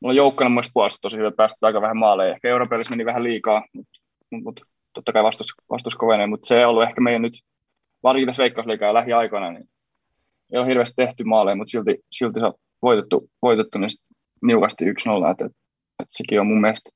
[0.00, 2.34] mulla joukkona mun mielestä puolesta tosi hyvä päästä aika vähän maaleja.
[2.34, 3.98] Ehkä Euroopassa meni vähän liikaa, mutta
[4.30, 4.60] mut,
[4.94, 7.40] totta kai vastus, vastus kovenee, mutta se on ollut ehkä meidän nyt,
[8.02, 9.68] varsinkin tässä veikkausliikaa lähiaikoina, niin
[10.52, 14.00] ei ole hirveästi tehty maaleja, mutta silti, silti se on voitettu, voitettu sit
[14.42, 15.58] niukasti 1-0, että, että,
[16.02, 16.90] että sekin on mun mielestä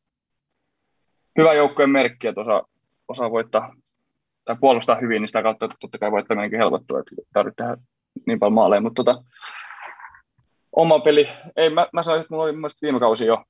[1.38, 2.62] hyvä joukkueen merkki, että osaa,
[3.08, 3.74] osaa voittaa
[4.44, 7.82] tai puolustaa hyvin, niin sitä kautta totta kai voittaminenkin helpottuu, että tarvitsee tehdä
[8.26, 9.24] niin paljon maaleja, mutta tota,
[10.72, 13.44] oma peli, ei, mä, mä sanoisin, että mulla oli mun viime kausi jo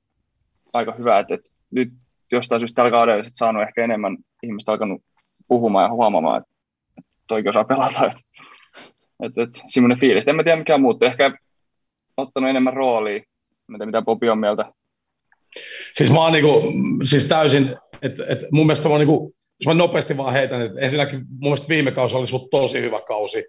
[0.73, 1.89] aika hyvä, että, että nyt
[2.35, 5.03] jostain syystä tällä kaudella sit saanut ehkä enemmän ihmistä alkanut
[5.49, 6.51] puhumaan ja huomaamaan, että,
[6.99, 8.21] että toikin osaa pelata, että,
[9.23, 10.29] että, että semmoinen fiilis.
[10.29, 11.39] En mä tiedä mikä muuttuu, ehkä
[12.17, 13.23] ottanut enemmän roolia,
[13.67, 14.73] tiedä, mitä Bobi on mieltä.
[15.93, 16.73] Siis mä oon niinku,
[17.03, 21.19] siis täysin, että et mun mielestä mä niinku, jos mä nopeasti vaan heitän, että ensinnäkin
[21.19, 23.45] mun mielestä viime kausi oli sut tosi hyvä kausi.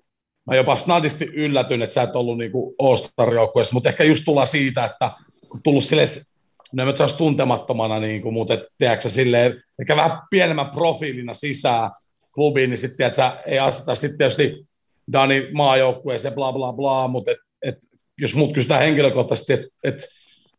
[0.48, 4.86] Mä jopa snadisti yllätyn, että sä et ollut niinku All-Star-joukkueessa, mutta ehkä just tullaan siitä,
[4.86, 5.12] että
[5.64, 6.08] tullut silleen,
[6.76, 11.92] no mä nyt tuntemattomana, niin kuin, mutta tiedätkö, silleen, ehkä vähän pienemmän profiilina sisään
[12.34, 14.68] klubiin, niin sitten sä ei asteta sitten tietysti
[15.14, 17.78] Dani maajoukkueeseen, bla bla bla, mutta et, et,
[18.18, 20.06] jos mut kysytään henkilökohtaisesti, että et,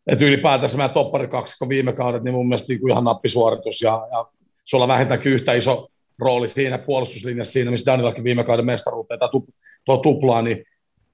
[0.06, 4.08] et ylipäätänsä meidän toppari kaksikko viime kaudet, niin mun mielestä niin kuin ihan nappisuoritus ja,
[4.10, 4.26] ja
[4.64, 5.88] sulla vähintäänkin yhtä iso
[6.18, 9.28] rooli siinä puolustuslinjassa siinä, missä Danilakin viime kauden mestaruuteen tai
[10.02, 10.64] tuplaa, niin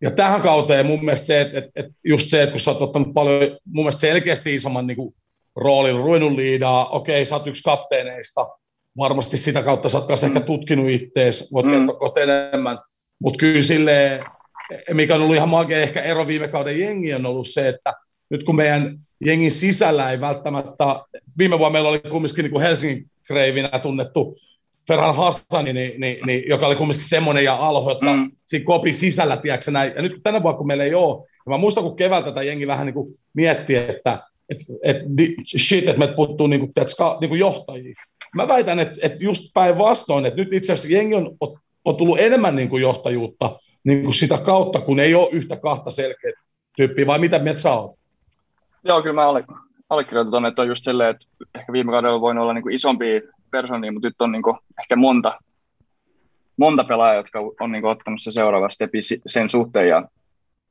[0.03, 2.83] ja tähän kauteen mun mielestä se, että, että, että just se, että kun sä oot
[2.83, 5.15] ottanut paljon, mun mielestä selkeästi isomman niin kuin,
[5.57, 8.49] roolin, ruvennut liidaa, okei, sä oot yksi kapteeneista,
[8.97, 10.27] varmasti sitä kautta sä oot mm.
[10.27, 11.73] ehkä tutkinut ittees, voit Mm.
[11.73, 12.79] kertoa enemmän,
[13.19, 14.25] mutta kyllä silleen,
[14.93, 17.95] mikä on ollut ihan makea ehkä ero viime kauden jengi on ollut se, että
[18.31, 21.05] nyt kun meidän jengin sisällä ei välttämättä,
[21.39, 24.37] viime vuonna meillä oli kumminkin niin kuin Helsingin kreivinä tunnettu
[24.93, 28.31] Ferhan Hassani, niin, niin, niin, joka oli kumminkin semmoinen ja alho, että mm.
[28.47, 29.93] Siinä kopin sisällä, tiedätkö näin.
[29.97, 32.67] Ja nyt tänä vuonna, kun meillä ei ole, ja mä muistan, kun keväältä tätä jengi
[32.67, 34.97] vähän niin kuin mietti, että et, et,
[35.57, 37.95] shit, että meiltä puuttuu niin kuin, tiedätkö, niin kuin johtajia.
[38.35, 41.37] Mä väitän, että, että just päinvastoin, että nyt itse asiassa jengi on,
[41.85, 45.91] on tullut enemmän niin kuin johtajuutta niin kuin sitä kautta, kun ei ole yhtä kahta
[45.91, 46.33] selkeää
[46.77, 47.99] tyyppiä, vai mitä mieltä sä oot?
[48.85, 49.45] Joo, kyllä mä alle,
[49.91, 53.21] allekirjoitan että on just silleen, että ehkä viime kaudella voinut olla niin kuin isompia
[53.53, 55.39] persoonia, mutta nyt on niin kuin ehkä monta,
[56.57, 60.09] monta pelaajaa, jotka on niin kuin ottanut se seuraava stepi sen suhteen ja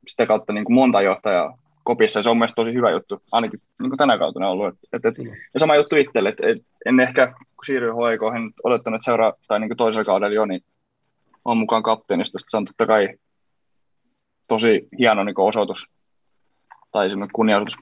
[0.08, 2.20] sitä kautta niin kuin monta johtajaa kopissa.
[2.20, 4.68] Ja se on mielestäni tosi hyvä juttu, ainakin niin kuin tänä kautena on ollut.
[4.94, 8.52] Et, et, et, ja sama juttu itselle, että et, en ehkä, kun siirryin HIK, en
[8.64, 10.64] odottanut, että seuraa, tai niin kuin toisella kaudella jo, niin
[11.46, 12.50] on mukaan kapteenistosta.
[12.50, 13.10] Se on totta kai
[14.48, 15.90] tosi hieno niin osoitus
[16.92, 17.78] tai semmoinen kunnioitus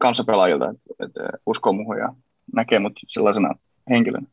[0.00, 2.14] kanssapelaajilta, että et, uskoo muuhun ja
[2.54, 3.54] näkee mut sellaisena
[3.90, 4.26] henkilönä.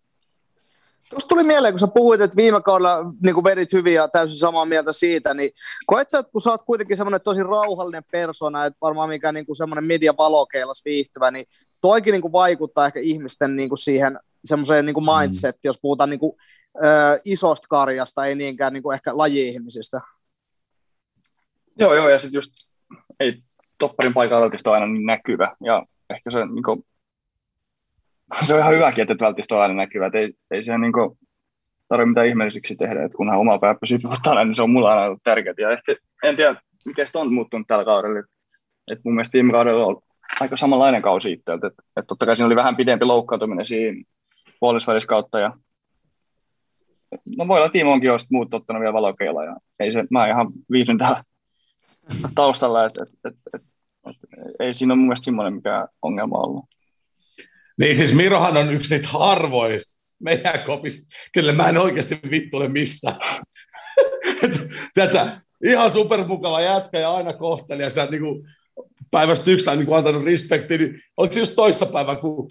[1.09, 4.65] Tuosta tuli mieleen, kun sä puhuit, että viime kaudella niin vedit hyvin ja täysin samaa
[4.65, 5.51] mieltä siitä, niin
[5.85, 9.45] koet sä, että kun sä oot kuitenkin semmoinen tosi rauhallinen persona, että varmaan mikä niin
[9.45, 11.45] kuin semmoinen media valokeilas viihtyvä, niin
[11.81, 15.59] toikin niin kuin vaikuttaa ehkä ihmisten niin kuin siihen semmoiseen niin kuin mindset, mm.
[15.63, 16.33] jos puhutaan niin kuin,
[16.75, 20.01] ö, isosta karjasta, ei niinkään niin kuin ehkä laji-ihmisistä.
[21.79, 22.51] Joo, joo, ja sitten just
[23.19, 23.41] ei
[23.77, 26.85] topparin paikalla ole aina niin näkyvä, ja ehkä se niin kuin,
[28.41, 30.09] se on ihan hyväkin, että välttämättä on aina näkyvä.
[30.13, 30.93] Ei, ei siihen niin
[31.87, 35.05] tarvitse mitään ihmeellisyyksiä tehdä, että kunhan oma pää pysyy puhtaana, niin se on mulla aina
[35.05, 35.55] ollut tärkeää.
[35.57, 36.55] Ja ehkä, en tiedä,
[37.05, 38.19] se on muuttunut tällä kaudella.
[38.91, 40.01] Et, mun mielestä viime kaudella on
[40.41, 41.67] aika samanlainen kausi itseltä.
[41.67, 44.03] Että et totta kai siinä oli vähän pidempi loukkaantuminen siinä
[44.59, 45.39] puolisväliskautta.
[45.39, 45.53] Ja,
[47.37, 49.43] no voi olla, Timo onkin jo muut ottanut vielä valokeilla.
[49.43, 51.23] Ja ei se, mä ihan viihdyn täällä
[52.35, 53.61] taustalla, että et, et, et,
[54.07, 56.65] et, ei siinä ole mun mielestä semmoinen mikä ongelma ollut.
[57.79, 62.67] Niin siis Mirohan on yksi niitä harvoista meidän kopissa, kelle mä en oikeasti vittu ole
[62.67, 63.15] mistään.
[64.93, 65.29] Tiedätkö,
[65.65, 68.47] ihan supermukava jätkä ja aina kohteli ja sä niin kuin,
[69.11, 72.47] päivästä yksi niin kuin antanut respekti, niin oliko se just toissapäivä, kun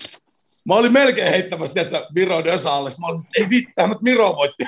[0.69, 4.65] Mä olin melkein heittämässä, tiedätkö, Miro Dösa Mä olin, ei vittu, mutta Miro voitti.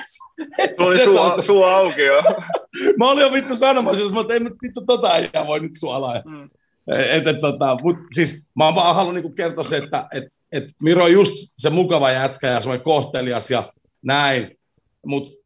[0.77, 2.21] Tuo oli suu, suu auki jo.
[2.99, 5.71] mä olin jo vittu sanomassa, jos mä olin, ei nyt vittu tota ei voi nyt
[5.79, 6.21] suolaa.
[6.25, 6.49] Mm.
[6.95, 11.03] Et, et, tota, mut, siis, mä vaan haluan niinku kertoa se, että et, et Miro
[11.03, 14.57] on just se mukava jätkä ja semmoinen kohtelias ja näin,
[15.05, 15.37] mutta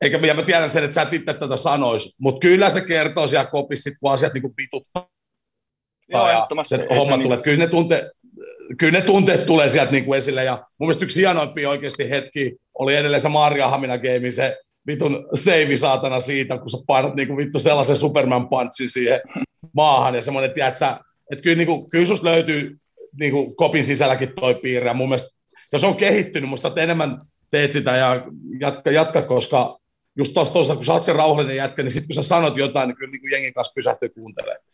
[0.00, 3.26] eikä ja mä tiedän sen, että sä et itse tätä sanois, mutta kyllä se kertoo
[3.26, 5.08] siellä kopissa, kun asiat niinku pituttaa.
[6.08, 7.36] Joo, ja se homma tulee.
[7.36, 7.44] Niin...
[7.44, 8.10] Kyllä ne, tunte,
[8.78, 10.44] kyllä ne tunteet tulee sieltä niinku esille.
[10.44, 15.28] Ja mun mielestä yksi hienoimpia oikeasti hetki oli edelleen se Maria Hamina game, se vitun
[15.34, 19.20] seivi saatana siitä, kun sä painat niinku vittu sellaisen Superman punchin siihen
[19.72, 21.00] maahan ja semmoinen, että sä,
[21.32, 22.76] että kyllä, niinku, kyllä susta löytyy
[23.18, 24.88] niin kuin kopin sisälläkin toi piirre.
[24.88, 25.38] Ja mun mielestä,
[25.72, 28.26] jos on kehittynyt, musta että enemmän teet sitä ja
[28.60, 29.78] jatka, jatka koska
[30.16, 32.88] just tuossa toisaalta, kun sä oot se rauhallinen jätkä, niin sitten kun sä sanot jotain,
[32.88, 34.64] niin kyllä niin kuin jengin kanssa pysähtyy kuuntelemaan.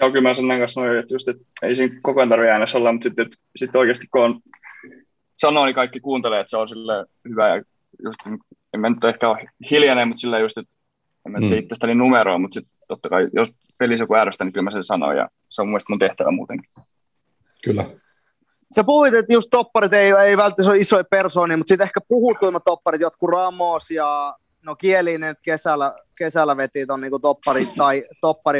[0.00, 2.78] Joo, kyllä mä sanon kanssa noin, että, just, että ei siinä koko ajan tarvitse äänessä
[2.78, 4.40] olla, mutta sitten, sitten oikeasti kun on
[5.36, 7.62] sanoo, niin kaikki kuuntelee, että se on sille hyvä ja
[8.04, 8.18] just,
[8.74, 10.72] en mä nyt ehkä ole hiljainen, mutta sillä just, että
[11.26, 11.52] en mä mm.
[11.52, 15.16] itsestäni numeroa, mutta sitten totta kai, jos pelissä joku ärsystä, niin kyllä mä sen sanon
[15.16, 16.70] ja se on mun mielestä mun tehtävä muutenkin.
[17.66, 17.84] Kyllä.
[18.74, 22.64] Sä puhuit, että just topparit ei, ei välttämättä ole isoja persoonia, mutta sitten ehkä puhutuimmat
[22.64, 28.04] topparit, jotkut Ramos ja no Kielinen kesällä, kesällä veti ton niinku toppari, tai,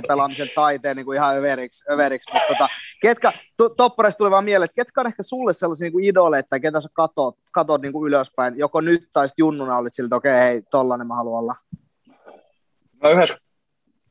[0.09, 2.33] pelaamisen taiteen niinku ihan överiksi, överiksi.
[2.33, 2.69] mutta tota,
[3.03, 6.61] ketkä, to, toppareista tuli vaan mieleen, että ketkä on ehkä sulle sellaisia niinku idoleita, tai
[6.61, 10.41] ketä sä katot, katot niinku ylöspäin, joko nyt tai sitten junnuna olit siltä, okei, okay,
[10.41, 11.55] hei, tollanen mä haluan olla.
[13.03, 13.39] No yhdessä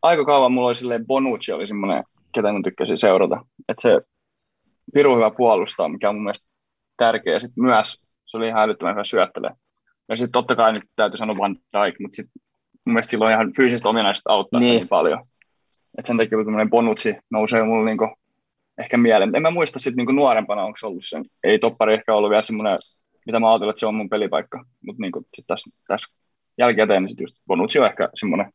[0.01, 3.45] aika kauan mulla oli silleen Bonucci oli semmoinen, ketä mä tykkäsin seurata.
[3.69, 4.01] Että se
[4.93, 6.49] piru hyvä puolustaa, mikä on mun mielestä
[6.97, 7.39] tärkeä.
[7.39, 9.51] Sitten myös se oli ihan älyttömän hyvä syöttelee.
[10.09, 12.27] Ja sitten totta kai nyt täytyy sanoa Van Dijk, mutta sit
[12.85, 14.75] mun mielestä silloin ihan fyysiset ominaisuudet auttaa niin.
[14.75, 15.19] niin paljon.
[15.97, 18.15] Että sen takia tämmöinen Bonucci nousee mulle niinku
[18.77, 19.35] ehkä mieleen.
[19.35, 21.25] En mä muista sitten niinku nuorempana, onko se ollut sen.
[21.43, 22.77] Ei toppari ehkä ollut vielä semmoinen,
[23.25, 24.65] mitä mä ajattelin, että se on mun pelipaikka.
[24.85, 26.13] Mutta niinku sitten tässä, tässä
[26.57, 28.53] jälkikäteen, niin sitten just Bonucci on ehkä semmoinen,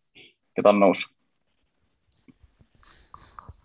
[0.56, 1.19] ketä on noussut.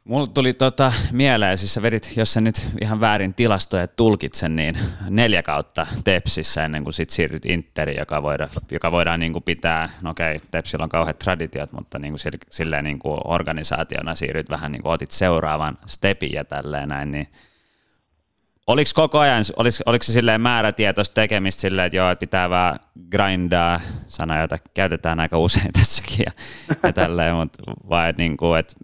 [0.05, 4.77] Mulla tuli tota mieleen, siis sä vedit, jos sä nyt ihan väärin tilastoja tulkitsen, niin
[5.09, 9.89] neljä kautta Tepsissä ennen kuin sit siirryt Interiin, joka, voida, joka voidaan niin kuin pitää,
[10.01, 14.71] no okei, Tepsillä on kauheat traditiot, mutta niin kuin silleen niin kuin organisaationa siirryt vähän
[14.71, 17.27] niin kuin otit seuraavan stepin ja tälleen näin, niin
[18.67, 22.79] Oliko koko ajan, oliko, oliko se silleen määrätietoista tekemistä silleen, että joo, että pitää vähän
[23.11, 26.31] grindaa, sana, jota käytetään aika usein tässäkin ja,
[26.83, 28.75] ja tälleen, mutta vai että, niin kuin, että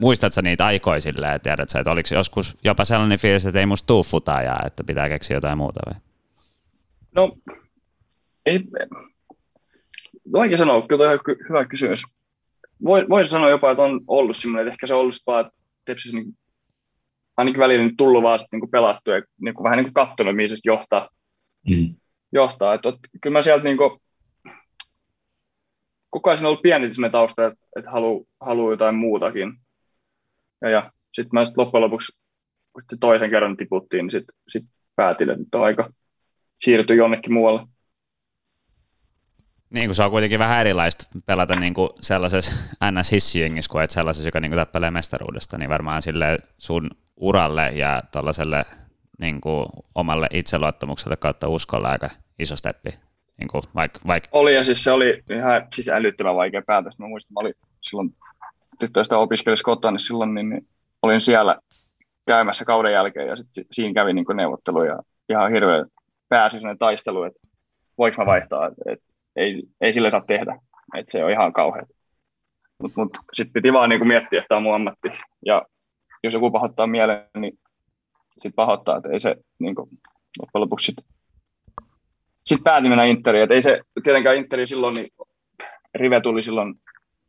[0.00, 3.66] muistatko niitä aikoja silleen, että tiedät sä, että oliko joskus jopa sellainen fiilis, että ei
[3.66, 6.00] musta tuu futajaa, että pitää keksiä jotain muuta vai?
[7.14, 7.36] No,
[8.46, 8.60] ei,
[10.32, 12.02] vaikea sanoa, kyllä on hyvä kysymys.
[12.84, 16.16] Voisi sanoa jopa, että on ollut semmoinen, että ehkä se on ollut vaan, että Tepsissä
[16.16, 16.36] niin,
[17.36, 20.36] ainakin välillä nyt tullut vaan sitten niin pelattu ja niin kuin, vähän niin kuin katsonut,
[20.36, 21.08] mihin se johtaa.
[21.68, 21.94] Mm.
[22.32, 22.74] johtaa.
[22.74, 24.00] Että, että, kyllä mä sieltä niin kuin,
[26.16, 29.52] koko ajan ollut pieni tausta, että, että haluaa halu jotain muutakin.
[30.60, 32.20] Ja, ja sitten mä sit loppujen lopuksi,
[32.72, 34.64] kun sitten toisen kerran tiputtiin, niin sitten sit
[34.96, 35.90] päätin, että nyt on aika
[36.60, 37.66] siirtyä jonnekin muualle.
[39.70, 42.52] Niin kuin se on kuitenkin vähän erilaista pelata niin kuin sellaisessa
[42.84, 48.02] NS-hissijengissä kuin et sellaisessa, joka niin kuin tappelee mestaruudesta, niin varmaan sille sun uralle ja
[48.10, 48.64] tällaiselle
[49.18, 53.05] niin kuin omalle itseluottamukselle kautta uskolle aika iso steppi.
[53.38, 54.24] Niin kuin, vaik, vaik.
[54.32, 56.98] Oli ja siis se oli ihan siis älyttömän vaikea päätös.
[56.98, 58.10] Mä muistan, mä olin silloin
[58.78, 60.68] tyttöistä opiskelisi kotona, niin silloin niin, niin
[61.02, 61.56] olin siellä
[62.26, 65.84] käymässä kauden jälkeen ja sitten siinä kävi niin neuvottelu ja ihan hirveä
[66.28, 67.40] pääsi sinne taistelu, että
[67.98, 69.00] voiko mä vaihtaa, että et,
[69.36, 70.58] ei, ei sille saa tehdä,
[70.96, 71.86] että se on ihan kauheaa.
[72.82, 75.08] Mutta mut, sitten piti vaan niin miettiä, että tämä on mun ammatti
[75.46, 75.62] ja
[76.24, 77.58] jos joku pahoittaa mieleen, niin
[78.32, 79.90] sitten pahoittaa, että ei se niin kuin,
[80.38, 80.94] loppujen lopuksi
[82.46, 85.08] sitten sit päätin mennä Interiin, että ei se tietenkään Interi silloin, niin
[85.94, 86.74] Rive tuli silloin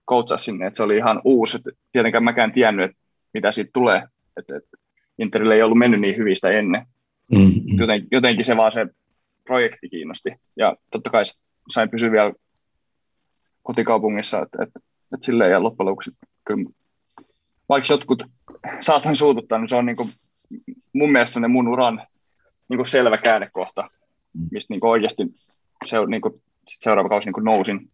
[0.09, 3.03] coachaa sinne, että se oli ihan uusi, että tietenkään mäkään tiennyt, että
[3.33, 4.03] mitä siitä tulee,
[4.37, 4.77] että, että
[5.19, 6.85] Interille ei ollut mennyt niin hyvistä ennen.
[7.31, 7.79] Mm-hmm.
[7.79, 8.87] Joten, jotenkin se vaan se
[9.43, 10.29] projekti kiinnosti.
[10.55, 11.23] Ja totta kai
[11.69, 12.33] sain pysyä vielä
[13.63, 14.79] kotikaupungissa, että, että,
[15.13, 16.11] että silleen ja loppujen lopuksi
[16.45, 16.69] kyllä,
[17.69, 18.23] vaikka jotkut
[18.79, 20.09] saatan suututtaa, niin se on niin kuin,
[20.93, 22.01] mun mielestä ne mun uran
[22.69, 23.89] niin kuin selvä käännekohta,
[24.51, 25.35] mistä niin oikeasti
[25.85, 27.91] se, niin kuin, sit seuraava kausi niin kuin nousin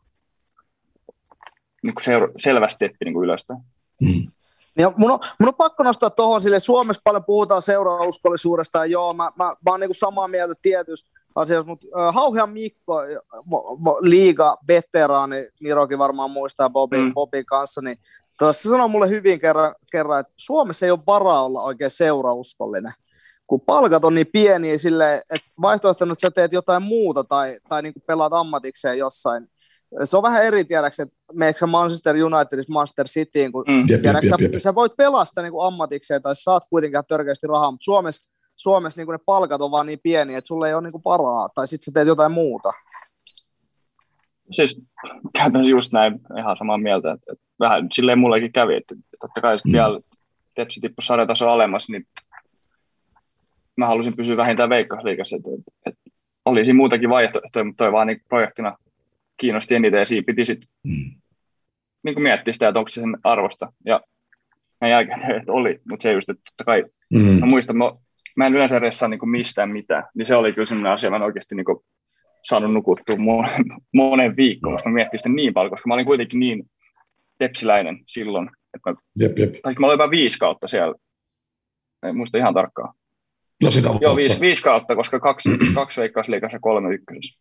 [1.84, 3.60] niin kuin seura- selvä steppi niin kuin ylöspäin.
[4.02, 4.28] Mm.
[4.76, 9.14] Niin mun, on, mun on pakko nostaa tuohon, sille Suomessa paljon puhutaan seurauskollisuudesta, ja joo,
[9.14, 13.02] mä, mä, mä oon niin samaa mieltä tietysti asioissa, mutta uh, Hauhean Mikko,
[14.02, 17.14] liiga veteraani, Mirokin varmaan muistaa Bobin, mm.
[17.14, 17.98] Bobin kanssa, niin
[18.40, 22.94] tuossa sanoi mulle hyvin kerran, kerran, että Suomessa ei ole varaa olla oikein seurauskollinen
[23.54, 27.82] kun palkat on niin pieniä sille, että vaihtoehtona, että sä teet jotain muuta tai, tai
[27.82, 29.48] niin kuin pelaat ammatikseen jossain,
[30.04, 33.88] se on vähän eri tiedäksä, että meneekö Manchester Unitedista Master Cityin, kun mm.
[33.88, 34.62] tiedätkö, jep, jep, jep.
[34.62, 39.06] sä voit pelastaa niin kuin ammatikseen tai saat kuitenkin törkeästi rahaa, mutta Suomessa, Suomessa niin
[39.06, 41.68] kuin ne palkat on vaan niin pieniä, että sulle ei ole niin kuin paraa, tai
[41.68, 42.72] sitten sä teet jotain muuta.
[44.50, 44.82] Siis
[45.38, 49.60] käytännössä just näin ihan samaa mieltä, että, että vähän silleen mullekin kävi, että totta kai
[49.60, 49.74] sitten mm.
[49.74, 50.00] vielä
[50.56, 52.08] Tepsi tippui sarjataso alemmas, niin
[53.78, 56.12] mä halusin pysyä vähintään veikkausliikassa, että, että, että
[56.46, 58.78] olisi muutakin vaihtoehtoja, mutta toi vaan niin projektina
[59.38, 61.12] kiinnosti eniten ja siinä piti sitten mm.
[62.04, 63.74] niin miettiä sitä, että onko se sen arvosta.
[63.86, 64.02] Ja
[64.82, 67.40] näin jälkeen, että oli, mutta se just, että totta kai, mm.
[67.40, 67.92] mä muistan, mä,
[68.36, 71.16] mä en yleensä edes saa niin mistään mitään, niin se oli kyllä sellainen asia, mä
[71.16, 71.66] en oikeasti niin
[72.44, 76.40] saanut nukuttua monen, monen viikkoon, koska mä miettin sitä niin paljon, koska mä olin kuitenkin
[76.40, 76.64] niin
[77.38, 79.54] tepsiläinen silloin, että mä, jep, jep.
[79.62, 80.96] tai mä olin vain viisi kautta siellä,
[82.04, 82.94] en muista ihan tarkkaan.
[83.64, 87.40] No sitä Joo, viisi, viisi kautta, koska kaksi, kaksi veikkausliikassa ja kolme ykkösessä.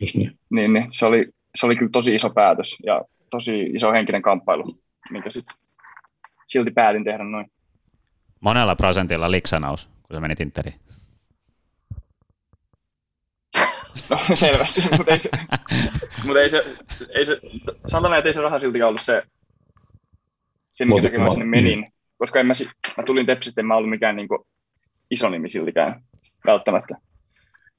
[0.00, 0.38] Just niin.
[0.50, 4.78] Niin, niin se, oli, se oli kyllä tosi iso päätös ja tosi iso henkinen kamppailu,
[5.10, 5.56] minkä sitten
[6.46, 7.46] silti päätin tehdä noin.
[8.40, 10.74] Monella prosentilla liksanaus, kun sä menit Interiin?
[14.10, 15.30] No selvästi, mutta ei se,
[16.24, 16.64] mutta ei se,
[17.14, 17.38] ei se
[17.86, 19.22] sanotaan, että ei se raha silti ollut se,
[20.70, 21.92] se minkä takia mä sinne menin, niin.
[22.18, 22.52] koska en mä,
[22.96, 24.38] mä tulin Tepsistä, en mä ollut mikään niin kuin,
[25.12, 26.02] iso nimi siltikään
[26.46, 26.94] välttämättä.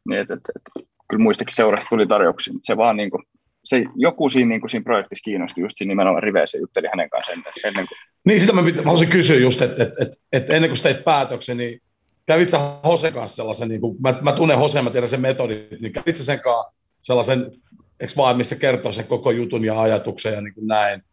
[0.10, 3.24] Niin, et, et, et, kyllä muistakin seurasta tuli tarjouksia, mutta se vaan niin kuin,
[3.64, 7.38] se, joku siinä, niin kuin siinä projektissa kiinnosti just siinä nimenomaan riveissä jutteli hänen kanssaan
[7.38, 7.98] ennen, ennen kuin...
[8.26, 11.82] Niin, sitä mä, haluaisin kysyä just, että et, et, et ennen kuin teit päätöksen, niin
[12.26, 15.82] kävit sä Hosen kanssa sellaisen, niin kuin, mä, mä tunnen Hosen, mä tiedän sen metodit,
[15.82, 17.52] niin kävit sä sen kanssa sellaisen,
[18.00, 21.04] eikö vaan, missä kertoo sen koko jutun ja ajatuksen ja niin kuin näin.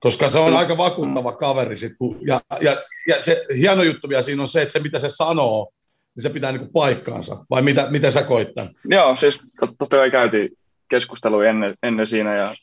[0.00, 1.76] Koska se on aika vakuuttava kaveri.
[1.76, 2.76] Sit, kun, ja, ja,
[3.08, 5.72] ja, se hieno juttu vielä siinä on se, että se mitä se sanoo,
[6.16, 8.68] niin se pitää niin paikkaansa, vai mitä, miten sä koittaa?
[8.84, 10.48] Joo, siis totta kai käytiin
[10.88, 12.54] keskustelua ennen, ennen siinä, ja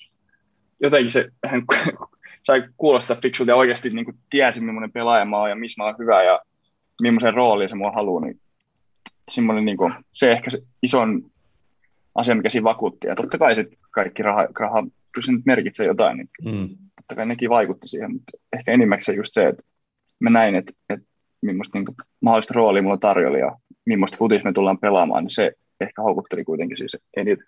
[0.80, 1.66] jotenkin se hän
[2.44, 5.86] sai kuulostaa fiksulta ja oikeasti niin kuin tiesi, millainen pelaaja mä oon ja missä mä
[5.86, 6.40] oon hyvä ja
[7.02, 8.40] millaisen roolin se mua haluaa, niin
[9.32, 11.24] semmoinen niin kuin, se ehkä se ison
[12.16, 13.08] asia, mikä siinä vakuutti.
[13.08, 16.78] Ja totta kai sitten kaikki raha, raha kyllä se nyt merkitsee jotain, niin mm.
[17.08, 19.64] Totta kai nekin vaikutti siihen, mutta ehkä enimmäkseen just se, että
[20.20, 21.08] mä näin, että, että
[21.42, 25.52] millaista niin kuin, mahdollista roolia mulla tarjolla ja millaista futis me tullaan pelaamaan, niin se
[25.80, 27.46] ehkä houkutteli kuitenkin siis eniten.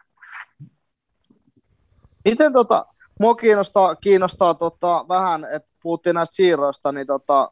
[2.25, 2.85] Miten tota,
[3.19, 7.51] mua kiinnostaa, kiinnostaa tota, vähän, että puhuttiin näistä siirroista, niin tota,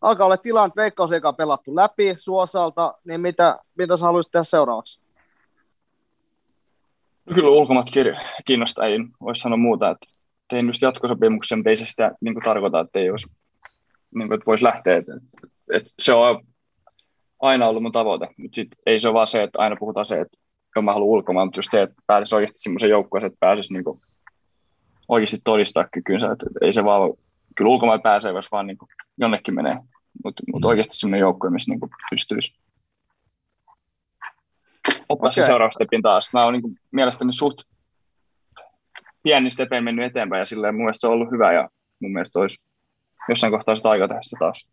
[0.00, 4.44] alkaa olla tilanne, että Veikkausliiga on pelattu läpi Suosalta, niin mitä, mitä sä haluaisit tehdä
[4.44, 5.00] seuraavaksi?
[7.26, 7.86] No kyllä ulkomaat
[8.44, 10.06] kiinnostaa, ei voisi sanoa muuta, että
[10.48, 13.30] tein just jatkosopimuksen, mutta ei se sitä niin kuin tarkoita, että ei olisi,
[14.14, 14.96] niin kuin, että voisi lähteä.
[14.96, 15.12] Että,
[15.72, 16.44] että se on
[17.40, 20.20] aina ollut mun tavoite, mutta sit ei se ole vaan se, että aina puhutaan se,
[20.20, 20.38] että
[20.82, 24.00] mä haluan ulkomaan, mutta just se, että pääsisi oikeasti semmoisen joukkueen, että pääsisi niin kuin
[25.08, 27.12] oikeasti todistaa kykynsä, että ei se vaan,
[27.56, 28.88] kyllä ulkomaan pääsee, jos vaan niin kuin
[29.18, 29.76] jonnekin menee,
[30.24, 30.68] mutta mut mm.
[30.68, 32.54] oikeasti semmoinen joukkue, missä niin kuin pystyisi
[35.08, 35.32] ottaa okay.
[35.32, 36.32] se seuraava stepin taas.
[36.32, 37.58] Mä oon niin kuin mielestäni suht
[39.22, 41.68] pieni stepein mennyt eteenpäin ja silleen mun mielestä se on ollut hyvä ja
[42.00, 42.58] mun mielestä olisi
[43.28, 44.66] jossain kohtaa sitä aika tehdä se taas.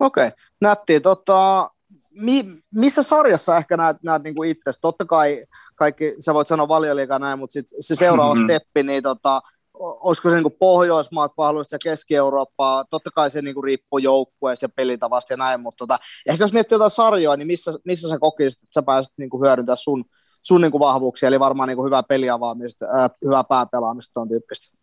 [0.00, 0.36] Okei, okay.
[0.60, 1.00] nätti.
[1.00, 1.70] Tota,
[2.10, 4.70] mi, missä sarjassa ehkä näet, näet niin kuin itse?
[4.80, 5.44] Totta kai
[5.76, 8.46] kaikki, sä voit sanoa valioliikaa näin, mutta sit se seuraava mm-hmm.
[8.46, 9.42] steppi, niin tota,
[9.74, 14.68] olisiko se niin kuin Pohjoismaat vahvuista Keski-Eurooppaa, totta kai se niin kuin riippuu joukkueesta ja
[14.76, 18.62] pelitavasta ja näin, mutta tota, ehkä jos miettii jotain sarjoa, niin missä, missä sä kokisit,
[18.62, 20.04] että sä pääset niin kuin hyödyntämään sun,
[20.44, 24.76] sun niin kuin vahvuuksia, eli varmaan niin kuin hyvää peliavaamista, ää, hyvää pääpelaamista tuon tyyppistä.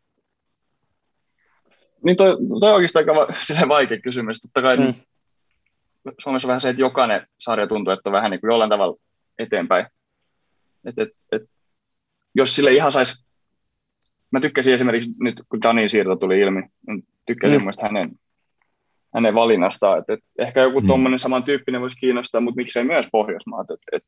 [2.06, 4.42] Niin toi, toi on oikeastaan aika vaikea kysymys.
[4.42, 4.94] Totta kai mm.
[6.20, 8.98] Suomessa on vähän se, että jokainen sarja tuntuu, että on vähän niin kuin jollain tavalla
[9.40, 9.86] eteenpäin.
[10.86, 11.42] Et, et, et,
[12.36, 13.26] jos sille ihan saisi,
[14.32, 17.72] mä tykkäsin esimerkiksi nyt, kun Danin siirto tuli ilmi, niin tykkäsin mm.
[17.82, 18.12] hänen,
[19.14, 20.88] hänen valinnastaan, että et ehkä joku mm.
[20.88, 23.72] tuommoinen samantyyppinen voisi kiinnostaa, mutta miksei myös Pohjoismaat.
[23.72, 24.04] Et, et,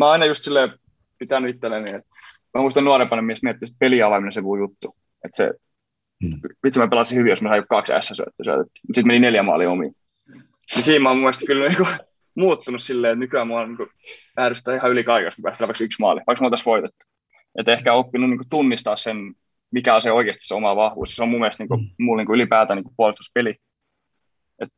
[0.00, 0.78] mä oon aina just silleen
[1.18, 2.10] pitänyt itselleni, että
[2.54, 4.96] mä muistan nuorempana mies miettiä, että peliavaiminen se juttu.
[5.24, 5.50] Että se,
[6.22, 6.40] mm.
[6.64, 9.94] vitsi mä pelasin hyvin, jos mä sain kaksi S-syöttöä, mutta sitten meni neljä maalia omiin.
[10.74, 11.88] Niin siinä mä oon mun mielestä kyllä niin kuin,
[12.34, 13.88] muuttunut silleen, että nykyään mua niin
[14.38, 17.04] ärsyttää ihan yli kaikesta, kun päästään vaikka yksi maali, vaikka me oltaisiin voitettu.
[17.58, 19.16] Että ehkä oppinut niin kuin, tunnistaa sen,
[19.70, 21.16] mikä on se oikeasti se oma vahvuus.
[21.16, 22.04] Se on mun mielestä niin kuin, mm.
[22.04, 23.54] mulla niin kuin, ylipäätään niin kuin, puolustuspeli.
[24.62, 24.68] Et,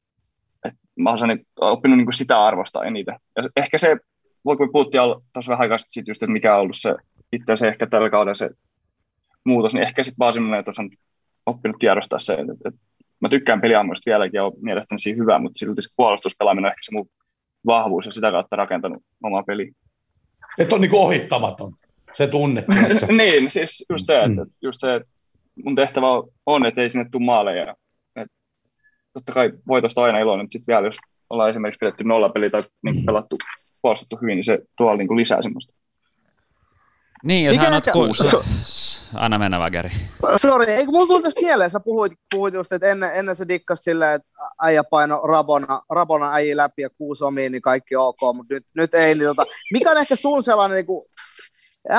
[0.64, 3.16] et, mä niin, oppinut niin sitä arvostaa eniten.
[3.36, 3.96] Ja ehkä se,
[4.44, 6.94] voi kun puhuttiin tuossa vähän aikaa sitten just, että mikä on ollut se
[7.32, 8.50] itse se ehkä tällä kaudella se
[9.44, 10.90] muutos, niin ehkä sitten vaan semmoinen, että on
[11.46, 12.80] oppinut tiedostaa se, että, että
[13.20, 16.82] mä tykkään peliammoista vieläkin ja on mielestäni siinä hyvä, mutta silti se puolustuspelaaminen on ehkä
[16.82, 17.08] se mun
[17.66, 19.72] vahvuus ja sitä kautta rakentanut omaa peliä.
[20.58, 21.72] Et on niin ohittamaton,
[22.12, 22.64] se tunne.
[23.18, 24.50] niin, siis just se, että, mm.
[24.62, 25.08] just se, että
[25.64, 26.06] mun tehtävä
[26.46, 27.74] on, että ei sinne tule maaleja.
[28.16, 28.28] Et
[29.12, 30.98] totta kai voitosta aina iloinen, mutta sitten vielä jos
[31.30, 33.38] ollaan esimerkiksi pidetty nollapeli tai niin pelattu
[33.82, 35.74] puolustettu hyvin, niin se tuo niin lisää semmoista.
[37.24, 38.14] Niin, jos hän ku...
[38.14, 38.44] So...
[39.14, 39.90] Anna mennä Vageri.
[40.36, 43.84] Sori, eikö mulla tuli tästä mieleen, sä puhuit, puhuit just, että ennen, ennen se dikkas
[43.84, 44.28] silleen, että
[44.62, 48.94] äijä paino Rabona, Rabona äijä läpi ja kuusi omiin, niin kaikki ok, mutta nyt, nyt
[48.94, 49.14] ei.
[49.14, 51.06] Niin tota, mikä on ehkä sun sellainen niin kuin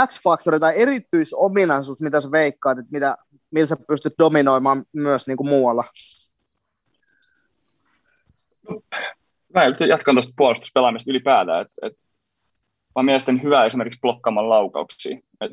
[0.07, 3.17] X-faktori tai erityisominaisuus, mitä sä veikkaat, että mitä,
[3.51, 5.83] millä sä pystyt dominoimaan myös niin kuin muualla?
[9.53, 11.99] Mä jatkan tuosta puolustuspelaamista ylipäätään, että, että
[12.95, 15.51] mä mielestäni hyvä esimerkiksi blokkaamaan laukauksia et,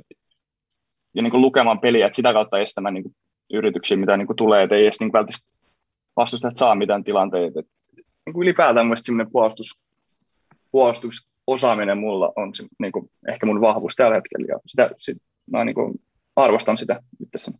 [1.14, 3.14] ja niin kuin lukemaan peliä, että sitä kautta estämään niin kuin
[3.52, 5.50] yrityksiä, mitä niin kuin tulee, että ei edes niin välttämättä
[6.16, 7.60] vastustajat saa mitään tilanteita.
[7.60, 7.66] Et,
[8.26, 9.80] niin kuin ylipäätään mun semmoinen puolustus,
[10.70, 15.18] puolustusosaaminen mulla on se, niin kuin, ehkä mun vahvuus tällä hetkellä, ja sitä, sit,
[15.50, 15.94] mä niin kuin,
[16.36, 17.58] arvostan sitä itsessäni.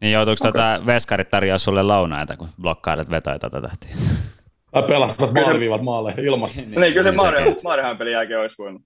[0.00, 0.52] Niin joutuuko okay.
[0.52, 3.90] tätä veskarit tarjoaa sulle launaita, kun blokkailet vetoja tätä tähtiä?
[4.70, 6.60] Tai pelastat maaliviivat maalle ilmasta.
[6.60, 7.12] niin, niin, kyllä se
[7.64, 8.82] Maarihan pelin jälkeen olisi voinut.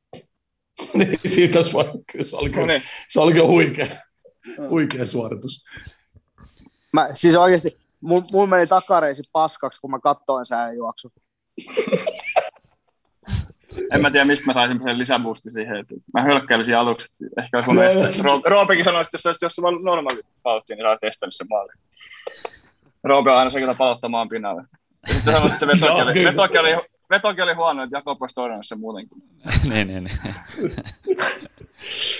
[0.95, 2.03] niin, siitä olisi voinut.
[2.13, 2.83] Kyllä se oli, no niin.
[3.09, 3.87] se oli huikea,
[4.69, 5.65] huikea suoritus.
[6.93, 7.69] Mä, siis oikeasti,
[8.01, 11.13] mun, mun meni takareisi paskaksi, kun mä katsoin sää juoksu.
[13.93, 15.77] en mä tiedä, mistä mä saisin sen lisäboosti siihen.
[15.77, 17.13] Että mä hölkkäilisin aluksi.
[17.39, 17.79] Ehkä olisi mun
[18.25, 21.35] no, Roopekin sanoi, että jos, jos, jos se on normaali vauhti, niin sä olisit estänyt
[21.37, 21.73] sen maali.
[23.05, 24.63] Roope on aina se, jota palauttaa pinnalle.
[25.13, 26.77] Sitten sanoit, että se vetokin oli, vetokin oli,
[27.11, 29.23] vetokin oli huono, että Jakob olisi todennut sen muutenkin.
[29.71, 30.19] niin, niin, niin.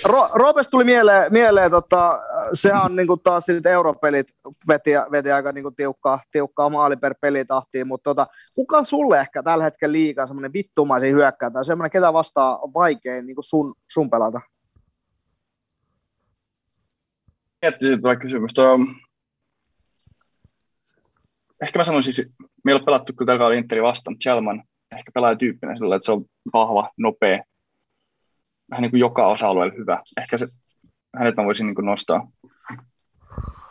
[0.05, 2.19] Ro- Robes tuli mieleen, mieleen tota,
[2.53, 4.27] sehän on niinku taas sit europelit
[4.67, 9.63] veti, veti aika niinku tiukkaa, tiukkaa maali per pelitahtiin, mutta tota, kuka sulle ehkä tällä
[9.63, 14.41] hetkellä liikaa semmoinen vittumaisin hyökkää tai semmoinen, ketä vastaa on vaikein niinku sun, sun pelata?
[17.61, 18.53] Miettisin tuo kysymys.
[18.53, 18.79] Tuo,
[21.61, 22.33] ehkä mä sanoisin,
[22.65, 24.63] meillä on pelattu kyllä tällä Interi vastaan, Chelman
[24.97, 27.43] ehkä pelaajatyyppinen sillä, että se on vahva, nopea,
[28.71, 30.01] vähän niin kuin joka osa-alueella hyvä.
[30.17, 30.45] Ehkä se,
[31.15, 32.27] hänet mä voisin niin kuin nostaa.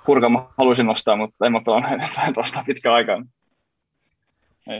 [0.06, 3.26] Furka mä haluaisin nostaa, mutta en mä pelannut hänet vastaan pitkään aikaan.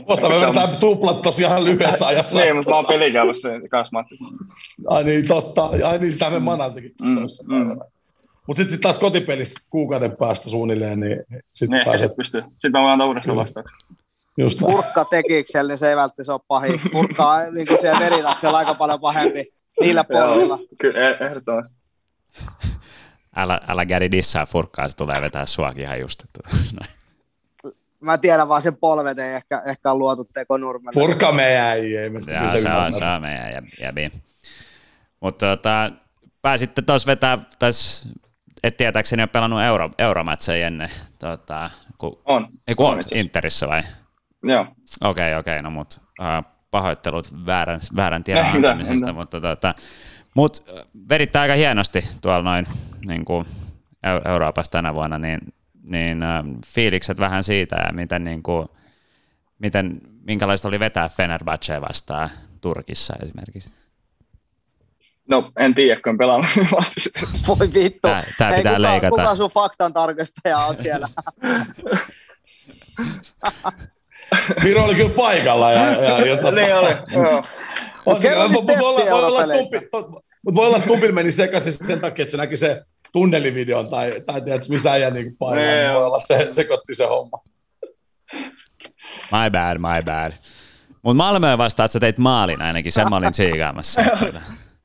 [0.07, 2.39] Mutta me vedetään tuplat tosiaan lyhyessä ajassa.
[2.39, 4.25] niin, mutta mä oon pelikäyvässä kanssa matsissa.
[4.87, 5.69] Ai niin, totta.
[5.83, 6.45] Ai niin, sitä me mm.
[6.45, 7.19] Manaltakin mm.
[7.47, 7.79] mm.
[8.47, 12.09] Mutta sitten sit taas kotipelissä kuukauden päästä suunnilleen, niin sitten niin, pääset...
[12.09, 12.41] Sit pystyy.
[12.41, 13.77] Sitten mä voin antaa uudestaan vastauksen.
[14.37, 16.81] Just Furkka tekiksellä, niin se ei välttämättä ole pahin.
[16.91, 20.59] Furkka on niin siellä veritaksella aika paljon pahempi niillä puolilla.
[20.81, 21.75] Kyllä, e- ehdottomasti.
[23.35, 26.23] Älä, älä Gary dissaa furkkaa, se tulee vetää suakin ihan just.
[26.23, 26.49] Että,
[28.01, 31.01] Mä tiedän vaan sen polvet ei ehkä, ehkä on luotu tekonurmelle.
[31.01, 34.11] Furka meidän ei, ei me sitä se, on, se on meidän jäbi.
[35.19, 35.89] Mutta tota,
[36.41, 38.09] pääsitte tuossa vetää, tais,
[38.63, 40.89] et tietääkseni ole pelannut euro, euromatseja ennen.
[41.19, 42.47] Tota, ku, on.
[42.67, 43.83] Ei kun on, on Interissä vai?
[44.43, 44.61] Joo.
[44.61, 49.75] Okei, okay, okei, okay, no mut uh, pahoittelut väärän, väärän tiedon antamisesta, mutta tota,
[50.35, 50.63] mut
[51.09, 52.65] veditte aika hienosti tuolla noin
[53.07, 53.45] niin kuin
[54.25, 55.39] Euroopassa tänä vuonna, niin,
[55.83, 58.67] niin uh, fiilikset vähän siitä ja miten, niin kuin,
[59.59, 62.29] miten, minkälaista oli vetää Fenerbahce vastaan
[62.61, 63.71] Turkissa esimerkiksi?
[65.29, 66.49] No, en tiedä, kun pelannut.
[67.47, 67.99] Voi vittu.
[68.01, 69.09] Tää, tää pitää kuka, leikata.
[69.09, 71.07] Kuka sun faktan tarkastaja on siellä?
[74.63, 75.71] Miro oli kyllä paikalla.
[75.71, 77.41] Ja, ja, ja tota, niin oli, joo.
[77.43, 79.43] se- kerro niistä voi olla-
[80.55, 82.81] voi olla, että Tupil meni sekaisin sen takia, että se näki se
[83.13, 86.95] tunnelivideon tai, tai tiedätkö, missä äijä niin painaa, Niin, niin voi olla, että se sekoitti
[86.95, 87.39] se homma.
[89.31, 90.31] My bad, my bad.
[91.01, 94.01] Mutta Malmöön vastaan, että sä teit maalin ainakin, sen mä olin tsiikaamassa.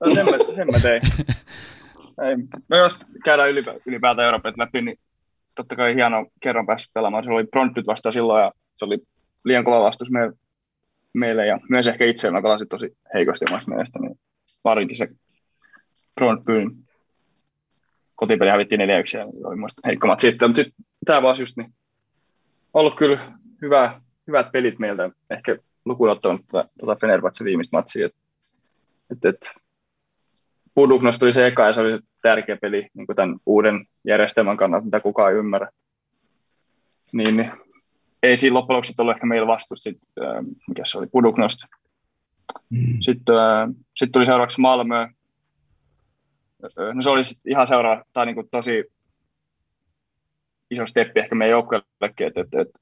[0.05, 1.03] No, sen, mä, sen mä tein.
[2.29, 2.37] Ei.
[2.69, 4.99] No jos käydään ylipä, ylipäätään Euroopan läpi, niin
[5.55, 7.25] totta kai hieno kerran päässyt pelaamaan.
[7.25, 8.99] Se oli Brontbyt vastaan silloin ja se oli
[9.47, 10.33] liian kova vastus me,
[11.13, 14.19] meille ja myös ehkä itse mä pelasin tosi heikosti omasta mielestä, niin
[14.65, 15.09] varinkin se
[16.15, 16.71] Brontbyn
[18.17, 21.75] kotipeli hävittiin 4 1 ja oli muista heikkomat sitten, mutta sitten tämä vaan just niin
[22.75, 23.33] ollut kyllä
[23.63, 28.19] hyvä, hyvät pelit meiltä, ehkä lukuun ottamatta tuota, tuota Fenerbahce viimeistä matsia, että
[29.11, 29.51] et, et,
[30.75, 35.01] Puduknos tuli se eka ja se oli tärkeä peli niin tämän uuden järjestelmän kannalta, mitä
[35.01, 35.69] kukaan ei ymmärrä.
[37.13, 37.53] Niin, niin
[38.23, 41.61] ei siinä loppujen lopuksi ollut ehkä meillä vastus, sit, äh, mikä se oli, Puduknost.
[42.71, 42.97] Mm.
[43.01, 45.01] Sitten, äh, sitten tuli seuraavaksi Malmö.
[45.03, 48.85] Äh, No se oli sit ihan seuraava, tai niin kuin tosi
[50.71, 52.81] iso steppi ehkä meidän joukkueellekin, että, että, että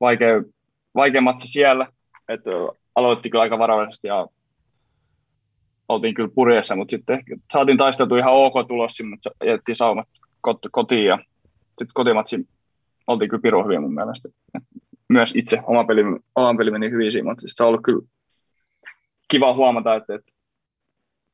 [0.00, 0.42] vaikea,
[0.94, 1.86] vaikea matsi siellä,
[2.28, 2.50] että
[2.94, 4.26] aloitti kyllä aika varovaisesti ja
[5.88, 10.08] oltiin kyllä purjeessa, mutta sitten ehkä saatiin taisteltu ihan ok tulos, siinä, mutta jätettiin saumat
[10.48, 11.18] kot- kotiin ja
[11.68, 12.48] sitten kotimatsi
[13.08, 14.28] oltiin kyllä pirun hyviä mun mielestä.
[15.08, 16.02] Myös itse oma peli,
[16.34, 18.02] oma peli meni hyvin siinä, mutta se on ollut kyllä
[19.28, 20.32] kiva huomata, että, että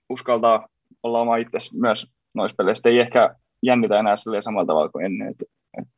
[0.08, 0.68] uskaltaa
[1.02, 2.88] olla oma itse myös noissa peleissä.
[2.88, 5.28] Ei ehkä jännitä enää samalla tavalla kuin ennen.
[5.28, 5.44] Että,
[5.78, 5.92] että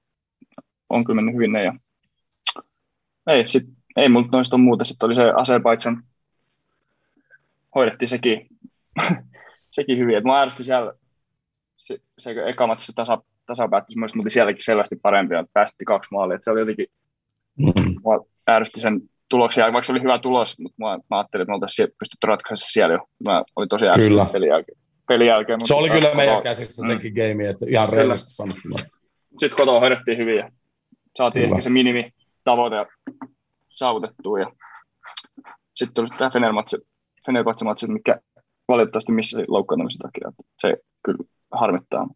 [0.89, 1.75] on kyllä mennyt hyvin ne ja
[3.27, 3.65] ei, sit,
[3.97, 4.85] ei multa noista on muuta.
[4.85, 6.03] Sitten oli se Azerbaijan,
[7.75, 8.47] hoidettiin sekin,
[9.77, 10.17] sekin hyvin.
[10.17, 10.93] Et mä ärsytin siellä
[11.77, 16.09] se, se eka matsi se tasa, tasapäättöisi, myös, mutta sielläkin selvästi parempi ja päästiin kaksi
[16.13, 16.35] maalia.
[16.35, 16.87] Et se oli jotenkin,
[17.59, 17.73] Mm.
[18.47, 21.51] mä ärsytti sen tuloksen, jälkeen, vaikka se oli hyvä tulos, mutta mä, mä ajattelin, että
[21.51, 22.99] me oltaisiin pystytty ratkaisemaan siellä jo.
[23.29, 24.79] Mä olin tosi ärsyttynyt pelin jälkeen.
[25.09, 26.89] Pelin jälkeen Se oli kyllä meidän käsissä Mm.
[26.89, 28.77] sekin game, että ihan rehellisesti sanottuna.
[29.41, 30.51] Sitten kotoa hoidettiin hyvin ja
[31.17, 31.55] saatiin Kyllä.
[31.55, 32.11] ehkä se minimi
[32.45, 32.87] tavoite
[33.69, 34.41] saavutettua.
[34.41, 34.53] Ja
[35.75, 36.31] sitten tuli tämä
[37.27, 38.21] Fenerbahce-matsi, mikä
[38.69, 40.29] valitettavasti missä loukkaantumisen takia.
[40.29, 41.19] että Se kyllä
[41.53, 42.07] harmittaa.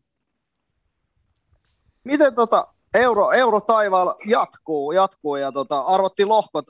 [2.05, 6.67] Miten tota euro, euro taivaalla jatkuu, jatkuu ja tota, arvottiin lohkot.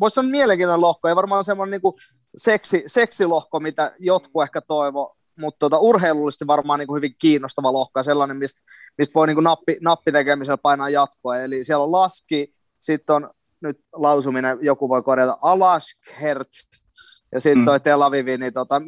[0.00, 1.98] Voisi sanoa mielenkiintoinen lohko, ei varmaan semmoinen niinku
[2.36, 8.02] seksi, seksilohko, mitä jotkut ehkä toivo, mutta tota, urheilullisesti varmaan niinku hyvin kiinnostava lohko ja
[8.02, 8.60] sellainen, mistä,
[8.98, 11.38] mistä voi niinku nappi, nappitekemisellä painaa jatkoa.
[11.38, 13.30] Eli siellä on Laski, sitten on
[13.60, 16.48] nyt lausuminen, joku voi korjata, Alashkert
[17.32, 17.64] ja sitten Mm.
[17.64, 18.82] toi Tel Aviv, niin tota,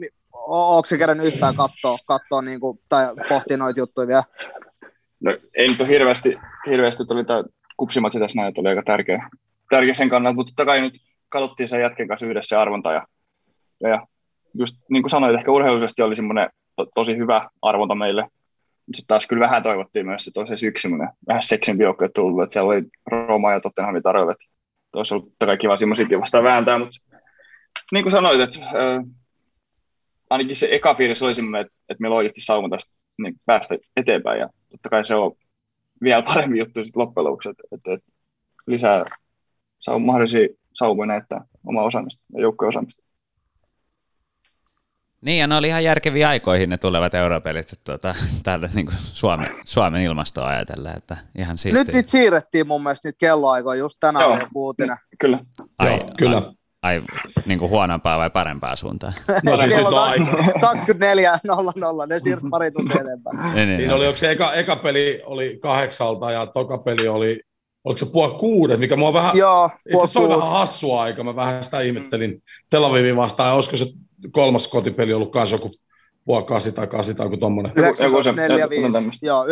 [0.48, 4.24] Onko se kerran yhtään katsoa, katsoa niinku, tai pohtia noita juttuja vielä?
[5.26, 7.44] No, ei nyt ole hirveästi, hirveästi tuli tämä
[7.76, 9.28] kupsimatsi tässä näin, että oli aika tärkeä,
[9.70, 10.94] tärkeä sen kannalta, mutta totta kai nyt
[11.28, 13.06] katsottiin sen jätken kanssa yhdessä se arvonta ja,
[13.80, 14.06] ja, ja
[14.54, 19.06] just niin kuin sanoit, ehkä urheilullisesti oli semmoinen to, tosi hyvä arvonta meille, mutta sitten
[19.06, 22.72] taas kyllä vähän toivottiin myös, että olisi yksi semmoinen vähän seksimpi joukkue tullut, että siellä
[22.72, 24.44] oli Rooma ja Tottenhamin tarjolla, että
[24.94, 26.98] olisi ollut totta kai kiva semmoisiakin vastaan vääntää, mutta
[27.92, 29.04] niin kuin sanoit, että äh,
[30.30, 34.40] ainakin se eka fiilis oli semmoinen, että, että meillä oikeasti sauma tästä niin päästä eteenpäin
[34.40, 35.32] ja totta kai se on
[36.02, 38.12] vielä parempi juttu sitten loppujen lopuksi, että, että, että
[38.66, 39.04] lisää
[39.78, 43.02] saa mahdollisia saumoja näyttää omaa osaamista ja joukkojen osaamista.
[45.20, 48.98] Niin, ja ne oli ihan järkeviä aikoihin ne tulevat europelit että tuota, täältä niin kuin
[48.98, 51.84] Suomen, Suomen ilmastoa ajatellen, että ihan siistiä.
[51.84, 54.38] Nyt niitä siirrettiin mun mielestä niitä kelloaikoja, just tänään Joo.
[54.54, 54.96] uutinen.
[55.20, 55.38] Kyllä.
[55.78, 56.36] ai, Joo, kyllä.
[56.36, 56.55] Ai,
[56.86, 57.02] ai
[57.46, 59.12] niin kuin huonompaa vai parempaa suuntaan?
[59.44, 60.24] No siis nyt on aika.
[60.32, 63.54] 24.00, ne siirret pari tuntia eteenpäin.
[63.54, 67.40] Niin, niin, Siinä oli, onko se eka, eka peli oli kahdeksalta ja toka peli oli,
[67.84, 71.24] oliko se puoli kuudet, mikä mua vähän, Joo, itse puoli asiassa oli vähän hassua aika,
[71.24, 73.86] mä vähän sitä ihmettelin Tel Avivin vastaan, ja olisiko se
[74.30, 75.70] kolmas kotipeli ollut kanssa joku
[76.24, 77.72] puoli kasi tai kasi tai joku tommonen.
[77.76, 78.74] Joku- joku se- 19.45.
[78.76, 79.26] joku tämmöistä.
[79.26, 79.50] Joo, 19.45.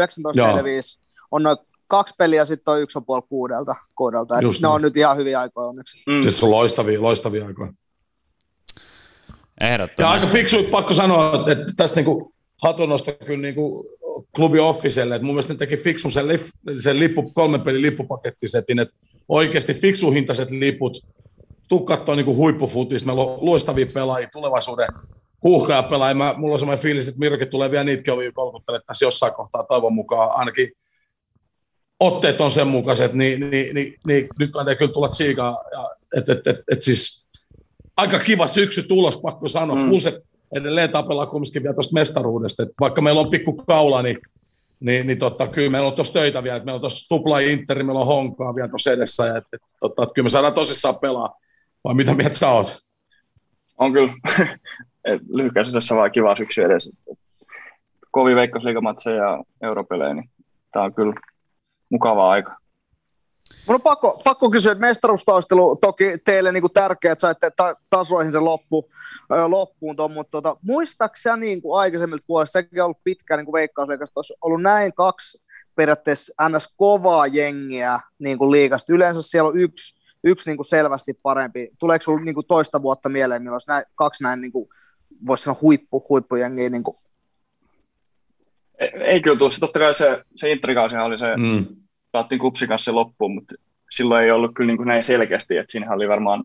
[1.30, 1.56] On noin
[1.88, 3.74] kaksi peliä, sitten on yksi on puoli kuudelta.
[3.94, 4.36] kuudelta.
[4.36, 4.74] Et Just ne niin.
[4.74, 6.02] on nyt ihan hyviä aikoja onneksi.
[6.06, 6.22] Mm.
[6.22, 7.72] Siis se on loistavia, loistavia aikoja.
[9.60, 10.32] Ja aika Ehdottomasti.
[10.32, 13.86] fiksu, pakko sanoa, että, tästä niinku hatunnosta kyllä niinku
[14.36, 16.40] klubi Officelle, että mun mielestä ne teki fiksun sen, lip,
[16.78, 18.94] sen lippu, kolmen pelin lippupakettisetin, että
[19.28, 21.08] oikeasti fiksuhintaiset liput,
[21.68, 24.88] tuu katsoa niinku huippufutis, meillä on loistavia pelaajia, tulevaisuuden
[25.42, 29.04] huuhkaja pelaajia, Mä, mulla on semmoinen fiilis, että Mirrokin tulee vielä niitäkin ovia kolkuttelemaan tässä
[29.04, 30.72] jossain kohtaa toivon mukaan, ainakin
[32.06, 35.64] otteet on sen mukaiset, niin, niin, niin, niin nyt kannattaa kyllä tulla tsiikaa,
[36.16, 37.26] että et, et, et, et siis
[37.96, 39.76] aika kiva syksy tulos, pakko sanoa.
[39.76, 39.88] Mm.
[39.88, 40.20] Plus, että
[40.52, 42.62] edelleen tapellaan kumminkin vielä tuosta mestaruudesta.
[42.62, 44.18] Et vaikka meillä on pikku kaula, niin,
[44.80, 46.56] niin, niin totta, kyllä meillä on tuossa töitä vielä.
[46.56, 49.26] Et meillä on tuossa tupla Interi, meillä on honkaa vielä tuossa edessä.
[49.26, 51.36] Ja, et, et, totta, et kyllä me saadaan tosissaan pelaa.
[51.84, 52.78] Vai mitä mieltä sä oot?
[53.78, 54.12] On kyllä.
[55.28, 56.90] Lyhykäisyydessä vaan kiva syksy edessä.
[58.10, 60.30] Kovin veikkausliikamatseja ja europelejä, niin
[60.72, 61.14] tämä on kyllä
[61.90, 62.56] mukava aika.
[63.66, 67.76] Mun on pakko, pakko kysyä, että mestaruustaistelu toki teille niin kuin tärkeä, että saitte ta-
[67.90, 68.90] tasoihin sen loppu,
[69.46, 74.18] loppuun ton, mutta tota, muistaaksä niin kuin aikaisemmilta vuosista, sekin on ollut pitkään niin veikkausliikasta,
[74.18, 75.42] olisi ollut näin kaksi
[75.74, 76.68] periaatteessa ns.
[76.76, 78.92] kovaa jengiä niin kuin liikasta.
[78.92, 81.68] Yleensä siellä on yksi, yksi niin kuin selvästi parempi.
[81.78, 84.68] Tuleeko sinulla niin kuin toista vuotta mieleen, milloin olisi näin, kaksi näin, niin kuin,
[85.26, 86.70] voisi sanoa huippu, huippujengiä?
[86.70, 86.96] Niin kuin?
[88.84, 89.50] Ei, ei kyllä tule.
[89.60, 91.66] Totta kai se, se intrikausihan oli se, mm
[92.14, 93.54] pelattiin kupsi kanssa loppuun, mutta
[93.90, 96.44] silloin ei ollut kyllä niin kuin näin selkeästi, että siinä oli varmaan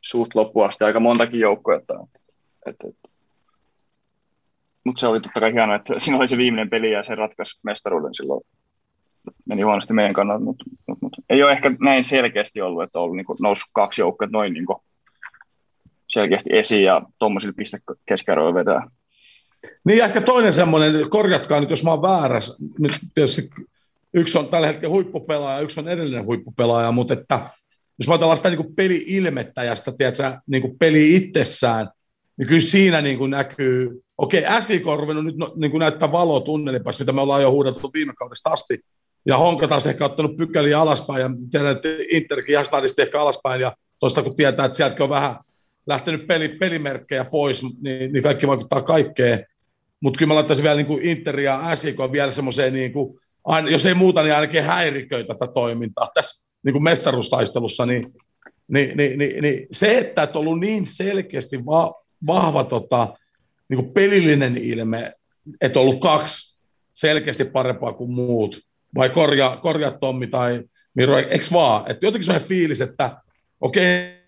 [0.00, 1.76] suht loppuun asti aika montakin joukkoa.
[1.76, 1.94] Että,
[2.66, 3.08] että, että.
[4.84, 7.60] Mutta se oli totta kai hienoa, että siinä oli se viimeinen peli ja se ratkaisi
[7.62, 8.42] mestaruuden silloin.
[9.44, 13.02] Meni huonosti meidän kannalta, mutta, mutta, mutta ei ole ehkä näin selkeästi ollut, että on
[13.02, 14.78] ollut niin kuin noussut kaksi joukkoa noin niin kuin
[16.08, 18.90] selkeästi esiin ja tuommoisilla pistekeskiarvoilla vetää.
[19.84, 23.50] Niin ehkä toinen semmoinen, korjatkaa nyt jos mä oon väärässä, nyt tietysti
[24.14, 27.50] yksi on tällä hetkellä huippupelaaja, yksi on edellinen huippupelaaja, mutta että
[27.98, 31.88] jos mä ajatellaan sitä niin peli-ilmettä ja sitä tiedätkö, niin peli itsessään,
[32.36, 36.12] niin kyllä siinä niin kuin näkyy, okei, SIK on ruvennut nyt no, niin kuin näyttää
[36.12, 38.80] valoa tunnelipäässä, mitä me ollaan jo huudeltu viime kaudesta asti,
[39.26, 42.64] ja Honka taas ehkä ottanut pykäliä alaspäin, ja tiedän, että Interkin ihan
[42.98, 45.36] ehkä alaspäin, ja tuosta kun tietää, että sieltäkin on vähän
[45.86, 49.46] lähtenyt peli, pelimerkkejä pois, niin, niin kaikki vaikuttaa kaikkeen.
[50.00, 53.20] Mutta kyllä mä laittaisin vielä niin kuin Inter ja SIK vielä semmoiseen niin kuin
[53.70, 58.14] jos ei muuta, niin ainakin häiriköi tätä toimintaa tässä niin kuin mestaruustaistelussa, niin,
[58.68, 61.94] niin, niin, niin, niin se, että et ollut niin selkeästi va,
[62.26, 63.14] vahva tota,
[63.68, 65.14] niin kuin pelillinen ilme,
[65.60, 66.60] että ollut kaksi
[66.94, 68.60] selkeästi parempaa kuin muut,
[68.94, 70.62] vai korjaa, korjaa Tommi tai
[70.94, 71.90] Miro, eikö vaan?
[71.90, 73.16] Että jotenkin sellainen fiilis, että
[73.60, 74.20] okei,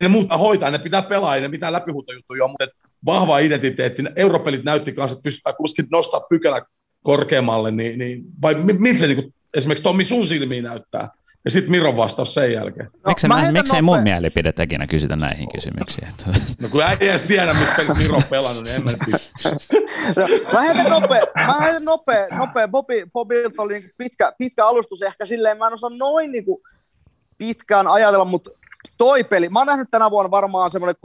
[0.00, 2.66] ne muuta hoitaa, ne pitää pelaa, ne pitää läpihuutojuttuja, mutta
[3.06, 6.62] vahva identiteetti, europelit näytti kanssa, että pystytään kuitenkin nostaa pykälä
[7.02, 11.08] korkeammalle, niin, niin vai miltä se niin kuin, esimerkiksi Tommi sun silmiin näyttää?
[11.44, 12.88] Ja sitten Miron vastaus sen jälkeen.
[12.92, 16.08] No, Miksi mä miksei mun mielipide ikinä kysytä näihin kysymyksiin?
[16.60, 18.90] No kun ei edes tiedä, mistä Miro on pelannut, niin en mä
[20.16, 22.68] no, Mä heitän nopea, mä heitän nopea, nopea.
[22.68, 26.62] Bobby, Bobilta oli niin pitkä, pitkä alustus, ehkä silleen mä en osaa noin niin kuin
[27.38, 28.50] pitkään ajatella, mutta
[28.98, 30.96] toi peli, mä oon nähnyt tänä vuonna varmaan semmoinen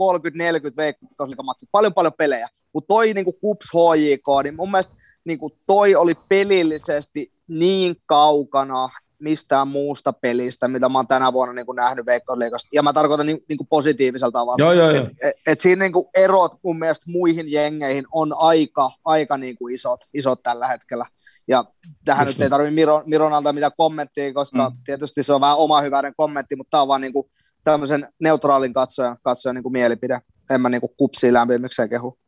[0.72, 5.38] 30-40 veikkausliikamatsi, paljon paljon pelejä, mutta toi niin kuin KUPS HJK, niin mun mielestä niin
[5.38, 8.88] kuin toi oli pelillisesti niin kaukana
[9.22, 12.68] mistään muusta pelistä, mitä mä oon tänä vuonna niin kuin nähnyt Veikkausliigasta.
[12.72, 14.56] Ja mä tarkoitan niin, niin kuin positiivisella tavalla.
[14.58, 15.06] Joo, joo, joo.
[15.22, 19.74] Et, et, siinä niin kuin erot mun mielestä muihin jengeihin on aika, aika niin kuin
[19.74, 21.06] isot, isot tällä hetkellä.
[21.48, 21.64] Ja
[22.04, 24.76] tähän Just nyt ei tarvitse Miron, Miron alta mitään kommenttia, koska mm.
[24.84, 27.30] tietysti se on vähän oma hyväinen kommentti, mutta tämä on vaan niin kuin
[27.66, 30.20] tämmöisen neutraalin katsojan, katsojan niin kuin mielipide.
[30.50, 32.18] En mä niin kuin kupsiin lämpimikseen kehu.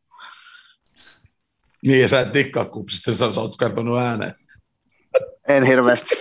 [1.86, 4.34] Niin, ja sä et dikkaa kupsista, sä oot kertonut ääneen.
[5.48, 6.14] En hirveästi.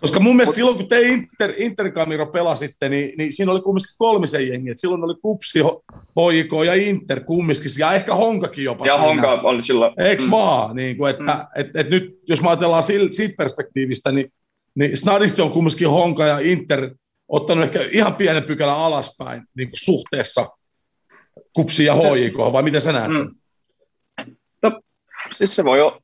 [0.00, 4.48] Koska mun mielestä silloin, kun te Inter, Interkamiro pelasitte, niin, niin siinä oli kumminkin kolmisen
[4.48, 4.72] jengiä.
[4.76, 5.60] Silloin oli Kupsi,
[5.92, 9.06] HJK ja Inter kumminkin, ja ehkä Honkakin jopa Ja siinä.
[9.06, 9.94] Honka oli silloin.
[10.00, 10.30] Eikö mm.
[10.30, 10.76] vaan?
[10.76, 11.60] Niin kuin, että, mm.
[11.60, 14.32] et, et nyt, jos mä ajatellaan siitä perspektiivistä, niin,
[14.74, 16.94] niin snadisti on kumminkin Honka ja Inter
[17.28, 20.48] ottanut ehkä ihan pienen pykälän alaspäin niin kuin suhteessa
[21.52, 23.26] kupsi ja HJK, vai miten sä näet sen?
[23.26, 24.36] Mm.
[24.62, 24.80] No,
[25.32, 25.98] siis se voi, o-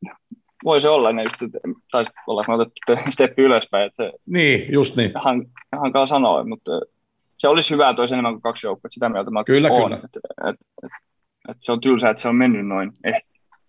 [0.64, 1.54] voi se olla, ne just,
[1.90, 3.86] taisi olla otettu steppi ylöspäin.
[3.86, 5.12] Että se niin, just niin.
[5.14, 6.70] Han, hankala sanoa, mutta
[7.36, 9.82] se olisi hyvä, että olisi enemmän kuin kaksi joukkoa, sitä mieltä mä kyllä, olen.
[9.82, 9.96] Kyllä.
[10.04, 10.98] Että, että, että,
[11.48, 12.92] että, se on tylsää, että se on mennyt noin.
[13.04, 13.22] Eh,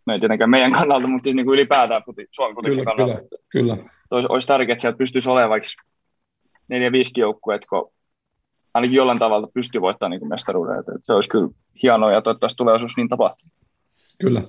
[0.10, 3.14] no ei tietenkään meidän kannalta, mutta siis niin kuin ylipäätään puti, Suomen kyllä, kannalta.
[3.16, 3.78] Kyllä, kyllä.
[4.12, 5.70] Olisi, olisi tärkeää, että sieltä pystyisi olemaan vaikka
[6.68, 7.92] neljä, viisi joukkueet, kun
[8.74, 10.80] ainakin jollain tavalla pystyy voittamaan niin mestaruuden.
[10.80, 11.50] Että se olisi kyllä
[11.84, 13.48] hienoa ja toivottavasti tulevaisuus niin tapahtuu.
[14.22, 14.42] Kyllä.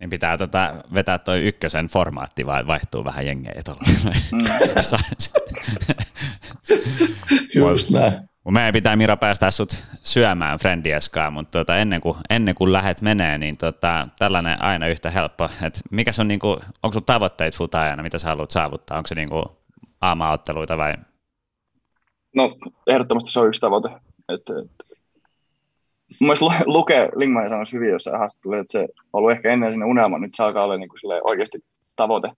[0.00, 3.82] Niin pitää tota vetää toi ykkösen formaatti vai vaihtuu vähän jengejä tuolla.
[4.32, 4.38] Mm.
[7.70, 8.28] Just näin.
[8.50, 13.38] Meidän pitää Mira päästä sut syömään Friendieskaan, mutta tota, ennen, kuin, ennen kuin lähet menee,
[13.38, 15.48] niin tota, tällainen aina yhtä helppo.
[15.66, 16.48] Et mikä on, niinku,
[16.82, 18.96] onko sun tavoitteet futaajana, mitä sä haluat saavuttaa?
[18.96, 19.44] Onko se niinku
[20.00, 20.94] aamaotteluita vai
[22.34, 23.88] No, ehdottomasti se on yksi tavoite.
[24.28, 24.70] Et, et,
[26.20, 29.86] mun mielestä Luke Lingmanin sanoi hyvin jossain haastattelussa, että se on ollut ehkä ennen sinne
[29.86, 31.64] unelma, nyt se alkaa olla niin kuin oikeasti
[31.96, 32.28] tavoite.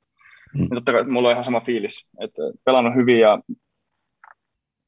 [0.54, 0.62] Mm.
[0.62, 3.38] Ja totta kai mulla on ihan sama fiilis, että pelannut hyvin ja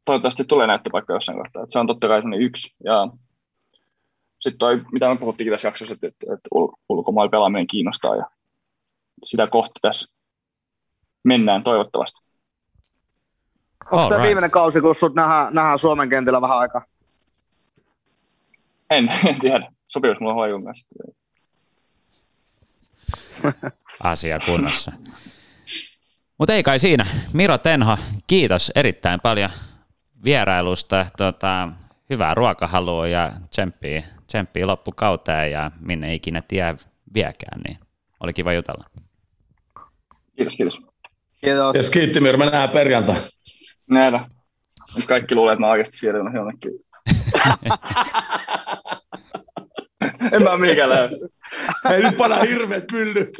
[0.09, 1.63] toivottavasti tulee näyttöpaikka jossain kohtaa.
[1.63, 2.77] Että se on totta kai yksi.
[2.85, 3.09] Ja
[4.41, 6.49] sitten toi, mitä me puhuttiin tässä jaksossa, että, että, että
[6.89, 8.31] ulkomailla pelaaminen kiinnostaa ja
[9.25, 10.15] sitä kohti tässä
[11.25, 12.21] mennään toivottavasti.
[13.91, 16.85] Onko tämä viimeinen kausi, kun sut nähdään, nähdään Suomen kentillä vähän aikaa?
[18.91, 19.73] En, en tiedä.
[19.89, 20.89] Sopimus mulla hoivun kanssa.
[24.03, 24.93] Asia kunnossa.
[26.39, 27.07] Mutta ei kai siinä.
[27.33, 27.97] Miro Tenho,
[28.27, 29.51] kiitos erittäin paljon
[30.25, 31.07] vierailusta.
[31.16, 31.69] Tota,
[32.11, 36.77] hyvää ruokahalua ja tsemppiä, tsemppiä loppukauteen ja minne ikinä tie
[37.14, 37.79] viekään, niin
[38.21, 38.85] oli kiva jutella.
[40.37, 40.81] Kiitos, kiitos.
[41.41, 41.77] Kiitos.
[41.77, 43.16] Yes, kiitti Miro, me nähdään perjantai.
[43.91, 44.31] Nähdään.
[45.09, 46.73] Kaikki luulee, että mä oikeasti siirryn jonnekin.
[50.33, 51.16] en mä mihinkään lähde.
[51.93, 53.31] Ei nyt pana hirveät myllyt.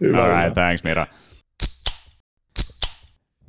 [0.00, 0.24] Hyvä.
[0.24, 1.06] All right, thanks Miro.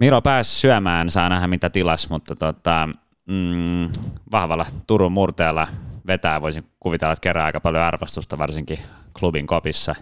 [0.02, 2.90] Miro pääsi syömään, saa nähdä mitä tilas, mutta tota,
[3.26, 3.90] mm,
[4.32, 5.68] vahvalla Turun murteella
[6.08, 8.80] vetää voisin kuvitella, että kerää aika paljon arvostusta, varsinkin
[9.20, 9.96] klubin kopissa.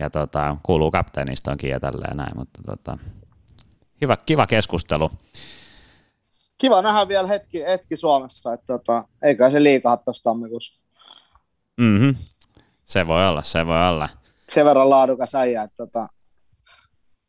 [0.00, 2.98] Ja tota, kuuluu kapteenistoonkin ja tälleen näin, mutta tota,
[4.00, 5.10] hyvä, kiva keskustelu.
[6.58, 10.80] Kiva nähdä vielä hetki, hetki Suomessa, että tota, eikä se liikaa tuossa tammikuussa.
[11.76, 12.14] Mm-hmm.
[12.84, 14.08] Se voi olla, se voi olla.
[14.48, 16.08] Sen verran laadukas äijä, että tota,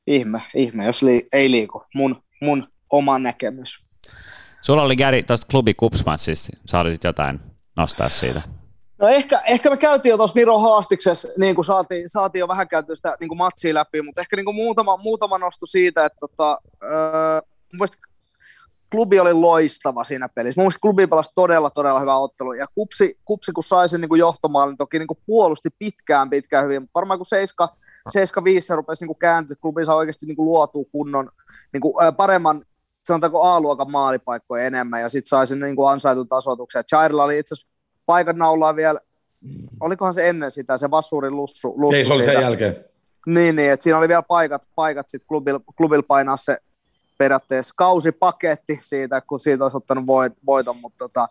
[0.07, 1.83] ihme, ihme, jos li- ei liiku.
[1.95, 3.85] Mun, mun oma näkemys.
[4.61, 7.39] Sulla oli Gary tuosta klubi kupsmatsista, sä olisit jotain
[7.77, 8.41] nostaa siitä.
[8.99, 12.67] No ehkä, ehkä me käytiin jo tuossa Miro haastiksessa, niin kuin saatiin, saatiin jo vähän
[12.67, 16.17] käytyä sitä niin kuin matsia läpi, mutta ehkä niin kuin muutama, muutama nosto siitä, että
[16.19, 17.41] tota, öö,
[17.73, 17.87] mun
[18.91, 20.61] klubi oli loistava siinä pelissä.
[20.61, 22.53] Mun mielestä klubi pelasi todella, todella hyvä ottelu.
[22.53, 26.29] Ja Kupsi, kupsi kun sai sen niin kuin johtomaalin, niin toki niin kuin puolusti pitkään,
[26.29, 26.81] pitkään hyvin.
[26.81, 27.69] Mutta varmaan kun 7,
[28.09, 31.29] 7-5 rupesi niin kääntyä, klubi saa oikeasti niin kuin luotua kunnon,
[31.73, 32.61] niin kuin, äh, paremman,
[33.05, 35.01] sanotaanko A-luokan maalipaikkoja enemmän.
[35.01, 36.83] Ja sitten sai sen niin kuin ansaitun tasoituksen.
[36.85, 37.73] Chairilla oli itse asiassa
[38.05, 38.99] paikat naulaa vielä,
[39.79, 41.73] olikohan se ennen sitä, se Vassurin lussu.
[41.77, 42.85] lussu Ei, se oli sen jälkeen.
[43.25, 46.57] Niin, niin että siinä oli vielä paikat, paikat sitten klubil, klubil painaa se
[47.17, 51.27] periaatteessa kausipaketti siitä, kun siitä olisi ottanut voit, voiton, mutta tota,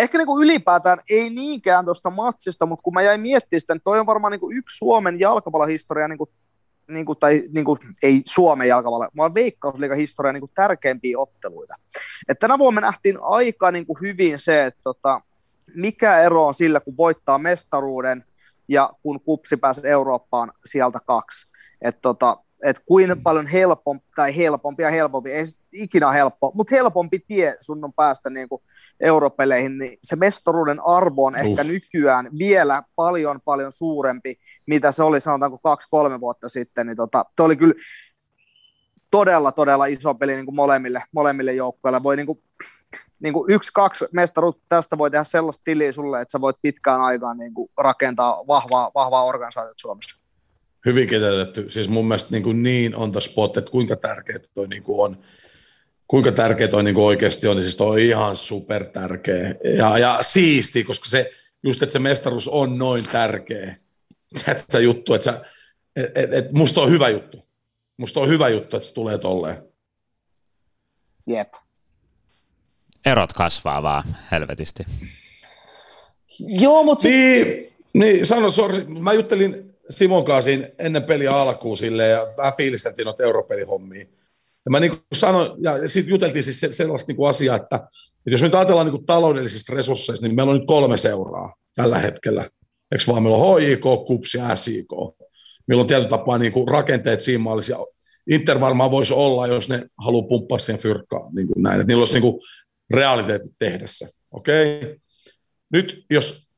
[0.00, 3.82] ehkä niin kuin ylipäätään ei niinkään tuosta matsista, mutta kun mä jäin miettimään sitä, niin
[3.84, 6.30] toi on varmaan niin kuin yksi Suomen jalkapallohistoria, niin kuin,
[6.88, 11.74] niin kuin, tai niin kuin, ei Suomen jalkapallo, vaan veikkausliikan historia niin kuin tärkeimpiä otteluita.
[12.28, 15.20] Et tänä vuonna me nähtiin aika niin kuin hyvin se, että tota,
[15.74, 18.24] mikä ero on sillä, kun voittaa mestaruuden
[18.68, 21.46] ja kun kupsi pääsee Eurooppaan sieltä kaksi.
[21.82, 23.22] Et tota, että kuinka mm.
[23.22, 28.30] paljon helpompi, tai helpompi ja helpompi, ei ikinä helppo, mutta helpompi tie sun on päästä
[28.30, 28.62] niin kuin
[29.00, 34.34] europeleihin, niin se mestaruuden arvo on ehkä nykyään vielä paljon paljon suurempi,
[34.66, 37.74] mitä se oli sanotaanko kaksi-kolme vuotta sitten, niin tota, toi oli kyllä
[39.10, 42.02] todella, todella iso peli niin kuin molemmille, molemmille joukkueille.
[42.02, 42.42] Voi niin kuin,
[43.20, 47.00] niin kuin yksi, kaksi mestaruutta tästä voi tehdä sellaista tiliä sulle, että sä voit pitkään
[47.00, 50.19] aikaan niin kuin rakentaa vahvaa, vahvaa organisaatiota Suomessa
[50.86, 51.70] hyvin kiteytetty.
[51.70, 55.00] Siis mun mielestä niin, kuin niin on the spot, että kuinka tärkeää toi niin kuin
[55.00, 55.24] on.
[56.06, 59.54] Kuinka tärkeä toi niin kuin oikeasti on, niin siis toi on ihan super tärkeä.
[59.76, 63.76] Ja, ja siisti, koska se, just että se mestaruus on noin tärkeä.
[64.48, 65.44] Että se juttu, että sä,
[65.96, 67.46] et, et, et, musta on hyvä juttu.
[67.96, 69.62] Musta on hyvä juttu, että se tulee tolleen.
[71.26, 71.54] Jep.
[73.06, 74.84] Erot kasvaa vaan helvetisti.
[76.38, 77.08] Joo, mutta...
[77.08, 83.04] Niin, niin sano, sorry, mä juttelin Simon kanssa ennen peliä alkuun sille ja vähän fiilisteltiin
[83.04, 84.06] noita europelihommia.
[84.64, 88.30] Ja mä niin kuin sanoin, ja sitten juteltiin siis sellaista niin kuin asiaa, että, että
[88.30, 91.98] jos me nyt ajatellaan niin kuin taloudellisista resursseista, niin meillä on nyt kolme seuraa tällä
[91.98, 92.50] hetkellä.
[92.92, 94.88] Eikö vaan meillä on HIK, KUPS ja SIK.
[95.66, 97.86] Meillä on tietyllä tapaa niin kuin rakenteet siinä mallissa.
[98.30, 101.80] Inter varmaan voisi olla, jos ne haluaa pumppaa siihen fyrkkaan, niin kuin näin.
[101.80, 102.40] Että niillä olisi niin kuin
[102.94, 104.08] realiteetit tehdessä.
[104.30, 104.76] Okei?
[104.78, 104.96] Okay?
[105.72, 106.49] Nyt jos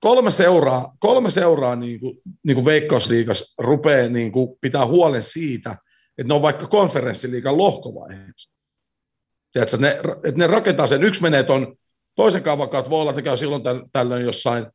[0.00, 5.70] kolme seuraa, kolme seuraa niin kuin, niin kuin Veikkausliigas rupeaa niin kuin, pitää huolen siitä,
[6.18, 8.52] että ne on vaikka konferenssiliikan lohkovaiheessa.
[9.52, 11.76] Tiedätkö, ne, että ne rakentaa sen, yksi menee tuon
[12.14, 13.62] toisen kaavan kautta, voi olla, että käy silloin
[13.92, 14.66] tällöin jossain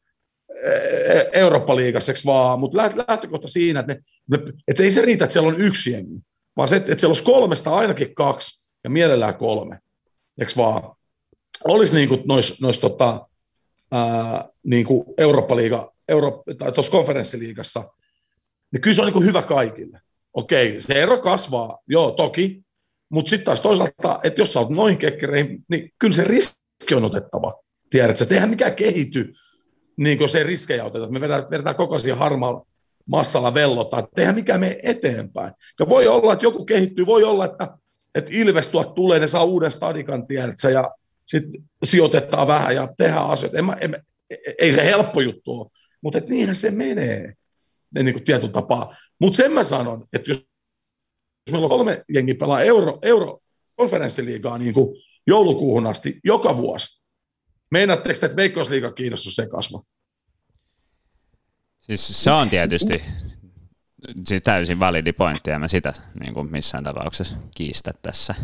[0.64, 3.96] e, e, Eurooppa-liigassa, vaan, mutta lähtökohta siinä, että,
[4.30, 6.20] ne, että ei se riitä, että siellä on yksi jengi,
[6.58, 9.80] vaan se, että siellä olisi kolmesta ainakin kaksi ja mielellään kolme,
[10.40, 10.96] eikö vaan?
[11.68, 13.28] Olisi niin kuin noissa nois, tota,
[13.92, 17.84] ää, niin kuin Eurooppa-liiga, Euro- tai tuossa konferenssiliigassa,
[18.72, 20.02] niin kyllä se on niin kuin hyvä kaikille.
[20.34, 22.62] Okei, se ero kasvaa, joo, toki,
[23.10, 27.06] mutta sitten taas toisaalta, että jos sä oot noin kekkereihin, niin kyllä se riski on
[27.06, 27.54] otettava.
[27.90, 29.34] Tiedätkö, että eihän mikään kehity,
[29.98, 31.14] niin kuin se riskejä otetaan.
[31.14, 32.66] Me vedetään, vedetään koko ajan harmaalla
[33.06, 35.54] massalla vellota, että eihän mikään mene eteenpäin.
[35.80, 37.78] Ja voi olla, että joku kehittyy, voi olla, että
[38.16, 40.92] että Ilves tulee, ne saa uuden stadikan, tiedätkö, ja
[41.26, 43.58] sitten sijoitetaan vähän ja tehdään asioita.
[43.58, 44.04] En mä, en,
[44.60, 45.70] ei se helppo juttu ole,
[46.02, 47.34] mutta et niinhän se menee
[47.96, 48.96] ne, niin kuin tietyllä tapaa.
[49.20, 50.46] Mutta sen mä sanon, että jos
[51.52, 53.40] meillä on kolme jengi pelaa euro, euro
[53.76, 57.02] konferenssiliigaa niin kuin joulukuuhun asti joka vuosi,
[57.72, 59.82] meinaatteko, että Veikkausliiga kiinnostus se kasva?
[61.80, 63.04] Siis se on tietysti
[64.28, 68.36] siis täysin validi pointti, ja mä sitä niin kuin missään tapauksessa kiistä tässä.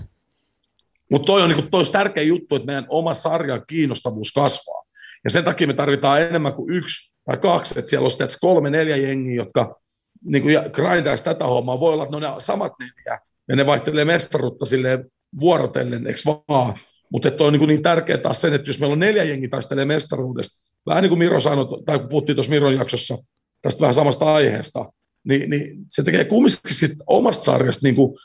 [1.12, 4.84] Mutta toi on niin toi tärkeä juttu, että meidän oma sarjan kiinnostavuus kasvaa.
[5.24, 8.96] Ja sen takia me tarvitaan enemmän kuin yksi tai kaksi, että siellä on kolme, neljä
[8.96, 9.80] jengiä, jotka
[10.24, 11.80] niin kuin grindaisi tätä hommaa.
[11.80, 15.06] Voi olla, että ne on ne samat neljä, ja ne vaihtelee mestaruutta sille
[15.40, 16.20] vuorotellen, eikö
[16.50, 16.80] vaan?
[17.12, 20.72] Mutta on niin, niin tärkeää taas sen, että jos meillä on neljä jengiä taistelee mestaruudesta,
[20.86, 23.18] vähän niin kuin Miro sanoi, tai kun puhuttiin tuossa Miron jaksossa
[23.62, 24.92] tästä vähän samasta aiheesta,
[25.24, 28.18] niin, niin se tekee kumminkin sit omasta sarjasta niin kuin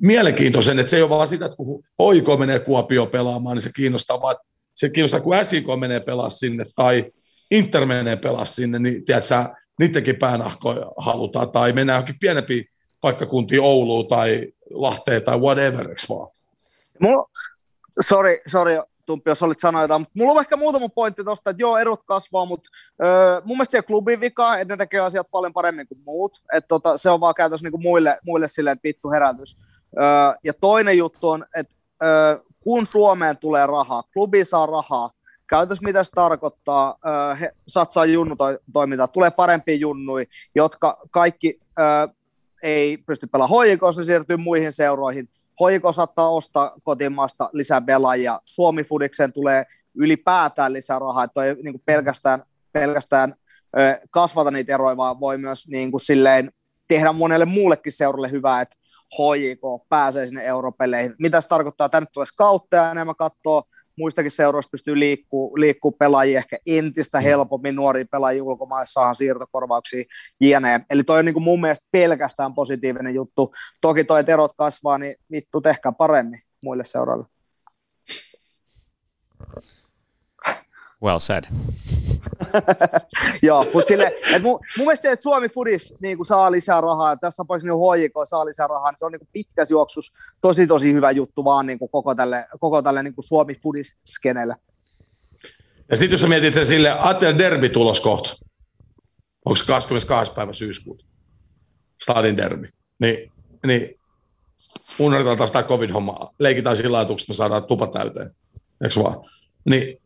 [0.00, 3.70] mielenkiintoisen, että se ei ole vaan sitä, että kun Hoiko menee Kuopio pelaamaan, niin se
[3.76, 4.36] kiinnostaa vaan,
[4.74, 7.12] se kiinnostaa, kun SIK menee pelaa sinne tai
[7.50, 9.34] Inter menee pelaa sinne, niin tiedätkö,
[9.78, 12.64] niidenkin päänahkoja halutaan, tai mennään johonkin pienempiin
[13.00, 16.28] paikkakuntiin Ouluun tai Lahteen tai whatever, vaan?
[17.00, 17.30] Mulla,
[18.00, 18.72] sorry, sorry
[19.10, 22.00] Tumpi, jos olit sanoa jotain, mutta mulla on ehkä muutama pointti tuosta, että joo, erot
[22.04, 22.70] kasvaa, mutta
[23.02, 26.68] öö, mun mielestä se klubin vika, että ne tekee asiat paljon paremmin kuin muut, että
[26.68, 29.58] tota, se on vaan käytössä niinku muille, muille silleen, että vittu herätys.
[30.00, 30.04] Öö,
[30.44, 35.10] ja toinen juttu on, että öö, kun Suomeen tulee rahaa, klubi saa rahaa,
[35.46, 42.14] käytössä mitä se tarkoittaa, öö, he satsaa junnutoimintaa, tulee parempia junnui, jotka kaikki öö,
[42.62, 45.28] ei pysty pelaamaan hoikossa, siirtyy muihin seuroihin,
[45.60, 48.40] Hoiko saattaa ostaa kotimaasta lisää pelaajia.
[48.44, 49.64] Suomi Fudikseen tulee
[49.94, 52.42] ylipäätään lisää rahaa, että ei niin kuin pelkästään,
[52.72, 53.34] pelkästään
[53.78, 56.52] ö, kasvata niitä eroja, vaan voi myös niin kuin silleen
[56.88, 58.76] tehdä monelle muullekin seuralle hyvää, että
[59.14, 61.14] HJK pääsee sinne europeleihin.
[61.18, 61.88] Mitä se tarkoittaa?
[61.88, 63.62] Tänne tulee skautteja enemmän katsoa,
[64.00, 67.22] muistakin seuroista pystyy liikkuu, liikkuu pelaajia ehkä entistä mm.
[67.22, 70.04] helpommin, nuoria pelaajia ulkomaissa saahan siirtokorvauksia
[70.40, 70.84] jne.
[70.90, 73.54] Eli toi on niin kuin mun mielestä pelkästään positiivinen juttu.
[73.80, 77.26] Toki toi, että erot kasvaa, niin vittu tehkää paremmin muille seuroille.
[81.02, 81.44] Well said.
[83.42, 87.36] Joo, mutta sille, että mun, mun mielestä että Suomi Fudis niin saa lisää rahaa, tässä
[87.36, 91.10] tapauksessa niin HJK saa lisää rahaa, niin se on niin pitkäs juoksus tosi tosi hyvä
[91.10, 94.54] juttu vaan niin kuin koko tälle, koko tälle niin kuin Suomi Fudis-skenelle.
[95.90, 98.36] Ja sitten jos sä mietit sen sille, Atel derby tulos kohta,
[99.44, 100.32] onko se 22.
[100.32, 101.04] päivä syyskuuta,
[102.02, 102.68] Stadin derby,
[102.98, 103.32] niin,
[103.66, 104.00] niin
[104.98, 108.30] unohdetaan taas tämä covid-homma, leikitään sillä ajatuksella, että me saadaan tupa täyteen,
[108.84, 109.30] eikö vaan?
[109.64, 110.00] Niin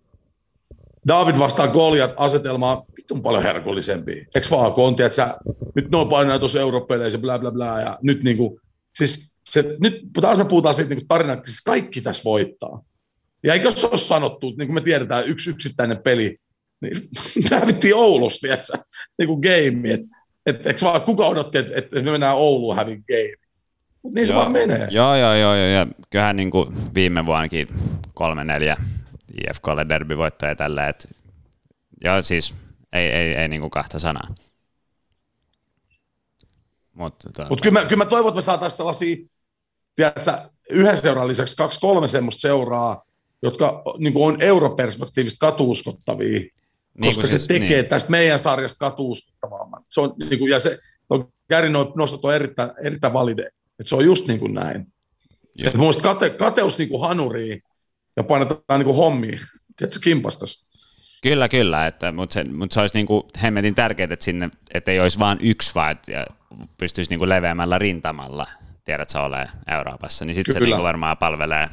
[1.08, 4.26] David vastaa Goliat asetelmaa vitun paljon herkullisempi.
[4.34, 5.26] Eikö vaan, kun on, tiedätkö,
[5.74, 8.60] nyt noin painaa tuossa europeleissä, bla bla bla, ja nyt niin kuin,
[8.94, 12.82] siis se, nyt taas me puhutaan siitä niin tarinaa, siis kaikki tässä voittaa.
[13.42, 16.36] Ja eikö se ole sanottu, niin kuin me tiedetään, yksi yksittäinen peli,
[16.80, 16.96] niin
[17.60, 18.78] hävittiin Oulusta, tiedätkö,
[19.18, 20.06] niin kuin game, että
[20.46, 23.34] et, eikö vaan, kuka odotti, että et, et me mennään Ouluun hävin game.
[24.02, 24.88] Mutta niin se joo, vaan menee.
[24.90, 27.68] Joo, joo, joo, joo, ja kyllähän niin kuin viime vuonnakin
[28.14, 28.76] kolme, neljä
[29.34, 31.08] IFKlle derbyvoittaja tällä, että
[32.04, 32.54] joo siis
[32.92, 34.34] ei, ei, ei niin kuin kahta sanaa.
[36.92, 37.48] Mutta tuota...
[37.50, 39.16] Mut kyllä, mä, kyllä mä toivon, että me saataisiin sellaisia,
[39.94, 40.32] tiedätkö,
[40.70, 43.04] yhden seuran lisäksi kaksi, kolme semmoista seuraa,
[43.42, 46.52] jotka niin kuin on europerspektiivistä katuuskottavia, niin
[47.04, 47.86] koska siis, se tekee niin.
[47.86, 49.82] tästä meidän sarjasta katuuskottavaa.
[49.88, 50.78] Se on, niin kuin, ja se
[51.10, 53.42] on, Gary nostot on erittäin, erittäin valide,
[53.80, 54.86] että se on just niin kuin näin.
[55.54, 55.72] Joo.
[55.76, 57.62] Mun kate, kateus niin kuin hanuriin
[58.16, 59.38] ja painetaan niin kuin hommia,
[59.76, 60.74] tiedätkö, kimpastas.
[61.22, 64.90] Kyllä, kyllä, että, mutta, se, mutta se olisi niin kuin hemmetin tärkeää, että sinne että
[64.90, 66.26] ei olisi vain yksi, vaan että
[66.78, 68.46] pystyisi niin kuin leveämmällä rintamalla,
[68.84, 71.68] tiedät sä ole Euroopassa, niin sitten se niin kuin varmaan palvelee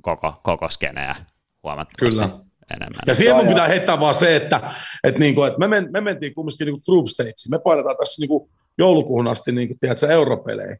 [0.00, 1.14] koko, koko skeneä
[1.62, 2.20] huomattavasti.
[2.20, 2.46] Kyllä.
[2.74, 3.00] Enemmän.
[3.06, 4.60] Ja siihen mun pitää heittää vaan se, että,
[5.04, 7.32] että, niin kuin, että me, men, me mentiin kumminkin niin group stage.
[7.50, 10.76] Me painetaan tässä niin kuin joulukuun asti niin kuin, tiedätkö, europelejä.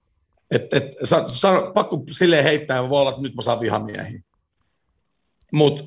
[0.51, 4.21] Et, et, sa, sa, pakko silleen heittää, voi olla, että nyt mä saan vihamiehiä
[5.53, 5.85] mutta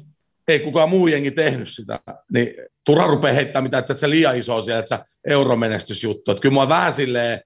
[0.48, 2.00] ei kukaan muu jengi tehnyt sitä,
[2.34, 2.54] niin
[2.86, 6.32] turha rupeaa heittämään mitään, että se liian iso on siellä, että se euromenestysjuttu.
[6.32, 7.42] Että kyllä mua vähän silleen,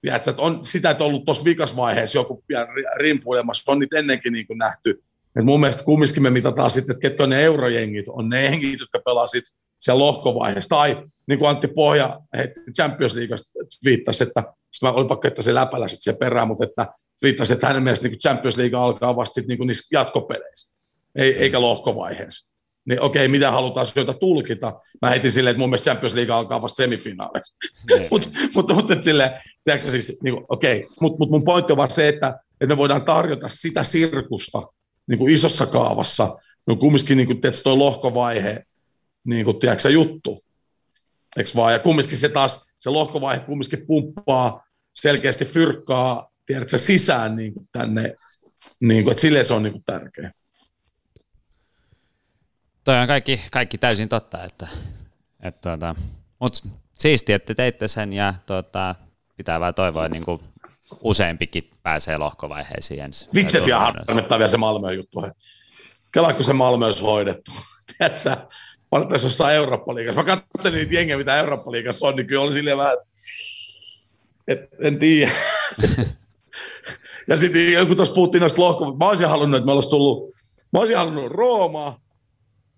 [0.00, 2.66] tiedätkö, että on sitä, että ollut tuossa vikasvaiheessa joku pian
[2.96, 5.02] rimpuilemassa, on niitä ennenkin niin kuin nähty.
[5.38, 8.80] Et mun mielestä kumminkin me mitataan sitten, että ketkä on ne eurojengit, on ne jengit,
[8.80, 10.68] jotka pelaa sitten siellä lohkovaiheessa.
[10.68, 13.52] Tai niin kuin Antti Pohja heitti Champions Leagueasta
[13.84, 14.44] viittasi, että
[14.82, 16.86] mä olin pakko, että se läpällä sitten se perään, mutta että
[17.22, 20.73] viittasi, että hänen mielestä niin Champions League alkaa vasta sitten niin niissä jatkopeleissä ei,
[21.14, 22.54] eikä lohkovaiheessa.
[22.88, 24.80] Niin okei, mitä halutaan sieltä tulkita?
[25.02, 27.56] Mä heitin silleen, että mun mielestä Champions League alkaa vasta semifinaaleissa.
[28.10, 29.30] Mutta mut, mut, mut, silleen,
[29.64, 33.04] tiedätkö siis, niin okei, mutta mut mun pointti on vaan se, että että me voidaan
[33.04, 34.62] tarjota sitä sirkusta
[35.06, 38.66] niin kuin isossa kaavassa, no kumminkin niin kuin, tiedätkö, toi lohkovaihe,
[39.24, 40.44] niin kuin, tiedätkö, juttu.
[41.36, 41.72] Eks vaan?
[41.72, 48.14] Ja kumminkin se taas, se lohkovaihe kumminkin pumppaa selkeästi fyrkkaa, tiedätkö, sisään niin kuin tänne,
[48.82, 50.30] niin kuin, että silleen se on niin kuin tärkeä.
[52.84, 54.68] Toi on kaikki, kaikki täysin totta, että,
[55.42, 55.94] että tuota,
[56.38, 58.94] mutta siistiä, että teitte sen ja tuota,
[59.36, 60.40] pitää vaan toivoa, niin kuin
[61.04, 63.28] useampikin pääsee lohkovaiheisiin ensin.
[63.34, 65.22] Vitset ja harmittaa vielä se Malmöön juttu.
[66.12, 67.50] Kela, kun se Malmö olisi hoidettu.
[67.98, 68.36] Tiedätkö,
[68.90, 70.22] panottaisi jossain Eurooppa-liigassa.
[70.22, 72.96] Mä katsoin niitä jengejä, mitä Eurooppa-liigassa on, niin kyllä oli silleen vähän,
[74.48, 75.32] et, en tiedä.
[77.28, 80.34] ja sitten kun tuossa puhuttiin noista lohko, mä olisin halunnut, että me olisi tullut,
[80.72, 82.00] mä olisin halunnut Rooma,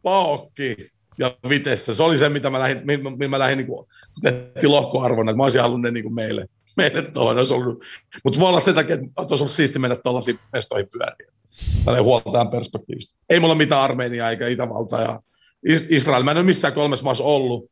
[0.07, 1.95] Paokki ja Vitessä.
[1.95, 3.87] Se oli se, mitä mä lähdin, mitä mä lähdin niin
[4.23, 6.47] tehtiin lohkoarvona, että mä olisin halunnut ne niin kuin meille,
[6.77, 7.37] meille tuohon.
[8.25, 11.33] Mutta voi olla sen takia, että olisi ollut siisti mennä tuollaisiin mestoihin pyöriä.
[11.85, 13.17] Tällä huoltaan perspektiivistä.
[13.29, 15.21] Ei mulla mitään Armeniaa eikä Itävaltaa ja
[15.89, 16.23] Israel.
[16.23, 17.71] Mä en ole missään kolmessa maassa ollut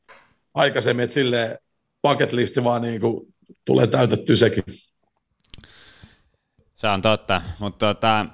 [0.55, 1.59] aikaisemmin, että silleen
[2.02, 3.35] bucket listi vaan niin kuin
[3.65, 4.65] tulee täytetty sekin.
[6.74, 8.27] Se on totta, mutta tota,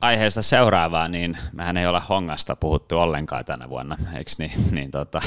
[0.00, 4.52] aiheesta seuraavaa, niin mehän ei olla Hongasta puhuttu ollenkaan tänä vuonna, eikö niin?
[4.70, 5.22] niin, tota,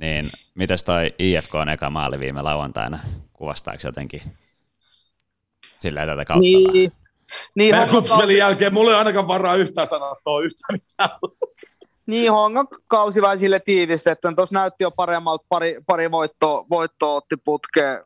[0.00, 0.24] niin
[0.54, 2.98] mitäs toi IFK on eka maali viime lauantaina,
[3.32, 4.22] kuvastaako jotenkin
[5.78, 6.40] sillä tätä kautta?
[6.40, 6.92] Niin,
[7.54, 11.10] niin kupspelin jälkeen mulla ei ainakaan varaa yhtään sanoa tuo yhtään mitään.
[12.06, 14.28] Niin, Hongan kausi vähän sille tiivistetty.
[14.36, 18.04] Tuossa näytti jo paremmalta, pari, pari voittoa, voittoa otti putkeen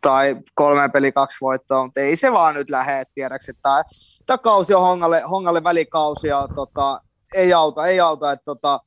[0.00, 3.84] tai kolme peli kaksi voittoa, mutta ei se vaan nyt lähde, tiedäksi, että
[4.26, 7.00] tämä kausi on Hongalle, Hongalle välikausi ja tota,
[7.34, 8.80] ei auta, ei auta, että tota,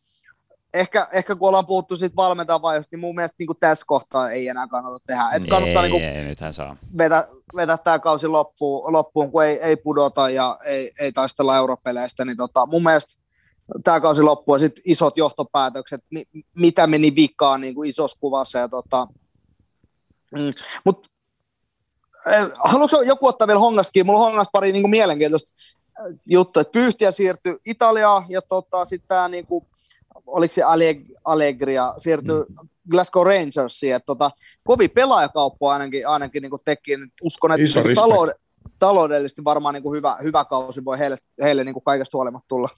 [0.74, 4.68] ehkä, ehkä kun ollaan puhuttu siitä valmentajavaiheesta, niin mun mielestä niin tässä kohtaa ei enää
[4.68, 5.30] kannata tehdä.
[5.36, 6.76] Et kannattaa ei, niin ei, nythän saa.
[6.98, 12.26] Vetä, vetä tämä kausi loppuun, loppuun kun ei, ei pudota ja ei, ei taistella europeleistä,
[12.26, 13.24] niin tota, mun mielestä
[13.84, 16.24] tämä kausi loppuu ja sitten isot johtopäätökset, mi,
[16.56, 18.60] mitä meni vikaan niin kuin isossa kuvassa.
[18.60, 19.08] Ja tota,
[20.38, 20.50] mm,
[20.86, 21.08] mut,
[22.28, 24.06] eh, haluatko joku ottaa vielä Hongastakin?
[24.06, 25.52] Mulla on Hongasta pari niin kuin mielenkiintoista
[26.26, 29.66] juttu, että Pyyhtiä siirtyi Italiaan ja tota, sitten tämä niin kuin,
[30.26, 30.62] oliko se
[31.24, 32.70] Allegria, siirtyi mm.
[32.92, 34.32] Glasgow Rangersiin, että tota,
[34.64, 36.92] kovin pelaajakauppa ainakin, ainakin niin teki,
[37.22, 38.44] uskon, että Iso niin taloud-
[38.80, 42.70] taloudellisesti varmaan niin kuin hyvä, hyvä kausi voi heille, heille niin kuin kaikesta huolimatta tulla.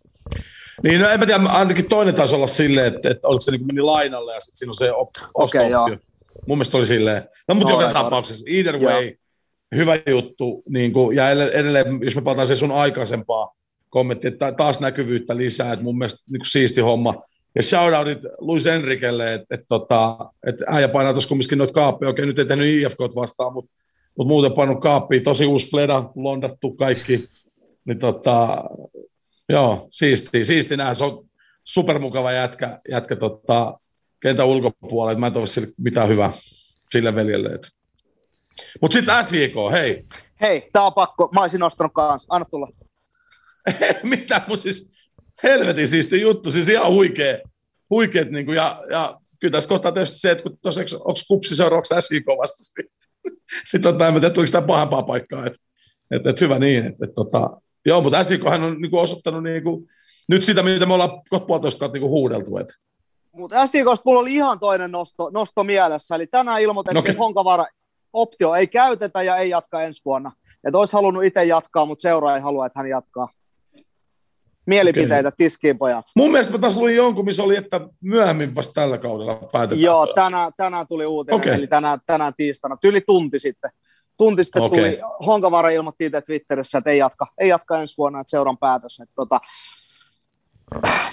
[0.84, 3.68] Niin, no en mä tiedä, ainakin toinen taisi olla silleen, että, että oliko se niin
[3.68, 5.90] meni lainalle ja sitten siinä on se op- okay, joo.
[6.48, 9.14] Mun mielestä oli silleen, no mutta no, joka tapauksessa, either way, joo.
[9.76, 13.56] hyvä juttu, niin kuin, ja edelleen, jos me palataan se sun aikaisempaa
[13.90, 17.14] kommentti, että taas näkyvyyttä lisää, että mun mielestä niin siisti homma,
[17.56, 20.18] ja shoutoutit Luis Enrikelle, että et, tota,
[20.48, 22.10] et äijä painaa tuossa kumminkin noita kaappeja.
[22.10, 23.72] Okei, nyt ei tehnyt IFK vastaan, mutta
[24.18, 25.24] mut muuten painut kaappiin.
[25.24, 27.30] Tosi uusi fleda, londattu kaikki.
[27.86, 28.64] Niin tota,
[29.50, 30.94] joo, siisti, siisti nähdä.
[30.94, 31.26] Se on
[31.64, 33.80] supermukava jätkä, jätkä tota,
[34.22, 35.20] kentän ulkopuolella.
[35.20, 36.32] Mä en toivo sille mitään hyvää
[36.92, 37.50] sille veljelle.
[38.82, 40.04] Mutta sitten SJK, hei.
[40.42, 41.30] Hei, tää on pakko.
[41.34, 42.28] Mä olisin nostanut kanssa.
[42.36, 42.68] Anna tulla.
[44.04, 44.96] Mitä mun siis
[45.44, 47.38] helvetin siisti juttu, siis ihan huikea,
[47.90, 51.56] huikeet, niin kuin, ja, ja kyllä tässä kohtaa tietysti se, että kun tuossa, onko kupsi
[51.56, 52.82] seuraavaksi SJK vastasti,
[53.74, 55.60] niin tota, en tiedä, tuliko sitä pahempaa paikkaa, että
[56.12, 59.64] et, et hyvä niin, että et, tota, joo, mutta SJK on niin kuin, osoittanut niin
[59.64, 59.88] kuin,
[60.30, 62.74] nyt sitä, mitä me ollaan kohta puolitoista niin huudeltu, että
[63.36, 67.12] mutta SJKsta mulla oli ihan toinen nosto, nosto mielessä, eli tänään ilmoitettiin, okay.
[67.12, 67.66] että Honkavara
[68.14, 70.32] optio ei käytetä ja ei jatka ensi vuonna.
[70.64, 73.30] Että olisi halunnut itse jatkaa, mutta seura ei halua, että hän jatkaa
[74.66, 75.36] mielipiteitä okay.
[75.38, 76.06] tiskiin pojat.
[76.16, 79.82] Mun mielestä mä taas luin jonkun, missä oli, että myöhemmin vasta tällä kaudella päätetään.
[79.82, 81.54] Joo, tänään, tänään tuli uutinen, okay.
[81.54, 83.72] eli tänään, tänään tiistaina, yli tunti sitten.
[84.18, 84.80] Tunti sitten okay.
[84.80, 89.00] tuli, Honkavaara ilmoitti itse Twitterissä, että ei jatka, ei jatka ensi vuonna, että seuran päätös.
[89.00, 89.40] Että tota,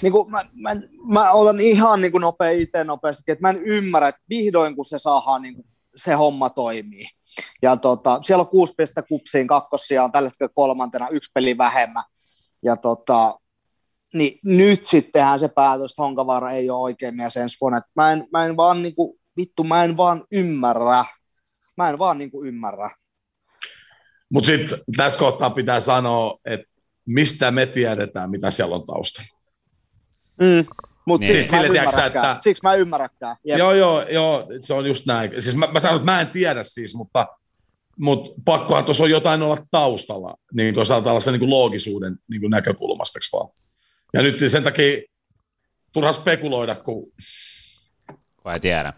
[0.01, 0.75] niin kuin mä, mä,
[1.13, 4.85] mä olen ihan niin kuin nopea itse nopeasti, että mä en ymmärrä, että vihdoin kun
[4.85, 7.05] se saadaan niin kuin se homma toimii.
[7.61, 12.03] Ja tota, siellä on kuusi pistettä kupsiin, kakkosia on tällä hetkellä kolmantena, yksi peli vähemmän.
[12.63, 13.39] Ja tota,
[14.13, 17.81] niin nyt sittenhän se päätös, että Honkavaara ei ole oikein mies ensi vuonna.
[17.95, 21.05] mä en, mä en vaan niinku, vittu, mä en vaan ymmärrä.
[21.77, 22.95] Mä en vaan niinku ymmärrä.
[24.29, 26.67] Mutta sitten tässä kohtaa pitää sanoa, että
[27.05, 29.32] mistä me tiedetään, mitä siellä on taustalla.
[30.41, 30.65] Mm.
[31.05, 31.43] Mutta niin.
[31.43, 32.35] siksi, siis mä että...
[32.37, 33.35] siksi mä ymmärräkään.
[33.45, 33.57] Jep.
[33.57, 35.41] Joo, joo, joo, se on just näin.
[35.41, 37.27] Siis mä, mä sanon, että mä en tiedä siis, mutta,
[37.99, 42.51] mutta pakkohan tuossa on jotain olla taustalla, niin kuin tällaisen niin kuin loogisuuden niin kuin
[42.51, 43.49] näkökulmasta, vaan?
[44.13, 45.01] Ja nyt sen takia
[45.93, 47.11] turha spekuloida, kun...
[48.37, 48.93] Kun ei tiedä.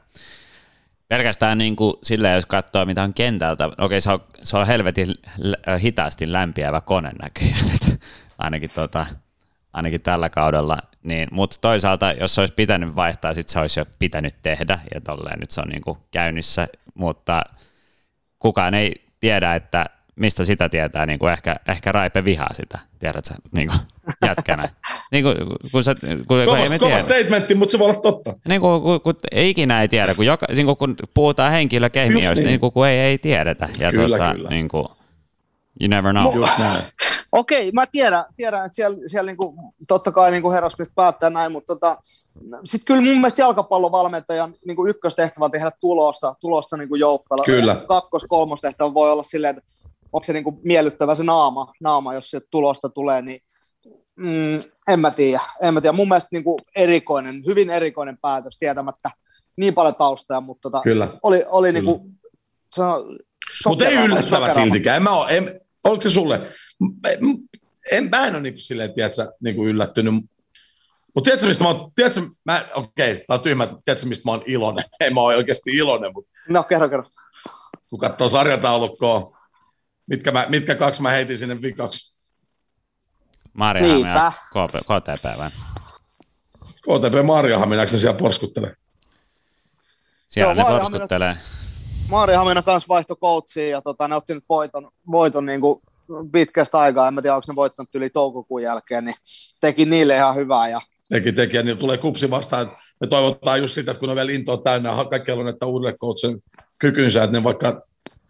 [1.07, 5.15] pelkästään niin kuin silleen, jos katsoo mitä on kentältä, okei se on, se on helvetin
[5.81, 7.97] hitaasti lämpiävä kone näköjään,
[8.37, 9.05] ainakin, tota,
[9.75, 13.85] ainakin tällä kaudella, niin, mutta toisaalta jos se olisi pitänyt vaihtaa, sitten se olisi jo
[13.99, 17.41] pitänyt tehdä, ja tolleen nyt se on niin kuin käynnissä, mutta
[18.39, 19.85] kukaan ei tiedä, että
[20.15, 23.79] mistä sitä tietää, niin kuin ehkä, ehkä Raipe vihaa sitä, tiedätkö, niin kuin
[24.29, 24.69] jätkänä.
[25.11, 25.35] niin kuin,
[25.71, 25.95] kun sä,
[26.27, 28.33] kun, kova, ei me kova statementti, mutta se voi olla totta.
[28.47, 32.35] Niin kuin, kun, kun, ei ikinä ei tiedä, kun, joka, niin kuin, kun puhutaan henkilökemioista,
[32.35, 32.47] niin.
[32.47, 33.69] niin kuin, kun ei, ei tiedetä.
[33.79, 34.49] Ja kyllä, tota, kyllä.
[34.49, 34.85] Niin kuin,
[35.81, 36.35] you never know.
[36.35, 36.83] Just näin.
[37.31, 41.73] Okei, mä tiedän, tiedän että siellä, siellä niinku, totta kai niinku herrasmista päättää näin, mutta
[41.73, 41.97] tota,
[42.63, 47.45] sitten kyllä mun mielestä jalkapallovalmentajan niinku ykköstehtävä on tehdä tulosta, tulosta niinku joukkoilla.
[47.45, 47.75] Kyllä.
[47.87, 49.71] Kakkos, kolmostehtävä voi olla silleen, että
[50.13, 53.39] onko se niinku miellyttävä se naama, naama, jos se tulosta tulee, niin
[54.15, 55.39] mm, en mä tiedä.
[55.61, 55.95] En mä tiedä.
[55.95, 59.11] Mun mielestä niinku erikoinen, hyvin erikoinen päätös tietämättä
[59.57, 61.07] niin paljon taustaa, mutta tota, Kyllä.
[61.23, 61.71] oli, oli Kyllä.
[61.71, 62.09] niinku,
[62.75, 63.17] se on
[63.65, 64.97] mutta ei yllättävä siltikään.
[64.97, 66.51] En mä ole, en, oliko se sulle?
[67.91, 70.13] En, mä en ole niin silleen, tiedätkö, niin kuin yllättynyt.
[71.15, 74.31] Mutta tiedätkö, mistä mä oon, tiedätkö, mä, okei, okay, tää on tyhmä, tiedätkö, mistä mä
[74.31, 74.85] oon iloinen?
[74.99, 76.31] En mä ole oikeasti iloinen, mutta...
[76.49, 77.09] No, kerro, kerro.
[77.89, 79.37] Kun katsoo sarjataulukkoa,
[80.07, 82.17] mitkä, mä, mitkä kaksi mä heitin sinne vikaksi?
[83.53, 84.31] Marjahamina ja
[84.81, 85.49] KTP vai?
[86.65, 88.75] KTP Marjahamina, se siellä porskuttelee?
[90.27, 91.37] Siellä Joo, ne porskuttelee.
[92.09, 95.81] Maarihamina kanssa vaihto coachia ja tota, ne otti nyt voiton, voiton niin kuin
[96.31, 99.15] pitkästä aikaa, en mä tiedä, onko ne voittanut yli toukokuun jälkeen, niin
[99.61, 100.69] teki niille ihan hyvää.
[100.69, 100.81] Ja...
[101.09, 102.71] Teki, teki, ja niin tulee kupsi vastaan.
[103.01, 106.43] Me toivotaan just sitä, että kun on vielä intoa täynnä, kaikki on että uudelle coachin
[106.77, 107.81] kykynsä, että ne vaikka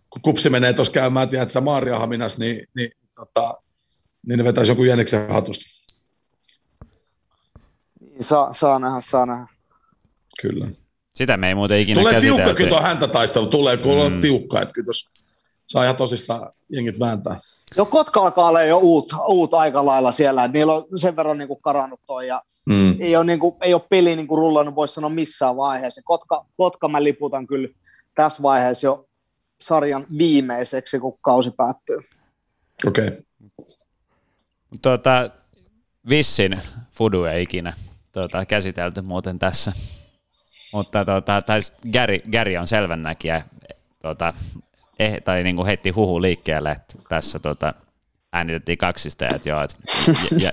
[0.09, 3.53] kun kupsi menee tuossa käymään, tiedät sä Maariahaminas, niin, niin, tota,
[4.27, 5.65] niin ne vetäisi joku jäniksen hatusta.
[8.19, 9.47] Saa, saa nähdä, saa nähdä.
[10.41, 10.67] Kyllä.
[11.15, 13.99] Sitä me ei muuten ikinä Tulee tiukka kyllä tuo häntä taistelu, tulee kun mm.
[13.99, 14.91] on tiukka, että kyllä
[15.65, 17.39] saa ihan tosissaan jengit vääntää.
[17.77, 21.37] Jo Kotka alkaa olla jo uut, uut aika lailla siellä, että niillä on sen verran
[21.37, 22.95] niin kuin karannut toi ja mm.
[22.99, 26.01] ei, ole, niin kuin, ei ole peli niin kuin rullannut, voisi sanoa missään vaiheessa.
[26.05, 27.69] Kotka, Kotka mä liputan kyllä
[28.15, 29.05] tässä vaiheessa jo
[29.61, 31.97] sarjan viimeiseksi, kun kausi päättyy.
[32.87, 33.07] Okei.
[33.07, 33.21] Okay.
[34.81, 35.29] Tuota,
[36.09, 36.61] Vissin
[36.91, 37.73] Fudu ei ikinä
[38.13, 39.71] tuota, käsitelty muuten tässä.
[40.75, 41.59] Mutta tuota, tai
[41.93, 43.41] Gary, Gary on selvännäkijä,
[44.01, 44.33] tuota,
[44.99, 47.73] eh, tai niin kuin heitti huhu liikkeelle, että tässä tuota,
[48.33, 49.77] äänitettiin kaksista, että joo, että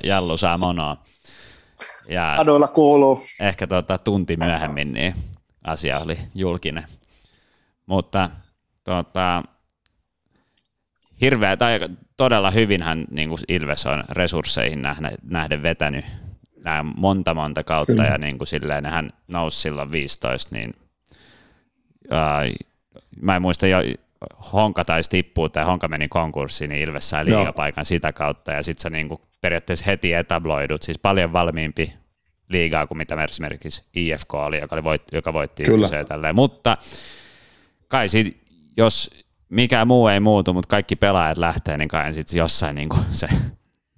[0.05, 0.97] Jallu saa monoa.
[2.09, 3.21] Ja Adoilla kuuluu.
[3.41, 5.15] Ehkä tuota, tunti myöhemmin niin
[5.65, 6.85] asia oli julkinen.
[7.87, 8.31] Mutta
[8.85, 9.43] tuota,
[11.21, 11.81] hirveä, tai
[12.17, 16.05] todella hyvin hän niin kuin Ilves on resursseihin nähden, nähden vetänyt
[16.65, 18.05] nämä monta monta kautta Kyllä.
[18.05, 20.75] ja niin kuin silleen hän nousi silloin 15, niin
[22.11, 22.43] ää,
[23.21, 23.79] mä en muista jo,
[24.53, 28.83] Honka taisi tippua tai Honka meni konkurssiin, niin Ilves sai liigapaikan sitä kautta ja sitten
[28.83, 31.93] sä niin kuin periaatteessa heti etabloidut, siis paljon valmiimpi
[32.49, 36.05] liigaa kuin mitä esimerkiksi IFK oli, joka, oli voit, joka voitti Kyllä.
[36.05, 36.35] tälleen.
[36.35, 36.77] Mutta
[37.89, 38.43] kai sit,
[38.77, 39.11] jos
[39.49, 43.29] mikä muu ei muutu, mutta kaikki pelaajat lähtee, niin kai sitten jossain niin kuin se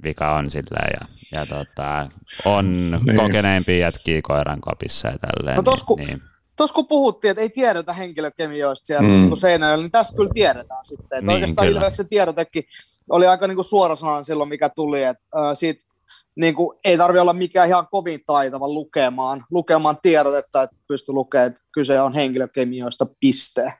[0.05, 1.07] vika on silleen, ja,
[1.39, 2.07] ja tota,
[2.45, 3.17] on niin.
[3.17, 5.57] kokeneempi jätkiä koiran kopissa ja tälleen.
[5.57, 6.23] No tos, kun, niin,
[6.57, 9.09] Tuossa kun puhuttiin, että ei tiedetä henkilökemioista siellä mm.
[9.09, 11.05] niin Seinäjoella, niin tässä kyllä tiedetään sitten.
[11.05, 12.65] Että niin, oikeastaan Ilveksen tiedotekin
[13.11, 15.85] oli aika niin suorasanainen silloin, mikä tuli, että äh, siitä
[16.37, 21.47] niin kuin, ei tarvitse olla mikään ihan kovin taitava lukemaan, lukemaan tiedotetta, että pystyy lukemaan,
[21.47, 23.73] että kyse on henkilökemioista piste.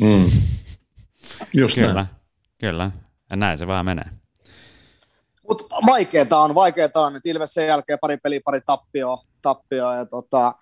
[0.00, 0.30] Mm.
[1.54, 2.06] Just kyllä, näin.
[2.58, 2.90] kyllä.
[3.30, 4.10] Ja näin se vaan menee.
[5.48, 10.06] Mutta vaikeeta on, vaikeeta on, että Ilves sen jälkeen pari peliä, pari tappioa, tappioa ja
[10.06, 10.54] tota,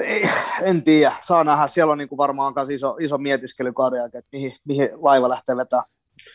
[0.00, 0.28] ei,
[0.62, 1.66] en tiedä, saa nähdä.
[1.66, 5.56] Siellä on niin kuin varmaan myös iso, iso mietiskely kauden että mihin, mihin laiva lähtee
[5.56, 5.86] vetämään.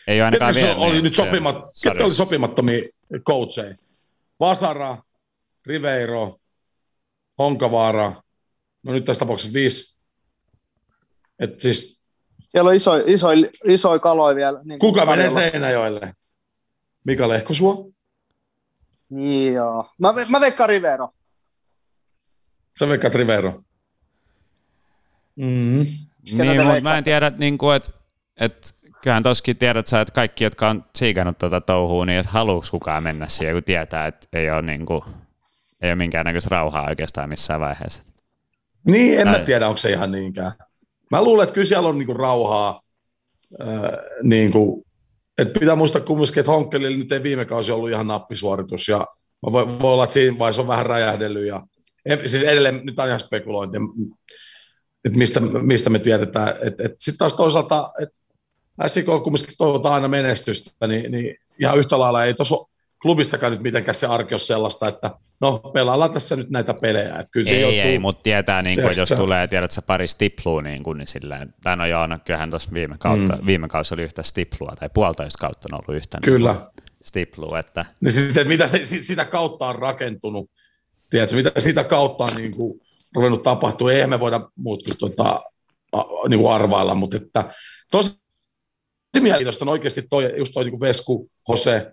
[0.06, 0.76] Ei ole ainakaan vielä.
[0.76, 2.82] Oli niin, nyt sopimat, ketkä oli sopimattomia
[3.26, 3.74] coacheja?
[4.40, 4.98] Vasara,
[5.66, 6.36] Riveiro,
[7.38, 8.22] Honkavaara,
[8.82, 10.00] no nyt tässä tapauksessa viisi.
[11.38, 12.02] Et siis,
[12.48, 13.28] Siellä on iso, iso,
[13.64, 14.60] iso kaloja vielä.
[14.64, 16.12] Niin kuka menee Seinäjoelle?
[17.08, 17.90] Mika Lehkosuo?
[19.10, 19.90] Niin joo.
[19.98, 21.08] Mä, mä veikkaan Rivero.
[22.78, 23.62] Sä veikkaat Rivero?
[25.36, 25.86] Mm.
[26.32, 27.90] Niin, mutta mä en tiedä, niin kuin, että,
[28.40, 28.68] että
[29.02, 33.02] kyllähän toskin tiedät sä, että kaikki, jotka on siikannut tuota touhua, niin että haluuks kukaan
[33.02, 35.02] mennä siihen, kun tietää, että ei ole, niin kuin,
[35.82, 38.02] ei ole minkäännäköistä rauhaa oikeastaan missään vaiheessa.
[38.90, 39.38] Niin, en tai...
[39.38, 40.52] mä tiedä, onko se ihan niinkään.
[41.10, 42.82] Mä luulen, että kyllä siellä on niin kuin rauhaa,
[43.60, 43.90] äh,
[44.22, 44.87] niin kuin,
[45.38, 49.06] että pitää muistaa kumminkin, että Honkkelilla nyt ei viime kausi ollut ihan nappisuoritus, ja
[49.42, 51.62] voi, voi olla, että siinä vaiheessa on vähän räjähdellyt, ja
[52.06, 53.76] en, siis edelleen, nyt on ihan spekulointi,
[55.04, 56.54] että mistä, mistä me tiedetään.
[56.98, 58.18] Sitten taas toisaalta, että
[58.86, 62.56] SIK kumminkin toivotaan aina menestystä, niin, niin ihan yhtä lailla ei tuossa
[63.02, 65.10] klubissakaan nyt mitenkään se arki ole sellaista, että
[65.40, 67.08] no pelaillaan tässä nyt näitä pelejä.
[67.08, 70.06] Että kyllä se ei, joutuu, ei, mutta tietää, niin kuin, jos tulee, tiedät sä pari
[70.06, 73.46] stiplua, niin, kuin, niin silleen, tai no joo, no kyllähän tuossa viime, kautta, mm.
[73.46, 76.52] viime kausi oli yhtä stiplua, tai puolitoista kautta on ollut yhtä niin kyllä.
[76.52, 77.58] Niin stiplua.
[77.58, 77.84] Että...
[78.00, 80.50] Niin sitten, mitä se, sitä kautta on rakentunut,
[81.10, 82.80] tiedätkö, mitä sitä kautta on niin kuin,
[83.14, 85.42] ruvennut tapahtua, eihän me voida muuttua tuota,
[86.28, 87.44] niin kuin arvailla, mutta että
[87.90, 88.20] tosi
[89.20, 91.92] mielenkiintoista on oikeasti toi, just toi niin kuin Vesku, Jose,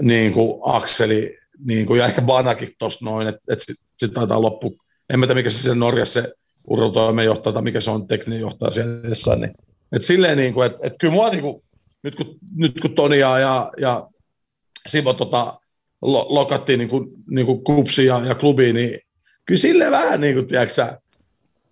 [0.00, 4.42] niin kuin Akseli, niin kuin, ja ehkä Banakin tuossa noin, että et sitten sit taitaa
[4.42, 4.76] loppu.
[5.10, 6.32] En mä tiedä, mikä se Norjassa se
[6.68, 9.40] urheilutoimenjohtaja tai mikä se on tekninen johtaja siellä jossain.
[9.40, 9.52] Niin,
[9.92, 11.62] et silleen, niin kuin, että et kyllä mua niin kuin,
[12.02, 14.08] nyt kun, nyt kun Toni ja, ja
[14.88, 15.60] Simo tota,
[16.02, 18.98] lo, lokattiin niin kuin, niin kuin kupsi ja, ja klubiin, niin
[19.46, 20.98] kyllä sille vähän niin kuin, tiedätkö,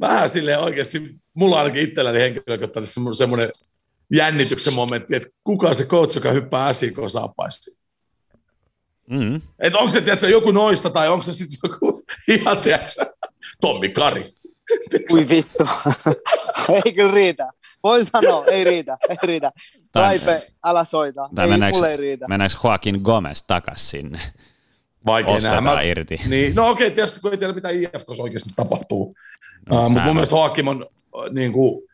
[0.01, 3.51] vähän sille oikeasti, mulla ainakin itselläni henkilökohtaisesti semmoinen
[4.13, 7.79] jännityksen momentti, että kuka on se coach, joka hyppää SIK saapaisiin.
[9.11, 9.41] Mm.
[9.59, 12.03] Että onko se tiedätkö, joku noista tai onko se sitten joku
[12.39, 13.07] ihan tiedätkö,
[13.61, 14.33] Tommi Kari.
[15.13, 15.65] Ui vittu.
[16.85, 17.51] ei kyllä riitä.
[17.83, 19.53] Voin sanoa, ei riitä, ei riitä.
[19.95, 21.29] Raipe, älä soita.
[21.35, 22.29] Tai ei, mennäänkö, mulle ei riitä.
[22.29, 24.21] Mennäänkö Joaquin Gomez takas sinne?
[25.07, 25.83] Vaikea Ostetaan nähdä.
[25.83, 26.21] irti.
[26.29, 29.15] Niin, no okei, okay, tietysti kun ei tiedä, mitä IFKssa oikeasti tapahtuu.
[29.71, 30.87] No, uh, mutta mun mielestä Joaquin on
[31.31, 31.88] niin kuin,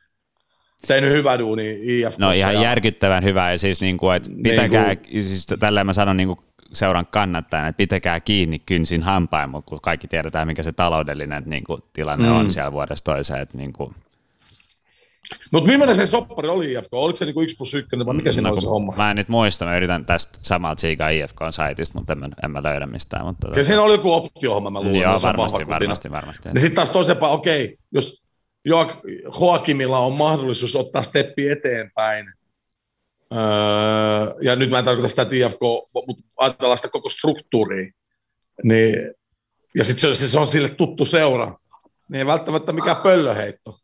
[0.86, 2.18] tehnyt hyvä duuni IFK.
[2.18, 2.62] No ihan ja...
[2.62, 5.24] järkyttävän hyvä, ja siis niin kuin, että pitäkää, niin kuin...
[5.24, 6.38] siis tällä mä sanon niin kuin
[6.72, 11.64] seuran kannattajana, että pitäkää kiinni kynsin hampain, mutta kun kaikki tiedetään, mikä se taloudellinen niin
[11.64, 12.36] kuin, tilanne mm.
[12.36, 13.94] on siellä vuodesta toiseen, että niin kuin,
[15.52, 16.92] mutta millainen se soppari oli IFK?
[16.92, 18.92] Oliko se niinku 1 plus 1 vai mikä siinä no, oli se homma?
[18.96, 22.86] Mä en nyt muista, mä yritän tästä samalta siikaa IFK-saitista, mutta en, en mä löydä
[22.86, 23.26] mistään.
[23.26, 25.00] Mutta ja siinä oli joku optiohomma, mä luulen.
[25.00, 26.48] Joo, varmasti, varmasti, varmasti.
[26.54, 28.23] Ja sitten taas toisempaa, okei, jos
[28.64, 32.32] Joakimilla on mahdollisuus ottaa steppi eteenpäin,
[33.32, 35.60] öö, ja nyt mä en tarkoita sitä, IFK,
[36.06, 37.92] mutta ajatellaan sitä koko struktuuria,
[38.62, 38.94] niin,
[39.74, 41.58] ja sitten se, se on sille tuttu seura,
[42.08, 43.78] niin ei välttämättä mikään pöllöheitto.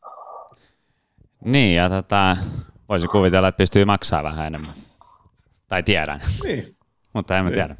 [1.44, 2.36] Niin, ja tota,
[2.88, 4.74] voisi kuvitella, että pystyy maksaa vähän enemmän.
[5.68, 6.20] Tai tiedän.
[6.44, 6.76] Niin.
[7.12, 7.54] Mutta en mä niin.
[7.54, 7.76] tiedä.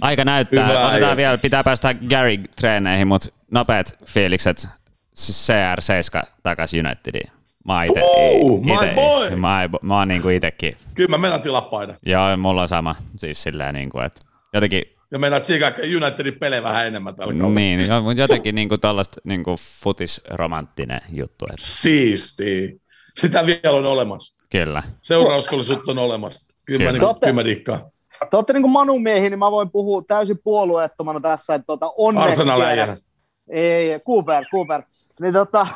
[0.00, 0.68] Aika näyttää.
[0.68, 4.68] Hyvä Otetaan vielä, pitää päästä Gary-treeneihin, mutta nopeat fiilikset
[5.14, 7.32] siis CR7 takaisin Unitediin.
[7.64, 9.30] Mä oon ite, oh, ite, my boy!
[9.36, 10.76] Mä, mä oon niinku itekin.
[10.94, 11.94] Kyllä mä menen tilapaina.
[12.06, 12.94] Joo, mulla on sama.
[13.16, 14.20] Siis silleen niinku, että
[14.52, 14.82] jotenkin
[15.12, 17.54] ja meinaat Chicago Unitedin pelejä vähän enemmän tällä kaudella.
[17.54, 21.44] Niin, mutta jotenkin niinku tällaista niinku futisromanttinen juttu.
[21.44, 21.56] Että...
[21.60, 22.80] Siisti.
[23.16, 24.42] Sitä vielä on olemassa.
[24.50, 24.82] Kyllä.
[25.00, 26.56] Seurauskollisuutta on olemassa.
[26.64, 26.92] Kyllä, kyllä.
[26.92, 27.80] mä, niin, kyllä mä dikkaan.
[28.30, 32.28] Te olette niin Manun miehi, niin mä voin puhua täysin puolueettomana tässä, että tuota, onneksi...
[32.28, 32.60] Arsenal
[33.48, 34.82] Ei, Cooper, Cooper.
[35.22, 35.66] Niin tota,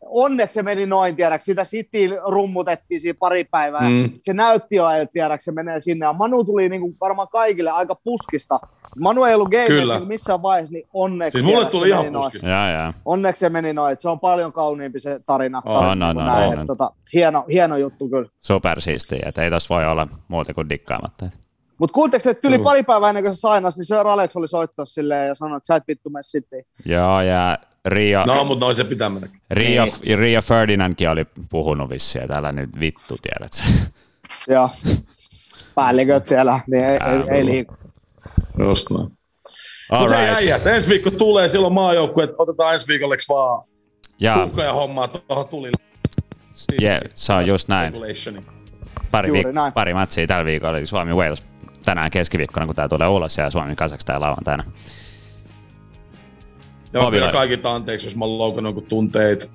[0.00, 4.10] onneksi se meni noin, tiedäks, sitä City rummutettiin siinä pari päivää, mm.
[4.20, 7.70] se näytti jo, että tiedäks, se menee sinne, ja Manu tuli niin kuin varmaan kaikille
[7.70, 8.60] aika puskista.
[8.98, 11.38] Manu ei ollut game missään vaiheessa, niin onneksi.
[11.38, 12.48] Siis mulle tuli ihan puskista.
[12.48, 12.92] Ja, ja.
[13.04, 15.62] Onneksi se meni noin, että se on paljon kauniimpi se tarina.
[15.64, 16.66] Oh, tarina no, no, näin, no, no.
[16.66, 18.28] Tota, hieno, hieno juttu kyllä.
[18.40, 21.26] Supersiistiä, että ei tossa voi olla muuta kuin dikkaamatta.
[21.78, 24.86] Mutta kuulitko, että yli pari päivää ennen kuin se sainas, niin Sir Alex oli soittaa
[24.86, 26.64] silleen ja sanoi, että sä et vittu mene sitten.
[26.84, 28.24] Joo, ja Rio...
[28.24, 29.28] No, mutta noin se pitää mennä.
[29.50, 30.18] Rio, niin.
[30.18, 33.52] Rio Ferdinandkin oli puhunut vissiin, että älä nyt vittu, tiedät
[34.48, 34.70] Joo.
[35.74, 37.74] Päälliköt siellä, niin ei, ei, ei liiku.
[38.58, 39.16] Just näin.
[39.90, 40.36] All right.
[40.36, 43.62] äijät, ensi viikko tulee, silloin maajoukkue, otetaan ensi viikolleksi vaan
[44.20, 44.48] ja.
[44.56, 45.86] ja hommaa tuohon tulille.
[46.82, 47.94] Yeah, se on just näin.
[49.10, 49.72] Pari, viik- näin.
[49.72, 51.44] pari matsia tällä viikolla, eli Suomi Wales
[51.84, 54.64] tänään keskiviikkona, kun tämä tulee ulos, ja Suomi Kazakstan lauantaina.
[56.96, 59.50] Ja mä pyydän kaikilta anteeksi, jos mä oon loukannut jonkun tunteet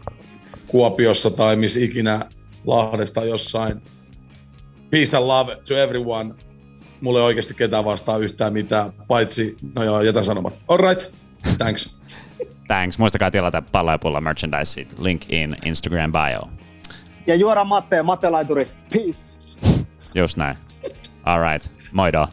[0.68, 2.26] Kuopiossa tai missä ikinä
[2.66, 3.82] Lahdesta jossain.
[4.90, 6.34] Peace and love to everyone.
[7.02, 10.54] Mulla ei oikeasti ketään vastaa yhtään mitään, paitsi, no joo, jätän sanomat.
[10.68, 11.12] Alright,
[11.58, 11.96] thanks.
[12.68, 13.00] thanks.
[13.00, 16.50] Muistakaa tilata palla ja pulla merchandise, link in Instagram bio.
[17.28, 18.68] Ja juoda Matte ja Matte Laituri.
[18.94, 19.36] Peace.
[20.16, 20.56] Just näin.
[21.24, 22.28] Alright, moido.